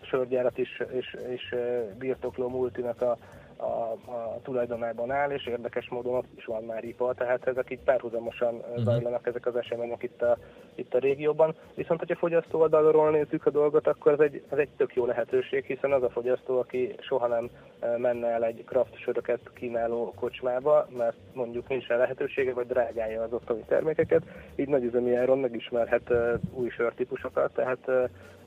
sörgyárat 0.00 0.58
is, 0.58 0.82
és, 0.92 1.16
és 1.34 1.54
birtokló 1.98 2.48
multinak 2.48 3.00
a, 3.02 3.16
a, 3.56 4.12
a 4.12 4.40
tulajdonában 4.42 5.10
áll, 5.10 5.30
és 5.30 5.46
érdekes 5.46 5.88
módon 5.88 6.14
ott 6.14 6.36
is 6.36 6.44
van 6.44 6.64
már 6.64 6.84
IPA, 6.84 7.14
tehát 7.14 7.46
ezek 7.46 7.70
így 7.70 7.80
párhuzamosan 7.84 8.54
uh-huh. 8.54 8.84
zajlanak 8.84 9.26
ezek 9.26 9.46
az 9.46 9.56
események 9.56 10.02
itt 10.02 10.22
a, 10.22 10.38
itt 10.74 10.94
a 10.94 10.98
régióban. 10.98 11.54
Viszont, 11.74 11.98
hogyha 11.98 12.16
fogyasztó 12.16 12.60
oldalról 12.60 13.10
nézzük 13.10 13.46
a 13.46 13.50
dolgot, 13.50 13.86
akkor 13.86 14.12
ez 14.12 14.20
egy, 14.20 14.42
ez 14.50 14.58
egy 14.58 14.68
tök 14.76 14.94
jó 14.94 15.06
lehetőség, 15.06 15.64
hiszen 15.64 15.92
az 15.92 16.02
a 16.02 16.10
fogyasztó, 16.10 16.58
aki 16.58 16.94
soha 17.00 17.26
nem 17.26 17.50
menne 17.98 18.26
el 18.26 18.44
egy 18.44 18.64
craft 18.66 18.98
söröket 18.98 19.50
kínáló 19.54 20.12
kocsmába, 20.14 20.86
mert 20.96 21.16
mondjuk 21.32 21.68
nincs 21.68 21.86
rá 21.86 21.96
lehetősége, 21.96 22.52
vagy 22.52 22.66
drágálja 22.66 23.22
az 23.22 23.32
ottani 23.32 23.62
termékeket, 23.66 24.22
így 24.56 24.68
nagyüzemi 24.68 25.14
áron 25.14 25.38
megismerhet 25.38 26.12
új 26.52 26.68
sörtípusokat, 26.68 27.52
tehát 27.54 27.90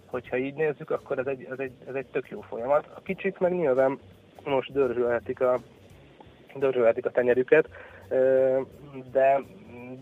hogyha 0.06 0.38
így 0.38 0.54
nézzük, 0.54 0.92
akkor 0.92 1.20
ez 1.20 1.26
egy, 1.26 1.48
ez 1.52 1.60
egy, 1.60 1.72
ez 1.88 1.96
egy 1.96 2.06
tök 2.06 2.30
jó 2.30 2.42
folyamat. 2.42 2.86
A 2.94 3.02
kicsik 3.02 3.38
meg 3.38 3.56
nyilván 3.56 4.00
most 4.46 4.72
dörzsölhetik 4.72 5.42
a, 5.42 5.60
dörzsölhetik 6.56 7.06
a 7.06 7.12
tenyerüket, 7.12 7.70
de, 9.12 9.42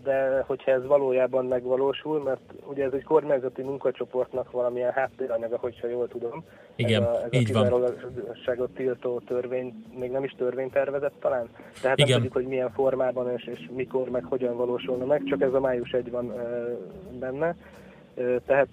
de 0.02 0.44
hogyha 0.46 0.70
ez 0.70 0.86
valójában 0.86 1.46
megvalósul, 1.46 2.22
mert 2.22 2.40
ugye 2.66 2.84
ez 2.84 2.92
egy 2.92 3.04
kormányzati 3.04 3.62
munkacsoportnak 3.62 4.50
valamilyen 4.50 4.92
háttéranyaga, 4.92 5.58
hogyha 5.58 5.88
jól 5.88 6.08
tudom. 6.08 6.44
Igen, 6.76 7.02
ez 7.02 7.08
a, 7.08 7.24
ez 7.30 7.40
így 7.40 7.56
a 7.56 7.68
van. 8.56 8.72
tiltó 8.74 9.20
törvény, 9.26 9.84
még 9.98 10.10
nem 10.10 10.24
is 10.24 10.34
törvénytervezet 10.38 11.12
talán? 11.20 11.48
Tehát 11.82 11.98
Igen. 11.98 12.10
nem 12.10 12.16
tudjuk, 12.16 12.32
hogy 12.32 12.46
milyen 12.46 12.70
formában 12.70 13.30
és, 13.30 13.44
és 13.44 13.68
mikor, 13.74 14.08
meg 14.08 14.24
hogyan 14.24 14.56
valósulna 14.56 15.04
meg, 15.04 15.22
csak 15.24 15.40
ez 15.40 15.54
a 15.54 15.60
május 15.60 15.90
egy 15.90 16.10
van 16.10 16.32
benne. 17.18 17.56
Tehát, 18.46 18.68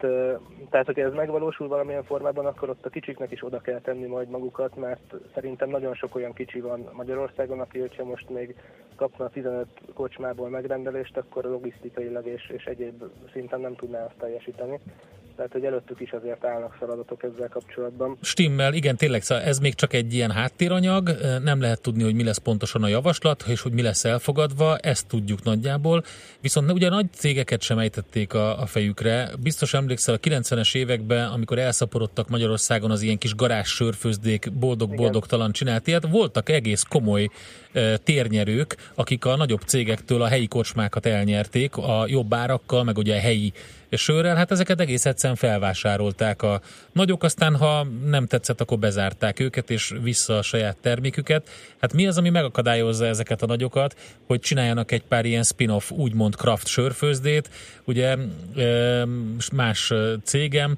tehát, 0.69 0.85
hogyha 0.85 1.01
ez 1.01 1.13
megvalósul 1.13 1.67
valamilyen 1.67 2.03
formában, 2.03 2.45
akkor 2.45 2.69
ott 2.69 2.85
a 2.85 2.89
kicsiknek 2.89 3.31
is 3.31 3.43
oda 3.43 3.59
kell 3.59 3.79
tenni 3.79 4.05
majd 4.05 4.29
magukat, 4.29 4.75
mert 4.75 5.15
szerintem 5.33 5.69
nagyon 5.69 5.93
sok 5.93 6.15
olyan 6.15 6.33
kicsi 6.33 6.59
van 6.59 6.89
Magyarországon, 6.93 7.59
aki, 7.59 7.79
hogyha 7.79 8.03
most 8.03 8.29
még 8.29 8.55
kapna 8.95 9.29
15 9.29 9.67
kocsmából 9.93 10.49
megrendelést, 10.49 11.17
akkor 11.17 11.43
logisztikailag 11.43 12.25
és, 12.25 12.49
és 12.49 12.65
egyéb 12.65 13.03
szinten 13.31 13.59
nem 13.59 13.75
tudná 13.75 14.05
azt 14.05 14.17
teljesíteni 14.19 14.79
tehát 15.35 15.51
hogy 15.51 15.65
előttük 15.65 15.99
is 15.99 16.11
azért 16.11 16.45
állnak 16.45 16.73
feladatok 16.79 17.23
ezzel 17.23 17.49
kapcsolatban. 17.49 18.17
Stimmel, 18.21 18.73
igen, 18.73 18.95
tényleg 18.95 19.21
szóval 19.21 19.43
ez 19.43 19.59
még 19.59 19.73
csak 19.73 19.93
egy 19.93 20.13
ilyen 20.13 20.31
háttéranyag, 20.31 21.09
nem 21.43 21.61
lehet 21.61 21.81
tudni, 21.81 22.03
hogy 22.03 22.15
mi 22.15 22.23
lesz 22.23 22.37
pontosan 22.37 22.83
a 22.83 22.87
javaslat, 22.87 23.43
és 23.47 23.61
hogy 23.61 23.71
mi 23.71 23.81
lesz 23.81 24.05
elfogadva, 24.05 24.77
ezt 24.77 25.07
tudjuk 25.07 25.43
nagyjából, 25.43 26.03
viszont 26.41 26.71
ugye 26.71 26.89
nagy 26.89 27.05
cégeket 27.11 27.61
sem 27.61 27.77
ejtették 27.79 28.33
a, 28.33 28.61
a 28.61 28.65
fejükre. 28.65 29.29
Biztos 29.39 29.73
emlékszel 29.73 30.13
a 30.13 30.17
90-es 30.17 30.75
években, 30.75 31.27
amikor 31.27 31.59
elszaporodtak 31.59 32.29
Magyarországon 32.29 32.91
az 32.91 33.01
ilyen 33.01 33.17
kis 33.17 33.35
garázs 33.35 33.67
sörfőzdék, 33.67 34.51
boldog-boldogtalan 34.53 35.51
csinált 35.51 35.87
ilyet, 35.87 36.07
voltak 36.09 36.49
egész 36.49 36.83
komoly 36.89 37.29
e, 37.71 37.97
térnyerők, 37.97 38.75
akik 38.95 39.25
a 39.25 39.35
nagyobb 39.35 39.61
cégektől 39.61 40.21
a 40.21 40.27
helyi 40.27 40.47
kocsmákat 40.47 41.05
elnyerték, 41.05 41.77
a 41.77 42.05
jobb 42.07 42.33
árakkal, 42.33 42.83
meg 42.83 42.97
ugye 42.97 43.15
a 43.15 43.19
helyi 43.19 43.53
sörrel, 43.89 44.35
hát 44.35 44.51
ezeket 44.51 44.79
egész 44.79 45.05
egyszerűen 45.05 45.37
felvásárolták 45.37 46.41
a 46.41 46.61
nagyok, 46.91 47.23
aztán 47.23 47.55
ha 47.55 47.87
nem 48.05 48.25
tetszett, 48.25 48.61
akkor 48.61 48.79
bezárták 48.79 49.39
őket, 49.39 49.69
és 49.69 49.93
vissza 50.01 50.37
a 50.37 50.41
saját 50.41 50.77
terméküket. 50.77 51.49
Hát 51.81 51.93
mi 51.93 52.07
az, 52.07 52.17
ami 52.17 52.29
megakadályozza 52.29 53.05
ezeket 53.05 53.41
a 53.41 53.45
nagyokat, 53.45 53.95
hogy 54.27 54.39
csináljanak 54.39 54.91
egy 54.91 55.03
pár 55.03 55.25
ilyen 55.25 55.43
spin-off, 55.43 55.91
úgymond 55.91 56.35
craft 56.35 56.67
sörfőzdét, 56.67 57.49
ugye 57.83 58.15
más 59.53 59.93
cégem, 60.23 60.77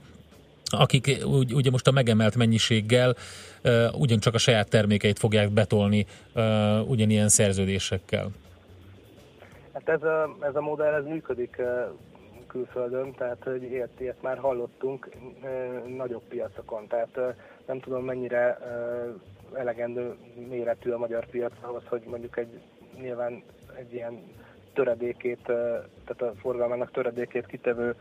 akik 0.65 1.17
ugye 1.53 1.69
most 1.69 1.87
a 1.87 1.91
megemelt 1.91 2.35
mennyiséggel 2.35 3.15
ugyancsak 3.91 4.33
a 4.33 4.37
saját 4.37 4.69
termékeit 4.69 5.19
fogják 5.19 5.49
betolni 5.49 6.05
ugyanilyen 6.85 7.29
szerződésekkel. 7.29 8.29
Hát 9.73 9.89
ez 9.89 10.03
a, 10.03 10.37
ez 10.41 10.55
a 10.55 10.61
modell 10.61 10.93
ez 10.93 11.03
működik 11.03 11.61
külföldön, 12.47 13.13
tehát 13.13 13.43
hogy 13.43 13.63
ilyet, 13.63 13.99
ilyet 13.99 14.21
már 14.21 14.37
hallottunk 14.37 15.09
nagyobb 15.87 16.23
piacokon, 16.27 16.87
tehát 16.87 17.19
nem 17.65 17.79
tudom 17.79 18.03
mennyire 18.03 18.57
elegendő 19.53 20.15
méretű 20.49 20.91
a 20.91 20.97
magyar 20.97 21.25
piac 21.25 21.53
ahhoz, 21.61 21.83
hogy 21.87 22.01
mondjuk 22.05 22.37
egy 22.37 22.61
nyilván 23.01 23.43
egy 23.77 23.93
ilyen 23.93 24.23
töredékét, 24.77 25.43
tehát 25.43 26.21
a 26.21 26.33
forgalmának 26.41 26.91
töredékét 26.91 27.45
kitevő 27.45 27.95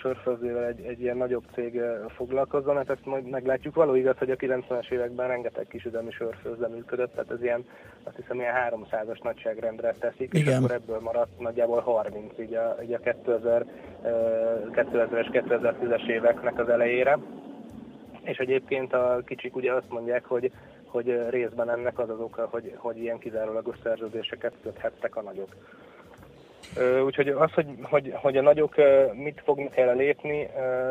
sörfőzővel 0.00 0.64
egy, 0.64 0.80
egy 0.80 1.00
ilyen 1.00 1.16
nagyobb 1.16 1.44
cég 1.54 1.80
foglalkozzon, 2.16 2.76
hát 2.76 2.90
ezt 2.90 3.04
majd 3.04 3.28
meglátjuk. 3.28 3.74
Való 3.74 3.94
igaz, 3.94 4.18
hogy 4.18 4.30
a 4.30 4.36
90-es 4.36 4.90
években 4.90 5.28
rengeteg 5.28 5.66
kisüzemi 5.68 6.10
sörfőző 6.10 6.66
működött, 6.66 7.14
tehát 7.14 7.30
ez 7.30 7.42
ilyen, 7.42 7.64
azt 8.02 8.16
hiszem, 8.16 8.38
ilyen 8.38 8.54
300-as 8.70 9.22
nagyságrendre 9.22 9.92
teszik, 9.92 10.34
Igen. 10.34 10.52
és 10.52 10.56
akkor 10.56 10.70
ebből 10.70 11.00
maradt 11.00 11.38
nagyjából 11.38 11.80
30 11.80 12.38
így 12.38 12.54
a, 12.54 12.76
így 12.82 12.92
a 12.92 12.98
2000, 12.98 13.64
2000-es, 14.72 15.28
2010-es 15.32 16.08
éveknek 16.08 16.58
az 16.58 16.68
elejére. 16.68 17.18
És 18.22 18.38
egyébként 18.38 18.92
a 18.92 19.22
kicsik 19.26 19.56
ugye 19.56 19.72
azt 19.72 19.90
mondják, 19.90 20.24
hogy 20.24 20.52
hogy 20.88 21.28
részben 21.30 21.70
ennek 21.70 21.98
az 21.98 22.10
az 22.10 22.20
oka, 22.20 22.48
hogy, 22.50 22.74
hogy 22.76 22.98
ilyen 22.98 23.18
kizárólagos 23.18 23.76
szerződéseket 23.82 24.52
köthettek 24.62 25.16
a 25.16 25.22
nagyok. 25.22 25.48
Úgyhogy 27.04 27.28
az, 27.28 27.52
hogy, 27.52 27.66
hogy, 27.82 28.12
hogy 28.14 28.36
a 28.36 28.42
nagyok 28.42 28.74
mit 29.12 29.40
fognak 29.44 29.76
el 29.76 29.96
lépni, 29.96 30.48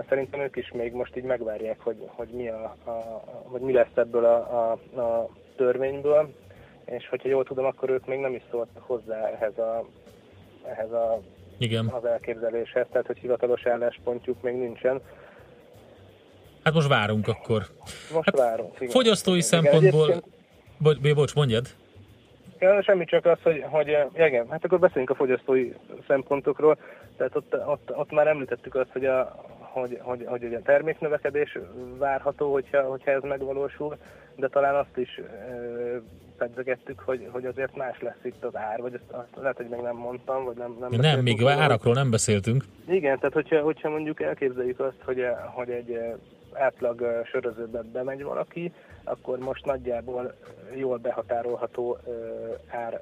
szerintem 0.09 0.39
ők 0.39 0.55
is 0.55 0.71
még 0.71 0.93
most 0.93 1.17
így 1.17 1.23
megvárják, 1.23 1.79
hogy, 1.79 1.97
hogy, 2.05 2.27
mi, 2.27 2.49
a, 2.49 2.75
a, 2.85 3.23
hogy 3.43 3.61
mi 3.61 3.73
lesz 3.73 3.95
ebből 3.95 4.25
a, 4.25 4.35
a, 4.37 4.99
a 5.01 5.29
törvényből, 5.55 6.33
és 6.85 7.07
hogyha 7.09 7.29
jól 7.29 7.43
tudom, 7.43 7.65
akkor 7.65 7.89
ők 7.89 8.05
még 8.05 8.19
nem 8.19 8.33
is 8.33 8.41
szóltak 8.51 8.83
hozzá 8.83 9.27
ehhez 9.27 9.57
a, 9.57 9.85
ehhez 10.65 10.91
a 10.91 11.21
Igen. 11.57 11.87
az 11.87 12.05
elképzeléshez, 12.05 12.85
tehát 12.91 13.07
hogy 13.07 13.17
hivatalos 13.17 13.65
álláspontjuk 13.65 14.41
még 14.41 14.55
nincsen. 14.55 15.01
Hát 16.63 16.73
most 16.73 16.87
várunk 16.87 17.27
akkor. 17.27 17.65
Most 18.13 18.25
hát 18.25 18.37
várunk. 18.37 18.75
Igen. 18.75 18.89
Fogyasztói 18.89 19.37
igen, 19.37 19.47
szempontból... 19.47 20.09
egyébként- 20.09 20.35
Bo- 20.79 21.13
bocs, 21.15 21.35
mondjad. 21.35 21.67
Ja, 22.59 22.81
semmi 22.81 23.05
csak 23.05 23.25
az, 23.25 23.37
hogy, 23.43 23.63
hogy 23.69 23.87
ja, 23.87 24.09
igen, 24.13 24.49
hát 24.49 24.65
akkor 24.65 24.79
beszéljünk 24.79 25.09
a 25.09 25.15
fogyasztói 25.15 25.73
szempontokról. 26.07 26.77
Tehát 27.17 27.35
ott, 27.35 27.55
ott, 27.67 27.95
ott 27.95 28.11
már 28.11 28.27
említettük 28.27 28.75
azt, 28.75 28.91
hogy 28.91 29.05
a, 29.05 29.45
hogy, 29.59 29.99
hogy, 30.01 30.23
hogy 30.25 30.43
ugye 30.43 30.57
a 30.57 30.61
terméknövekedés 30.61 31.57
várható, 31.97 32.51
hogyha, 32.51 32.81
hogyha 32.81 33.11
ez 33.11 33.21
megvalósul, 33.21 33.97
de 34.35 34.47
talán 34.47 34.75
azt 34.75 34.97
is 34.97 35.19
ö, 35.19 35.97
pedzegettük, 36.37 36.99
hogy, 36.99 37.27
hogy 37.31 37.45
azért 37.45 37.75
más 37.75 38.01
lesz 38.01 38.23
itt 38.23 38.43
az 38.43 38.55
ár, 38.55 38.81
vagy 38.81 38.93
azt, 38.93 39.11
azt 39.11 39.41
lehet, 39.41 39.57
hogy 39.57 39.67
még 39.69 39.79
nem 39.79 39.95
mondtam, 39.95 40.43
vagy 40.45 40.55
nem... 40.55 40.77
Nem, 40.79 40.89
Nem, 40.91 41.19
még 41.19 41.39
róla. 41.39 41.51
árakról 41.51 41.93
nem 41.93 42.09
beszéltünk. 42.09 42.63
Igen, 42.87 43.17
tehát 43.17 43.33
hogyha, 43.33 43.61
hogyha 43.61 43.89
mondjuk 43.89 44.21
elképzeljük 44.21 44.79
azt, 44.79 45.01
hogy, 45.05 45.25
hogy 45.53 45.69
egy 45.69 45.99
átlag 46.53 47.23
sörözőbe 47.31 47.81
bemegy 47.81 48.23
valaki, 48.23 48.71
akkor 49.07 49.37
most 49.37 49.65
nagyjából 49.65 50.33
jól 50.75 50.97
behatárolható 50.97 51.97
ár 52.67 53.01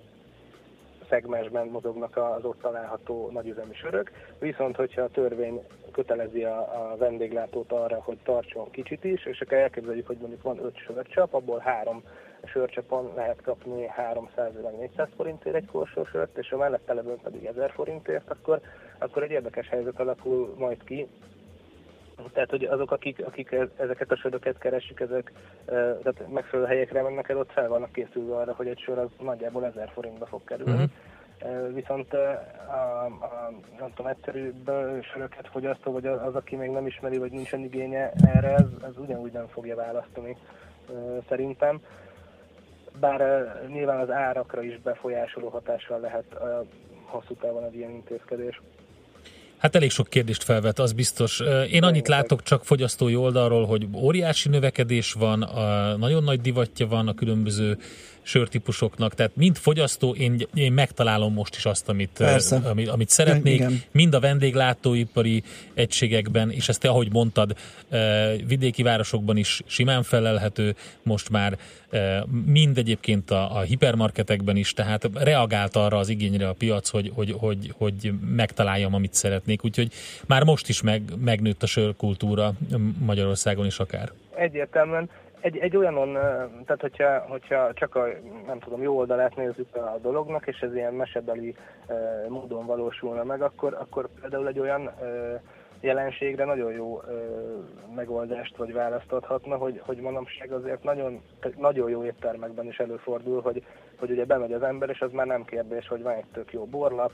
szegmensben 1.10 1.68
mozognak 1.68 2.18
az 2.18 2.45
ott 2.45 2.62
található 2.62 3.30
nagyüzemi 3.32 3.74
sörök, 3.74 4.12
viszont 4.39 4.76
hogyha 4.76 5.01
a 5.01 5.10
törvény 5.10 5.62
kötelezi 5.91 6.43
a, 6.43 6.58
a 6.60 6.95
vendéglátót 6.97 7.72
arra, 7.72 8.01
hogy 8.01 8.18
tartson 8.24 8.72
kicsit 8.72 9.03
is, 9.03 9.26
és 9.26 9.41
akkor 9.41 9.58
elképzeljük, 9.58 10.08
hogy 10.08 10.18
mondjuk 10.18 10.41
van 10.41 10.66
öt 10.66 10.78
sörcsap, 10.78 11.34
abból 11.34 11.60
három 11.60 12.03
sörcsapon 12.45 13.12
lehet 13.16 13.41
kapni 13.41 13.88
300 13.88 14.51
vagy 14.62 14.78
400 14.78 15.08
forintért 15.16 15.56
egy 15.56 15.66
korsó 15.66 16.06
sört, 16.06 16.38
és 16.38 16.51
a 16.51 16.58
mellette 16.58 16.93
levőn 16.93 17.20
pedig 17.24 17.45
1000 17.45 17.72
forintért, 17.72 18.30
akkor, 18.30 18.62
akkor 18.97 19.24
egy 19.24 19.32
érdekes 19.32 19.68
helyzet 19.68 19.99
alakul 19.99 20.56
majd 20.58 20.84
ki, 20.84 21.08
tehát, 22.34 22.49
hogy 22.49 22.63
azok, 22.63 22.91
akik, 22.91 23.26
akik 23.26 23.55
ezeket 23.78 24.11
a 24.11 24.15
söröket 24.15 24.57
keresik, 24.57 24.99
ezek 24.99 25.32
tehát 25.65 26.28
megfelelő 26.30 26.67
helyekre 26.67 27.01
mennek 27.01 27.30
el, 27.30 27.38
ott 27.38 27.51
fel 27.51 27.67
vannak 27.67 27.91
készülve 27.91 28.36
arra, 28.36 28.53
hogy 28.53 28.67
egy 28.67 28.80
sör 28.80 28.97
az 28.97 29.09
nagyjából 29.21 29.65
1000 29.65 29.89
forintba 29.93 30.26
fog 30.26 30.43
kerülni. 30.43 30.71
Uh-huh. 30.71 30.89
Viszont 31.73 32.13
a, 32.13 32.30
a, 32.71 33.51
nem 33.80 33.93
tudom, 33.95 34.11
egyszerűbb 34.11 34.71
söröket 35.13 35.47
fogyasztó, 35.51 35.91
vagy 35.91 36.05
az, 36.05 36.36
aki 36.36 36.55
még 36.55 36.69
nem 36.69 36.86
ismeri, 36.86 37.17
vagy 37.17 37.32
nincsen 37.32 37.59
igénye 37.59 38.11
erre, 38.34 38.53
ez, 38.53 38.67
ez 38.84 38.97
ugyanúgy 38.97 39.32
nem 39.32 39.47
fogja 39.47 39.76
választani 39.76 40.38
szerintem. 41.28 41.82
Bár 42.99 43.51
nyilván 43.67 43.99
az 43.99 44.09
árakra 44.09 44.61
is 44.63 44.82
befolyásoló 44.82 45.47
hatással 45.47 45.99
lehet 45.99 46.38
hosszú 47.05 47.34
távon 47.34 47.63
egy 47.63 47.76
ilyen 47.76 47.91
intézkedés. 47.91 48.61
Hát 49.58 49.76
elég 49.76 49.91
sok 49.91 50.08
kérdést 50.08 50.43
felvet, 50.43 50.80
az 50.80 50.93
biztos. 50.93 51.41
Én 51.72 51.84
annyit 51.84 52.08
látok 52.08 52.43
csak 52.43 52.66
fogyasztói 52.66 53.16
oldalról, 53.16 53.66
hogy 53.66 53.88
óriási 53.93 54.49
növekedés 54.49 55.14
van, 55.14 55.41
a 55.41 55.95
nagyon 55.97 56.24
nagy 56.24 56.41
divatja 56.41 56.88
van 56.88 57.08
a 57.08 57.14
különböző 57.14 57.78
sörtípusoknak, 58.26 59.13
tehát 59.13 59.36
mind 59.36 59.57
fogyasztó, 59.57 60.15
én, 60.15 60.47
én 60.53 60.73
megtalálom 60.73 61.34
most 61.34 61.55
is 61.55 61.65
azt, 61.65 61.89
amit, 61.89 62.09
Persze. 62.17 62.55
amit, 62.55 62.88
amit 62.88 63.09
szeretnék, 63.09 63.55
Igen. 63.55 63.82
mind 63.91 64.13
a 64.13 64.19
vendéglátóipari 64.19 65.43
egységekben, 65.73 66.51
és 66.51 66.69
ezt 66.69 66.80
te, 66.80 66.89
ahogy 66.89 67.11
mondtad, 67.11 67.55
vidéki 68.47 68.84
városokban 68.84 69.38
is 69.38 69.61
simán 69.65 70.03
felelhető 70.03 70.76
most 71.03 71.30
már, 71.30 71.57
mind 72.45 72.78
egyébként 72.78 73.32
a, 73.32 73.57
a 73.57 73.59
hipermarketekben 73.59 74.55
is, 74.55 74.73
tehát 74.73 75.09
reagált 75.13 75.76
arra 75.76 75.97
az 75.97 76.09
igényre 76.09 76.47
a 76.47 76.53
piac, 76.53 76.89
hogy, 76.89 77.11
hogy, 77.13 77.36
hogy, 77.38 77.73
hogy 77.78 78.13
megtaláljam, 78.36 78.93
amit 78.93 79.13
szeretnék, 79.13 79.63
úgyhogy 79.63 79.91
már 80.28 80.43
most 80.43 80.69
is 80.69 80.82
meg, 80.82 81.01
megnőtt 81.19 81.63
a 81.63 81.65
sörkultúra 81.65 82.53
Magyarországon 82.99 83.65
is 83.65 83.80
akár. 83.80 84.11
Egyértelműen 84.36 85.09
egy, 85.46 85.58
egy 85.58 85.78
olyanon, 85.78 86.14
tehát 86.66 86.82
hogyha, 86.82 87.20
hogyha 87.20 87.74
csak 87.74 87.96
a, 87.96 88.06
nem 88.46 88.60
tudom, 88.60 88.82
jó 88.82 88.98
oldalát 88.98 89.36
nézzük 89.36 89.76
a 89.76 89.98
dolognak, 90.02 90.48
és 90.48 90.60
ez 90.60 90.76
ilyen 90.76 90.93
mesebeli 90.93 91.56
módon 92.28 92.66
valósulna 92.66 93.24
meg, 93.24 93.41
akkor, 93.41 93.74
akkor 93.74 94.10
például 94.22 94.48
egy 94.48 94.60
olyan 94.60 94.91
jelenségre 95.80 96.46
nagyon 96.46 96.72
jó 96.72 97.02
megoldást 97.96 98.58
vagy 98.58 98.74
választ 98.74 99.12
adhatna, 99.12 99.56
hogy, 99.56 99.82
hogy 99.86 99.98
manapság 99.98 100.52
azért 100.52 100.84
nagyon, 100.84 101.22
nagyon 101.58 101.89
jó 101.89 102.04
éttermekben 102.06 102.66
is 102.66 102.78
előfordul, 102.78 103.41
hogy, 103.41 103.66
hogy 104.00 104.12
ugye 104.12 104.26
bemegy 104.26 104.54
az 104.54 104.64
ember, 104.64 104.89
és 104.89 105.02
az 105.02 105.12
már 105.12 105.26
nem 105.26 105.46
kérdés, 105.46 105.88
hogy 105.88 106.02
van 106.02 106.14
egy 106.14 106.26
tök 106.34 106.54
jó 106.54 106.66
borlap, 106.66 107.12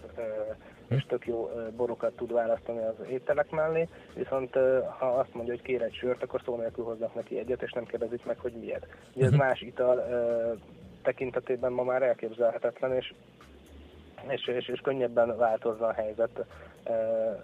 és 0.97 1.05
tök 1.07 1.27
jó 1.27 1.49
borokat 1.75 2.15
tud 2.15 2.33
választani 2.33 2.79
az 2.79 3.05
ételek 3.09 3.49
mellé, 3.49 3.87
viszont 4.13 4.53
ha 4.99 5.05
azt 5.05 5.33
mondja, 5.33 5.53
hogy 5.53 5.61
kér 5.61 5.81
egy 5.81 5.93
sört, 5.93 6.23
akkor 6.23 6.41
szó 6.45 6.55
nélkül 6.55 6.83
hoznak 6.83 7.15
neki 7.15 7.39
egyet, 7.39 7.61
és 7.61 7.71
nem 7.71 7.85
kérdezik 7.85 8.25
meg, 8.25 8.37
hogy 8.37 8.53
miért. 8.59 8.87
Ugye 9.13 9.25
ez 9.25 9.31
más 9.31 9.61
ital 9.61 10.03
tekintetében 11.01 11.71
ma 11.71 11.83
már 11.83 12.01
elképzelhetetlen, 12.01 12.95
és, 12.95 13.13
és, 14.29 14.47
és, 14.47 14.67
és 14.67 14.79
könnyebben 14.79 15.37
változna 15.37 15.87
a 15.87 15.93
helyzet 15.93 16.45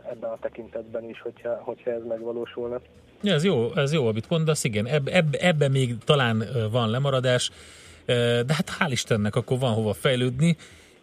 ebben 0.10 0.30
a 0.30 0.38
tekintetben 0.42 1.10
is, 1.10 1.22
hogyha, 1.22 1.56
hogyha 1.64 1.92
ez 1.92 2.04
megvalósulna. 2.08 2.80
Ja, 3.22 3.34
ez 3.34 3.44
jó, 3.44 3.76
ez 3.76 3.94
jó, 3.94 4.08
amit 4.08 4.30
mondasz, 4.30 4.64
igen, 4.64 4.86
eb, 4.86 5.08
eb, 5.12 5.36
ebben 5.40 5.72
még 5.72 5.98
talán 6.06 6.44
van 6.72 6.90
lemaradás, 6.90 7.52
de 8.46 8.54
hát 8.54 8.70
hál' 8.80 8.92
Istennek 8.92 9.36
akkor 9.36 9.60
van 9.60 9.74
hova 9.74 9.94
fejlődni, 9.94 10.58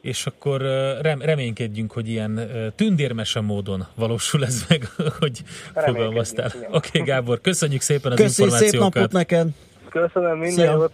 és 0.05 0.27
akkor 0.27 0.61
rem, 1.01 1.21
reménykedjünk, 1.21 1.93
hogy 1.93 2.09
ilyen 2.09 2.41
tündérmese 2.77 3.41
módon 3.41 3.87
valósul 3.95 4.45
ez 4.45 4.65
meg, 4.69 4.89
hogy 5.19 5.43
fogalmaztál. 5.75 6.53
Oké, 6.57 6.67
okay, 6.71 7.03
Gábor, 7.03 7.41
köszönjük 7.41 7.81
szépen 7.81 8.13
az 8.13 8.19
Köszi, 8.19 8.43
információkat. 8.43 8.93
szép 8.93 8.95
napot 8.95 9.13
neked! 9.13 9.49
Köszönöm, 9.89 10.39
minden 10.39 10.73
jót! 10.73 10.93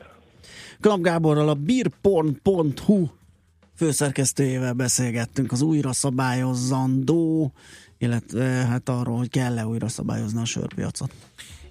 Knap 0.81 1.01
Gáborral 1.01 1.49
a 1.49 1.55
beerporn.hu 1.55 3.07
főszerkesztőjével 3.77 4.73
beszélgettünk 4.73 5.53
az 5.53 5.61
újra 5.61 5.93
szabályozandó, 5.93 7.53
illetve 7.99 8.45
hát 8.45 8.89
arról, 8.89 9.17
hogy 9.17 9.31
kell-e 9.31 9.67
újra 9.67 9.89
szabályozni 9.89 10.41
a 10.41 10.45
sörpiacot. 10.45 11.11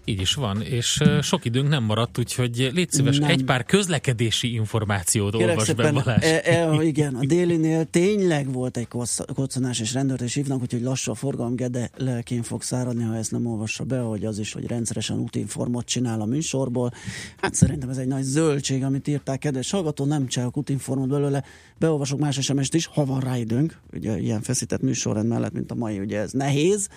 Így 0.10 0.22
is 0.22 0.34
van, 0.34 0.62
és 0.62 1.04
sok 1.22 1.46
időnk 1.46 1.70
nem 1.70 1.84
maradt, 1.84 2.18
úgyhogy 2.18 2.70
légy 2.74 2.92
szíves, 2.92 3.18
Nem. 3.18 3.30
egy 3.30 3.44
pár 3.44 3.66
közlekedési 3.66 4.54
információt 4.54 5.36
Kérek 5.36 5.50
olvas 5.50 5.74
be, 5.74 5.92
Balázs. 5.92 6.24
e, 6.24 6.42
e, 6.44 6.84
igen, 6.84 7.16
a 7.16 7.26
délinél 7.26 7.86
tényleg 7.86 8.52
volt 8.52 8.78
egy 8.78 8.88
kocc- 8.88 9.34
koccanás, 9.34 9.80
és 9.80 9.94
rendőrt 9.94 10.22
is 10.22 10.34
hívnak, 10.34 10.62
úgyhogy 10.62 10.82
lassú 10.82 11.12
a 11.12 11.16
forgalom, 11.16 11.56
Gede 11.56 11.90
lelkén 11.98 12.44
fog 12.44 12.62
száradni, 12.62 13.04
ha 13.04 13.16
ezt 13.16 13.32
nem 13.32 13.46
olvassa 13.46 13.84
be, 13.84 14.00
hogy 14.00 14.26
az 14.26 14.40
is, 14.40 14.54
hogy 14.54 14.68
rendszeresen 14.68 15.20
útinformot 15.20 15.86
csinál 15.86 16.22
a 16.22 16.26
műsorból. 16.26 16.92
Hát 17.38 17.54
szerintem 17.54 17.90
ez 17.90 17.98
egy 17.98 18.08
nagy 18.08 18.24
zöldség, 18.24 18.84
amit 18.84 19.08
írták, 19.08 19.40
kedves 19.40 19.72
hallgató, 19.72 20.06
nem 20.06 20.28
csinálok 20.28 20.58
útinformot 20.58 21.10
belőle, 21.10 21.44
beolvasok 21.78 22.20
más 22.20 22.40
sms 22.42 22.70
is, 22.72 22.86
ha 22.86 23.06
van 23.06 23.20
rá 23.20 23.38
időnk, 23.38 23.80
ugye 23.94 24.18
ilyen 24.20 24.42
feszített 24.42 24.82
műsorrend 24.82 25.28
mellett, 25.28 25.54
mint 25.54 25.72
a 25.72 25.76
mai, 25.76 26.00
ugye 26.00 26.20
ez 26.20 26.32
nehéz, 26.32 26.88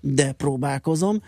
de 0.00 0.32
próbálkozom. 0.32 1.22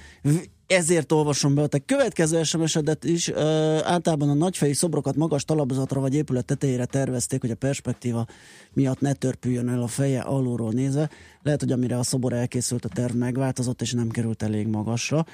Ezért 0.67 1.13
olvasom 1.13 1.55
be 1.55 1.63
a 1.63 1.67
te 1.67 1.79
következő 1.79 2.43
SMS-edet 2.43 3.05
is. 3.05 3.29
Ö, 3.29 3.79
általában 3.83 4.29
a 4.29 4.35
nagyfejű 4.35 4.73
szobrokat 4.73 5.17
magas 5.17 5.45
talapzatra 5.45 6.01
vagy 6.01 6.15
épület 6.15 6.45
tetejére 6.45 6.85
tervezték, 6.85 7.41
hogy 7.41 7.51
a 7.51 7.55
perspektíva 7.55 8.27
miatt 8.73 9.01
ne 9.01 9.13
törpüljön 9.13 9.69
el 9.69 9.83
a 9.83 9.87
feje 9.87 10.21
alulról 10.21 10.73
nézve. 10.73 11.11
Lehet, 11.43 11.61
hogy 11.61 11.73
amire 11.73 11.99
a 11.99 12.03
szobor 12.03 12.33
elkészült, 12.33 12.85
a 12.85 12.89
terv 12.89 13.15
megváltozott, 13.15 13.83
és 13.83 13.93
nem 13.93 14.09
került 14.09 14.43
elég 14.43 14.67
magasra. 14.67 15.27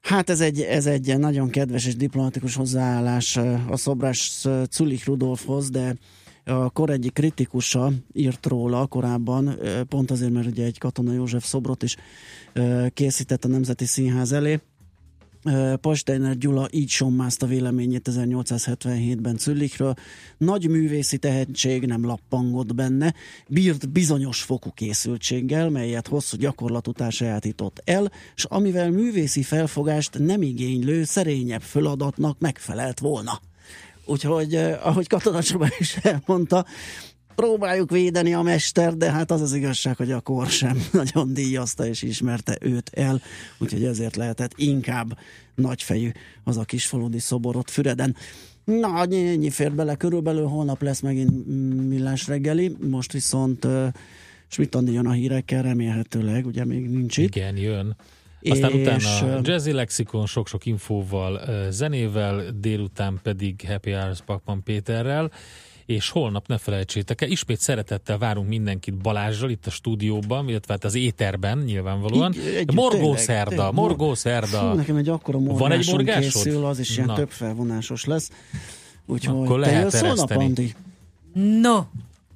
Hát 0.00 0.30
ez 0.30 0.40
egy, 0.40 0.60
ez 0.60 0.86
egy 0.86 1.18
nagyon 1.18 1.50
kedves 1.50 1.86
és 1.86 1.96
diplomatikus 1.96 2.54
hozzáállás 2.54 3.36
a 3.68 3.76
szobrás 3.76 4.46
Zulich 4.70 5.06
Rudolfhoz, 5.06 5.70
de 5.70 5.94
a 6.44 6.70
kor 6.70 6.90
egyik 6.90 7.12
kritikusa 7.12 7.92
írt 8.12 8.46
róla 8.46 8.86
korábban, 8.86 9.58
pont 9.88 10.10
azért, 10.10 10.32
mert 10.32 10.46
ugye 10.46 10.64
egy 10.64 10.78
Katona 10.78 11.12
József 11.12 11.44
szobrot 11.44 11.82
is 11.82 11.96
készített 12.94 13.44
a 13.44 13.48
Nemzeti 13.48 13.84
Színház 13.84 14.32
elé. 14.32 14.60
Pasteiner 15.80 16.36
Gyula 16.36 16.68
így 16.70 16.88
sommázta 16.88 17.46
véleményét 17.46 18.08
1877-ben 18.10 19.36
Zürichről. 19.38 19.94
Nagy 20.38 20.68
művészi 20.68 21.18
tehetség 21.18 21.86
nem 21.86 22.04
lappangott 22.04 22.74
benne, 22.74 23.14
bírt 23.48 23.90
bizonyos 23.90 24.42
fokú 24.42 24.70
készültséggel, 24.70 25.70
melyet 25.70 26.06
hosszú 26.06 26.36
gyakorlat 26.36 26.88
után 26.88 27.10
sajátított 27.10 27.82
el, 27.84 28.12
és 28.36 28.44
amivel 28.44 28.90
művészi 28.90 29.42
felfogást 29.42 30.18
nem 30.18 30.42
igénylő, 30.42 31.04
szerényebb 31.04 31.62
feladatnak 31.62 32.38
megfelelt 32.38 32.98
volna. 32.98 33.40
Úgyhogy, 34.10 34.54
eh, 34.54 34.86
ahogy 34.86 35.06
Katona 35.06 35.42
Csaba 35.42 35.66
is 35.78 35.96
elmondta, 35.96 36.64
próbáljuk 37.34 37.90
védeni 37.90 38.34
a 38.34 38.42
mester, 38.42 38.94
de 38.96 39.10
hát 39.10 39.30
az 39.30 39.40
az 39.40 39.54
igazság, 39.54 39.96
hogy 39.96 40.12
a 40.12 40.20
kor 40.20 40.46
sem 40.46 40.82
nagyon 40.92 41.32
díjazta 41.32 41.86
és 41.86 42.02
ismerte 42.02 42.58
őt 42.60 42.90
el, 42.94 43.22
úgyhogy 43.58 43.84
ezért 43.84 44.16
lehetett 44.16 44.52
inkább 44.56 45.18
nagyfejű 45.54 46.10
az 46.44 46.56
a 46.56 46.64
kisfaludi 46.64 47.18
szoborot 47.18 47.70
Füreden. 47.70 48.16
Na, 48.64 49.02
ennyi, 49.02 49.50
fér 49.50 49.72
bele 49.72 49.94
körülbelül, 49.94 50.46
holnap 50.46 50.82
lesz 50.82 51.00
megint 51.00 51.46
millás 51.88 52.26
reggeli, 52.26 52.76
most 52.90 53.12
viszont 53.12 53.64
uh, 53.64 53.86
Schmidt 54.48 54.74
Andi 54.74 54.92
jön 54.92 55.06
a 55.06 55.12
hírekkel, 55.12 55.62
remélhetőleg, 55.62 56.46
ugye 56.46 56.64
még 56.64 56.88
nincs 56.88 57.16
itt. 57.16 57.36
Igen, 57.36 57.56
jön. 57.56 57.96
Aztán 58.42 58.70
És, 58.70 58.80
utána 58.80 59.40
Jazzy 59.42 59.72
Lexikon 59.72 60.26
sok-sok 60.26 60.66
infóval, 60.66 61.40
zenével, 61.70 62.44
délután 62.60 63.20
pedig 63.22 63.64
Happy 63.68 63.90
Hours 63.92 64.20
Pakman 64.26 64.62
Péterrel, 64.62 65.30
és 65.86 66.10
holnap 66.10 66.46
ne 66.48 66.58
felejtsétek 66.58 67.20
el, 67.20 67.28
ismét 67.28 67.60
szeretettel 67.60 68.18
várunk 68.18 68.48
mindenkit 68.48 68.94
Balázsral 68.94 69.50
itt 69.50 69.66
a 69.66 69.70
stúdióban, 69.70 70.48
illetve 70.48 70.72
hát 70.72 70.84
az 70.84 70.94
éterben 70.94 71.58
nyilvánvalóan. 71.58 72.32
Így, 72.32 72.54
együtt, 72.54 72.72
morgó 72.72 73.16
szerda, 73.16 73.72
morgó 73.72 74.14
szerda. 74.14 74.70
Fú, 74.70 74.76
nekem 74.76 74.96
egy 74.96 75.08
akkora 75.08 75.38
Van 75.38 75.72
egy 75.72 75.86
morgásod? 75.90 76.42
készül, 76.42 76.64
az 76.64 76.78
is 76.78 76.96
ilyen 76.96 77.06
Na. 77.06 77.14
több 77.14 77.30
felvonásos 77.30 78.04
lesz. 78.04 78.30
Úgyhogy 79.06 79.44
Akkor 79.44 79.60
te 79.60 79.66
lehet 79.66 79.82
jössz 79.82 80.00
holnap. 80.00 80.30
Andi? 80.30 80.74
No, 81.60 81.80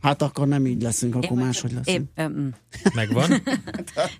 Hát 0.04 0.22
akkor 0.22 0.48
nem 0.48 0.66
így 0.66 0.82
leszünk, 0.82 1.14
akkor 1.14 1.36
máshogy 1.36 1.72
leszünk. 1.72 2.08
Én, 2.16 2.26
um, 2.26 2.50
Megvan? 2.94 3.30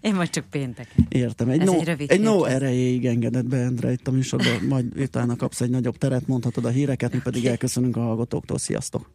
én 0.01 0.14
majd 0.14 0.30
csak 0.30 0.45
péntek. 0.51 0.95
Értem. 1.09 1.49
Egy 1.49 1.61
Ez 1.61 1.66
no, 1.66 1.74
egy 1.74 1.85
rövid 1.85 2.11
egy 2.11 2.20
no 2.20 2.45
erejéig 2.45 3.07
engedett 3.07 3.47
be, 3.47 3.57
Endre, 3.57 3.93
itt 3.93 4.09
a 4.09 4.11
műsorban, 4.11 4.62
majd 4.68 5.01
utána 5.01 5.37
kapsz 5.37 5.61
egy 5.61 5.70
nagyobb 5.70 5.97
teret, 5.97 6.26
mondhatod 6.26 6.64
a 6.64 6.68
híreket, 6.68 7.12
mi 7.12 7.18
pedig 7.18 7.47
elköszönünk 7.47 7.97
a 7.97 8.01
hallgatóktól. 8.01 8.59
Sziasztok! 8.59 9.11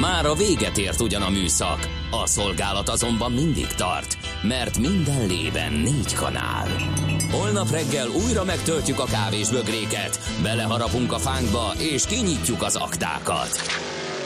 Már 0.00 0.26
a 0.26 0.34
véget 0.34 0.78
ért 0.78 1.00
ugyan 1.00 1.22
a 1.22 1.30
műszak, 1.30 1.88
a 2.10 2.26
szolgálat 2.26 2.88
azonban 2.88 3.32
mindig 3.32 3.66
tart, 3.66 4.16
mert 4.42 4.78
minden 4.78 5.26
lében 5.26 5.72
négy 5.72 6.14
kanál. 6.14 6.68
Holnap 7.30 7.70
reggel 7.70 8.08
újra 8.08 8.44
megtöltjük 8.44 9.00
a 9.00 9.04
kávés 9.04 9.50
bögréket, 9.50 10.18
beleharapunk 10.42 11.12
a 11.12 11.18
fánkba 11.18 11.72
és 11.78 12.06
kinyitjuk 12.06 12.62
az 12.62 12.76
aktákat. 12.76 13.94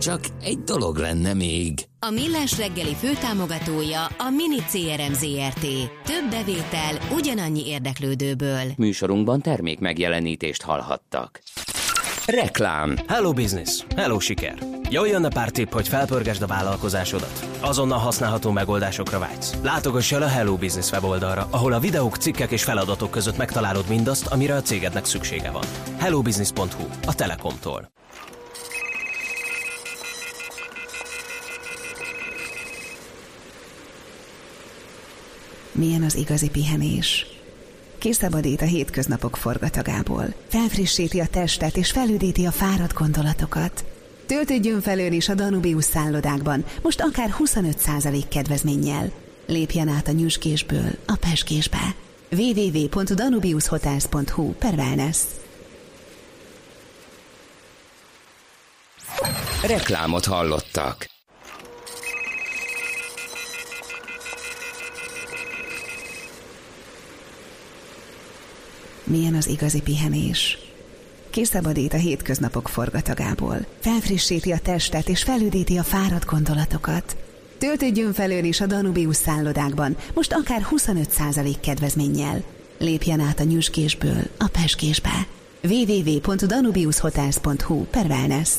Csak 0.00 0.20
egy 0.42 0.58
dolog 0.58 0.96
lenne 0.96 1.34
még. 1.34 1.84
A 1.98 2.10
Millás 2.10 2.58
reggeli 2.58 2.94
főtámogatója 2.94 4.04
a 4.04 4.30
Mini 4.30 4.56
CRM 4.56 5.12
Zrt. 5.12 5.60
Több 6.04 6.30
bevétel 6.30 6.98
ugyanannyi 7.14 7.66
érdeklődőből. 7.66 8.62
Műsorunkban 8.76 9.40
termék 9.40 9.78
megjelenítést 9.78 10.62
hallhattak. 10.62 11.40
Reklám. 12.26 12.96
Hello 13.06 13.32
Business. 13.32 13.84
Hello 13.96 14.18
Siker. 14.18 14.58
Jól 14.90 15.08
jönne 15.08 15.28
pár 15.28 15.50
tipp, 15.50 15.72
hogy 15.72 15.88
felpörgesd 15.88 16.42
a 16.42 16.46
vállalkozásodat. 16.46 17.48
Azonnal 17.60 17.98
használható 17.98 18.50
megoldásokra 18.50 19.18
vágysz. 19.18 19.54
Látogass 19.62 20.12
el 20.12 20.22
a 20.22 20.28
Hello 20.28 20.56
Business 20.56 20.90
weboldalra, 20.90 21.46
ahol 21.50 21.72
a 21.72 21.80
videók, 21.80 22.16
cikkek 22.16 22.50
és 22.50 22.64
feladatok 22.64 23.10
között 23.10 23.36
megtalálod 23.36 23.84
mindazt, 23.88 24.26
amire 24.26 24.54
a 24.54 24.62
cégednek 24.62 25.04
szüksége 25.04 25.50
van. 25.50 25.64
hellobusiness.hu. 25.98 26.84
A 27.06 27.14
Telekomtól. 27.14 27.90
Milyen 35.78 36.02
az 36.02 36.14
igazi 36.14 36.50
pihenés? 36.50 37.26
Kiszabadít 37.98 38.62
a 38.62 38.64
hétköznapok 38.64 39.36
forgatagából. 39.36 40.34
Felfrissíti 40.48 41.20
a 41.20 41.26
testet 41.26 41.76
és 41.76 41.90
felüdíti 41.90 42.44
a 42.44 42.50
fáradt 42.50 42.94
gondolatokat. 42.94 43.84
Töltődjön 44.26 44.80
felől 44.80 45.12
is 45.12 45.28
a 45.28 45.34
Danubius 45.34 45.84
szállodákban, 45.84 46.64
most 46.82 47.00
akár 47.00 47.34
25% 47.38 48.22
kedvezménnyel. 48.28 49.10
Lépjen 49.46 49.88
át 49.88 50.08
a 50.08 50.12
nyüskésből 50.12 50.90
a 51.06 51.16
peskésbe. 51.20 51.94
www.danubiushotels.hu 52.30 54.52
per 54.52 54.74
wellness. 54.74 55.18
Reklámot 59.62 60.24
hallottak. 60.24 61.06
Milyen 69.08 69.34
az 69.34 69.48
igazi 69.48 69.80
pihenés? 69.80 70.58
Kiszabadít 71.30 71.92
a 71.92 71.96
hétköznapok 71.96 72.68
forgatagából. 72.68 73.66
Felfrissíti 73.80 74.52
a 74.52 74.58
testet 74.58 75.08
és 75.08 75.22
felüdíti 75.22 75.76
a 75.76 75.82
fáradt 75.82 76.24
gondolatokat. 76.24 77.16
Töltődjön 77.58 78.12
felől 78.12 78.44
is 78.44 78.60
a 78.60 78.66
Danubius 78.66 79.16
szállodákban, 79.16 79.96
most 80.14 80.32
akár 80.32 80.66
25% 80.70 81.54
kedvezménnyel. 81.60 82.42
Lépjen 82.78 83.20
át 83.20 83.40
a 83.40 83.44
nyüskésből 83.44 84.22
a 84.38 84.48
peskésbe. 84.52 85.26
www.danubiushotels.hu 85.62 87.84
per 87.84 88.06
wellness. 88.06 88.50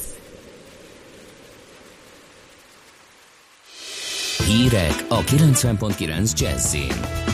Hírek 4.45 5.05
a 5.09 5.23
90.9 5.23 6.39
Jazzin. 6.39 7.28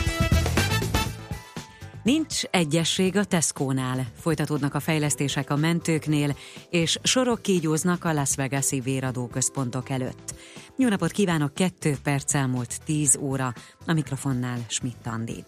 Nincs 2.06 2.44
egyesség 2.44 3.16
a 3.16 3.24
Tesco-nál, 3.24 4.06
folytatódnak 4.20 4.74
a 4.74 4.80
fejlesztések 4.80 5.50
a 5.50 5.56
mentőknél, 5.56 6.36
és 6.70 6.98
sorok 7.02 7.42
kígyóznak 7.42 8.04
a 8.04 8.12
Las 8.12 8.34
Vegas-i 8.34 8.80
véradóközpontok 8.80 9.90
előtt. 9.90 10.34
Jó 10.76 10.88
napot 10.88 11.10
kívánok, 11.10 11.54
kettő 11.54 11.96
perc 12.02 12.34
elmúlt 12.34 12.80
10 12.84 13.16
óra, 13.20 13.52
a 13.86 13.92
mikrofonnál 13.92 14.58
Schmidt 14.68 15.06
Andi. 15.06 15.44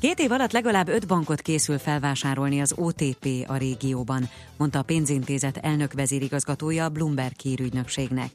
Két 0.00 0.18
év 0.18 0.32
alatt 0.32 0.52
legalább 0.52 0.88
öt 0.88 1.06
bankot 1.06 1.40
készül 1.40 1.78
felvásárolni 1.78 2.60
az 2.60 2.74
OTP 2.76 3.26
a 3.46 3.56
régióban, 3.56 4.28
mondta 4.56 4.78
a 4.78 4.82
pénzintézet 4.82 5.56
elnök 5.56 5.92
vezérigazgatója 5.92 6.84
a 6.84 6.88
Bloomberg 6.88 7.40
hírügynökségnek. 7.42 8.30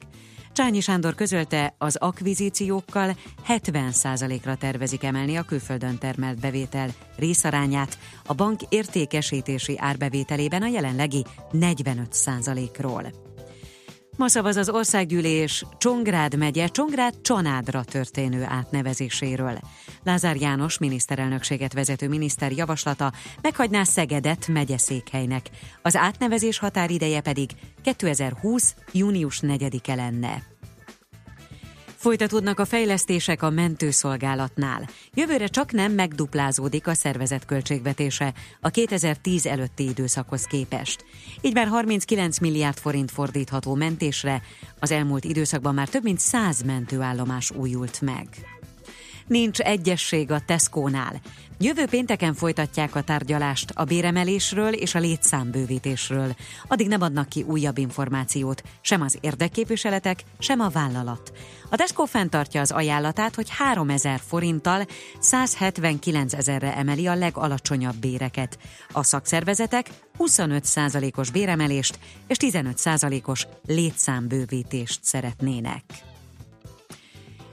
Csányi 0.58 0.80
Sándor 0.80 1.14
közölte, 1.14 1.74
az 1.78 1.96
akvizíciókkal 1.96 3.16
70%-ra 3.48 4.56
tervezik 4.56 5.04
emelni 5.04 5.36
a 5.36 5.42
külföldön 5.42 5.98
termelt 5.98 6.40
bevétel 6.40 6.88
részarányát, 7.16 7.98
a 8.26 8.34
bank 8.34 8.60
értékesítési 8.68 9.74
árbevételében 9.78 10.62
a 10.62 10.66
jelenlegi 10.66 11.24
45%-ról. 11.52 13.27
Ma 14.18 14.28
szavaz 14.28 14.56
az 14.56 14.68
országgyűlés 14.70 15.64
Csongrád 15.78 16.36
megye 16.36 16.66
Csongrád 16.66 17.20
Csanádra 17.22 17.84
történő 17.84 18.44
átnevezéséről. 18.48 19.58
Lázár 20.04 20.36
János 20.36 20.78
miniszterelnökséget 20.78 21.72
vezető 21.72 22.08
miniszter 22.08 22.52
javaslata 22.52 23.12
meghagyná 23.42 23.82
Szegedet 23.82 24.48
megyeszékhelynek. 24.48 25.50
Az 25.82 25.96
átnevezés 25.96 26.58
határideje 26.58 27.20
pedig 27.20 27.50
2020. 27.82 28.74
június 28.92 29.40
4-e 29.42 29.94
lenne. 29.94 30.57
Folytatódnak 31.98 32.58
a 32.58 32.64
fejlesztések 32.64 33.42
a 33.42 33.50
mentőszolgálatnál. 33.50 34.88
Jövőre 35.14 35.46
csak 35.46 35.72
nem 35.72 35.92
megduplázódik 35.92 36.86
a 36.86 36.94
szervezet 36.94 37.44
költségvetése 37.44 38.34
a 38.60 38.68
2010 38.68 39.46
előtti 39.46 39.88
időszakhoz 39.88 40.44
képest. 40.44 41.04
Így 41.40 41.54
már 41.54 41.66
39 41.66 42.38
milliárd 42.38 42.78
forint 42.78 43.10
fordítható 43.10 43.74
mentésre, 43.74 44.42
az 44.78 44.90
elmúlt 44.90 45.24
időszakban 45.24 45.74
már 45.74 45.88
több 45.88 46.02
mint 46.02 46.18
100 46.18 46.62
mentőállomás 46.62 47.50
újult 47.50 48.00
meg. 48.00 48.28
Nincs 49.26 49.58
egyesség 49.58 50.30
a 50.30 50.40
Tesco-nál. 50.40 51.20
Jövő 51.60 51.86
pénteken 51.86 52.34
folytatják 52.34 52.94
a 52.94 53.02
tárgyalást 53.02 53.70
a 53.74 53.84
béremelésről 53.84 54.72
és 54.72 54.94
a 54.94 54.98
létszámbővítésről. 54.98 56.34
Addig 56.68 56.88
nem 56.88 57.02
adnak 57.02 57.28
ki 57.28 57.42
újabb 57.42 57.78
információt, 57.78 58.62
sem 58.80 59.00
az 59.00 59.18
érdekképviseletek, 59.20 60.22
sem 60.38 60.60
a 60.60 60.68
vállalat. 60.68 61.32
A 61.70 61.76
Tesco 61.76 62.04
fenntartja 62.04 62.60
az 62.60 62.70
ajánlatát, 62.70 63.34
hogy 63.34 63.50
3000 63.50 64.20
forinttal 64.26 64.86
179 65.18 66.32
ezerre 66.32 66.76
emeli 66.76 67.06
a 67.06 67.14
legalacsonyabb 67.14 67.96
béreket. 67.96 68.58
A 68.92 69.02
szakszervezetek 69.02 69.90
25%-os 70.18 71.30
béremelést 71.30 71.98
és 72.26 72.36
15%-os 72.40 73.46
létszámbővítést 73.66 75.00
szeretnének. 75.02 75.82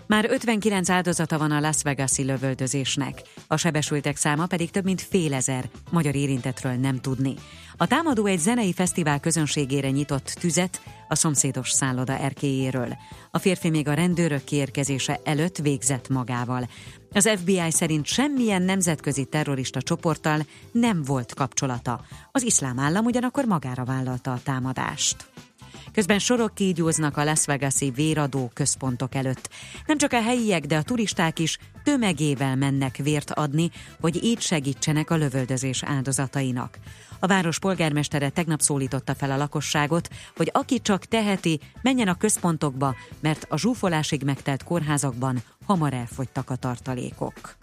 Már 0.07 0.25
59 0.29 0.89
áldozata 0.89 1.37
van 1.37 1.51
a 1.51 1.59
Las 1.59 1.81
Vegas-i 1.81 2.23
lövöldözésnek, 2.23 3.21
a 3.47 3.57
sebesültek 3.57 4.15
száma 4.15 4.45
pedig 4.45 4.71
több 4.71 4.83
mint 4.83 5.01
fél 5.01 5.33
ezer, 5.33 5.69
magyar 5.91 6.15
érintetről 6.15 6.73
nem 6.73 6.99
tudni. 6.99 7.33
A 7.77 7.87
támadó 7.87 8.25
egy 8.25 8.39
zenei 8.39 8.73
fesztivál 8.73 9.19
közönségére 9.19 9.89
nyitott 9.89 10.35
tüzet 10.39 10.81
a 11.07 11.15
szomszédos 11.15 11.69
szálloda 11.69 12.17
erkélyéről. 12.17 12.97
A 13.31 13.37
férfi 13.37 13.69
még 13.69 13.87
a 13.87 13.93
rendőrök 13.93 14.43
kiérkezése 14.43 15.19
előtt 15.23 15.57
végzett 15.57 16.09
magával. 16.09 16.69
Az 17.11 17.29
FBI 17.37 17.71
szerint 17.71 18.05
semmilyen 18.05 18.61
nemzetközi 18.61 19.25
terrorista 19.25 19.81
csoporttal 19.81 20.39
nem 20.71 21.03
volt 21.03 21.33
kapcsolata. 21.33 22.01
Az 22.31 22.43
iszlám 22.43 22.79
állam 22.79 23.05
ugyanakkor 23.05 23.45
magára 23.45 23.83
vállalta 23.83 24.31
a 24.31 24.39
támadást. 24.43 25.25
Közben 25.95 26.19
sorok 26.19 26.53
kígyóznak 26.53 27.17
a 27.17 27.23
Las 27.23 27.45
Vegas-i 27.45 27.89
véradó 27.89 28.51
központok 28.53 29.15
előtt. 29.15 29.49
Nem 29.85 29.97
csak 29.97 30.13
a 30.13 30.21
helyiek, 30.21 30.65
de 30.65 30.77
a 30.77 30.83
turisták 30.83 31.39
is 31.39 31.57
tömegével 31.83 32.55
mennek 32.55 32.97
vért 32.97 33.31
adni, 33.31 33.71
hogy 33.99 34.23
így 34.23 34.41
segítsenek 34.41 35.09
a 35.09 35.15
lövöldözés 35.15 35.83
áldozatainak. 35.83 36.77
A 37.19 37.27
város 37.27 37.59
polgármestere 37.59 38.29
tegnap 38.29 38.59
szólította 38.59 39.15
fel 39.15 39.31
a 39.31 39.37
lakosságot, 39.37 40.09
hogy 40.35 40.49
aki 40.53 40.81
csak 40.81 41.05
teheti, 41.05 41.59
menjen 41.81 42.07
a 42.07 42.17
központokba, 42.17 42.95
mert 43.19 43.45
a 43.49 43.57
zsúfolásig 43.57 44.23
megtelt 44.23 44.63
kórházakban 44.63 45.43
hamar 45.65 45.93
elfogytak 45.93 46.49
a 46.49 46.55
tartalékok. 46.55 47.53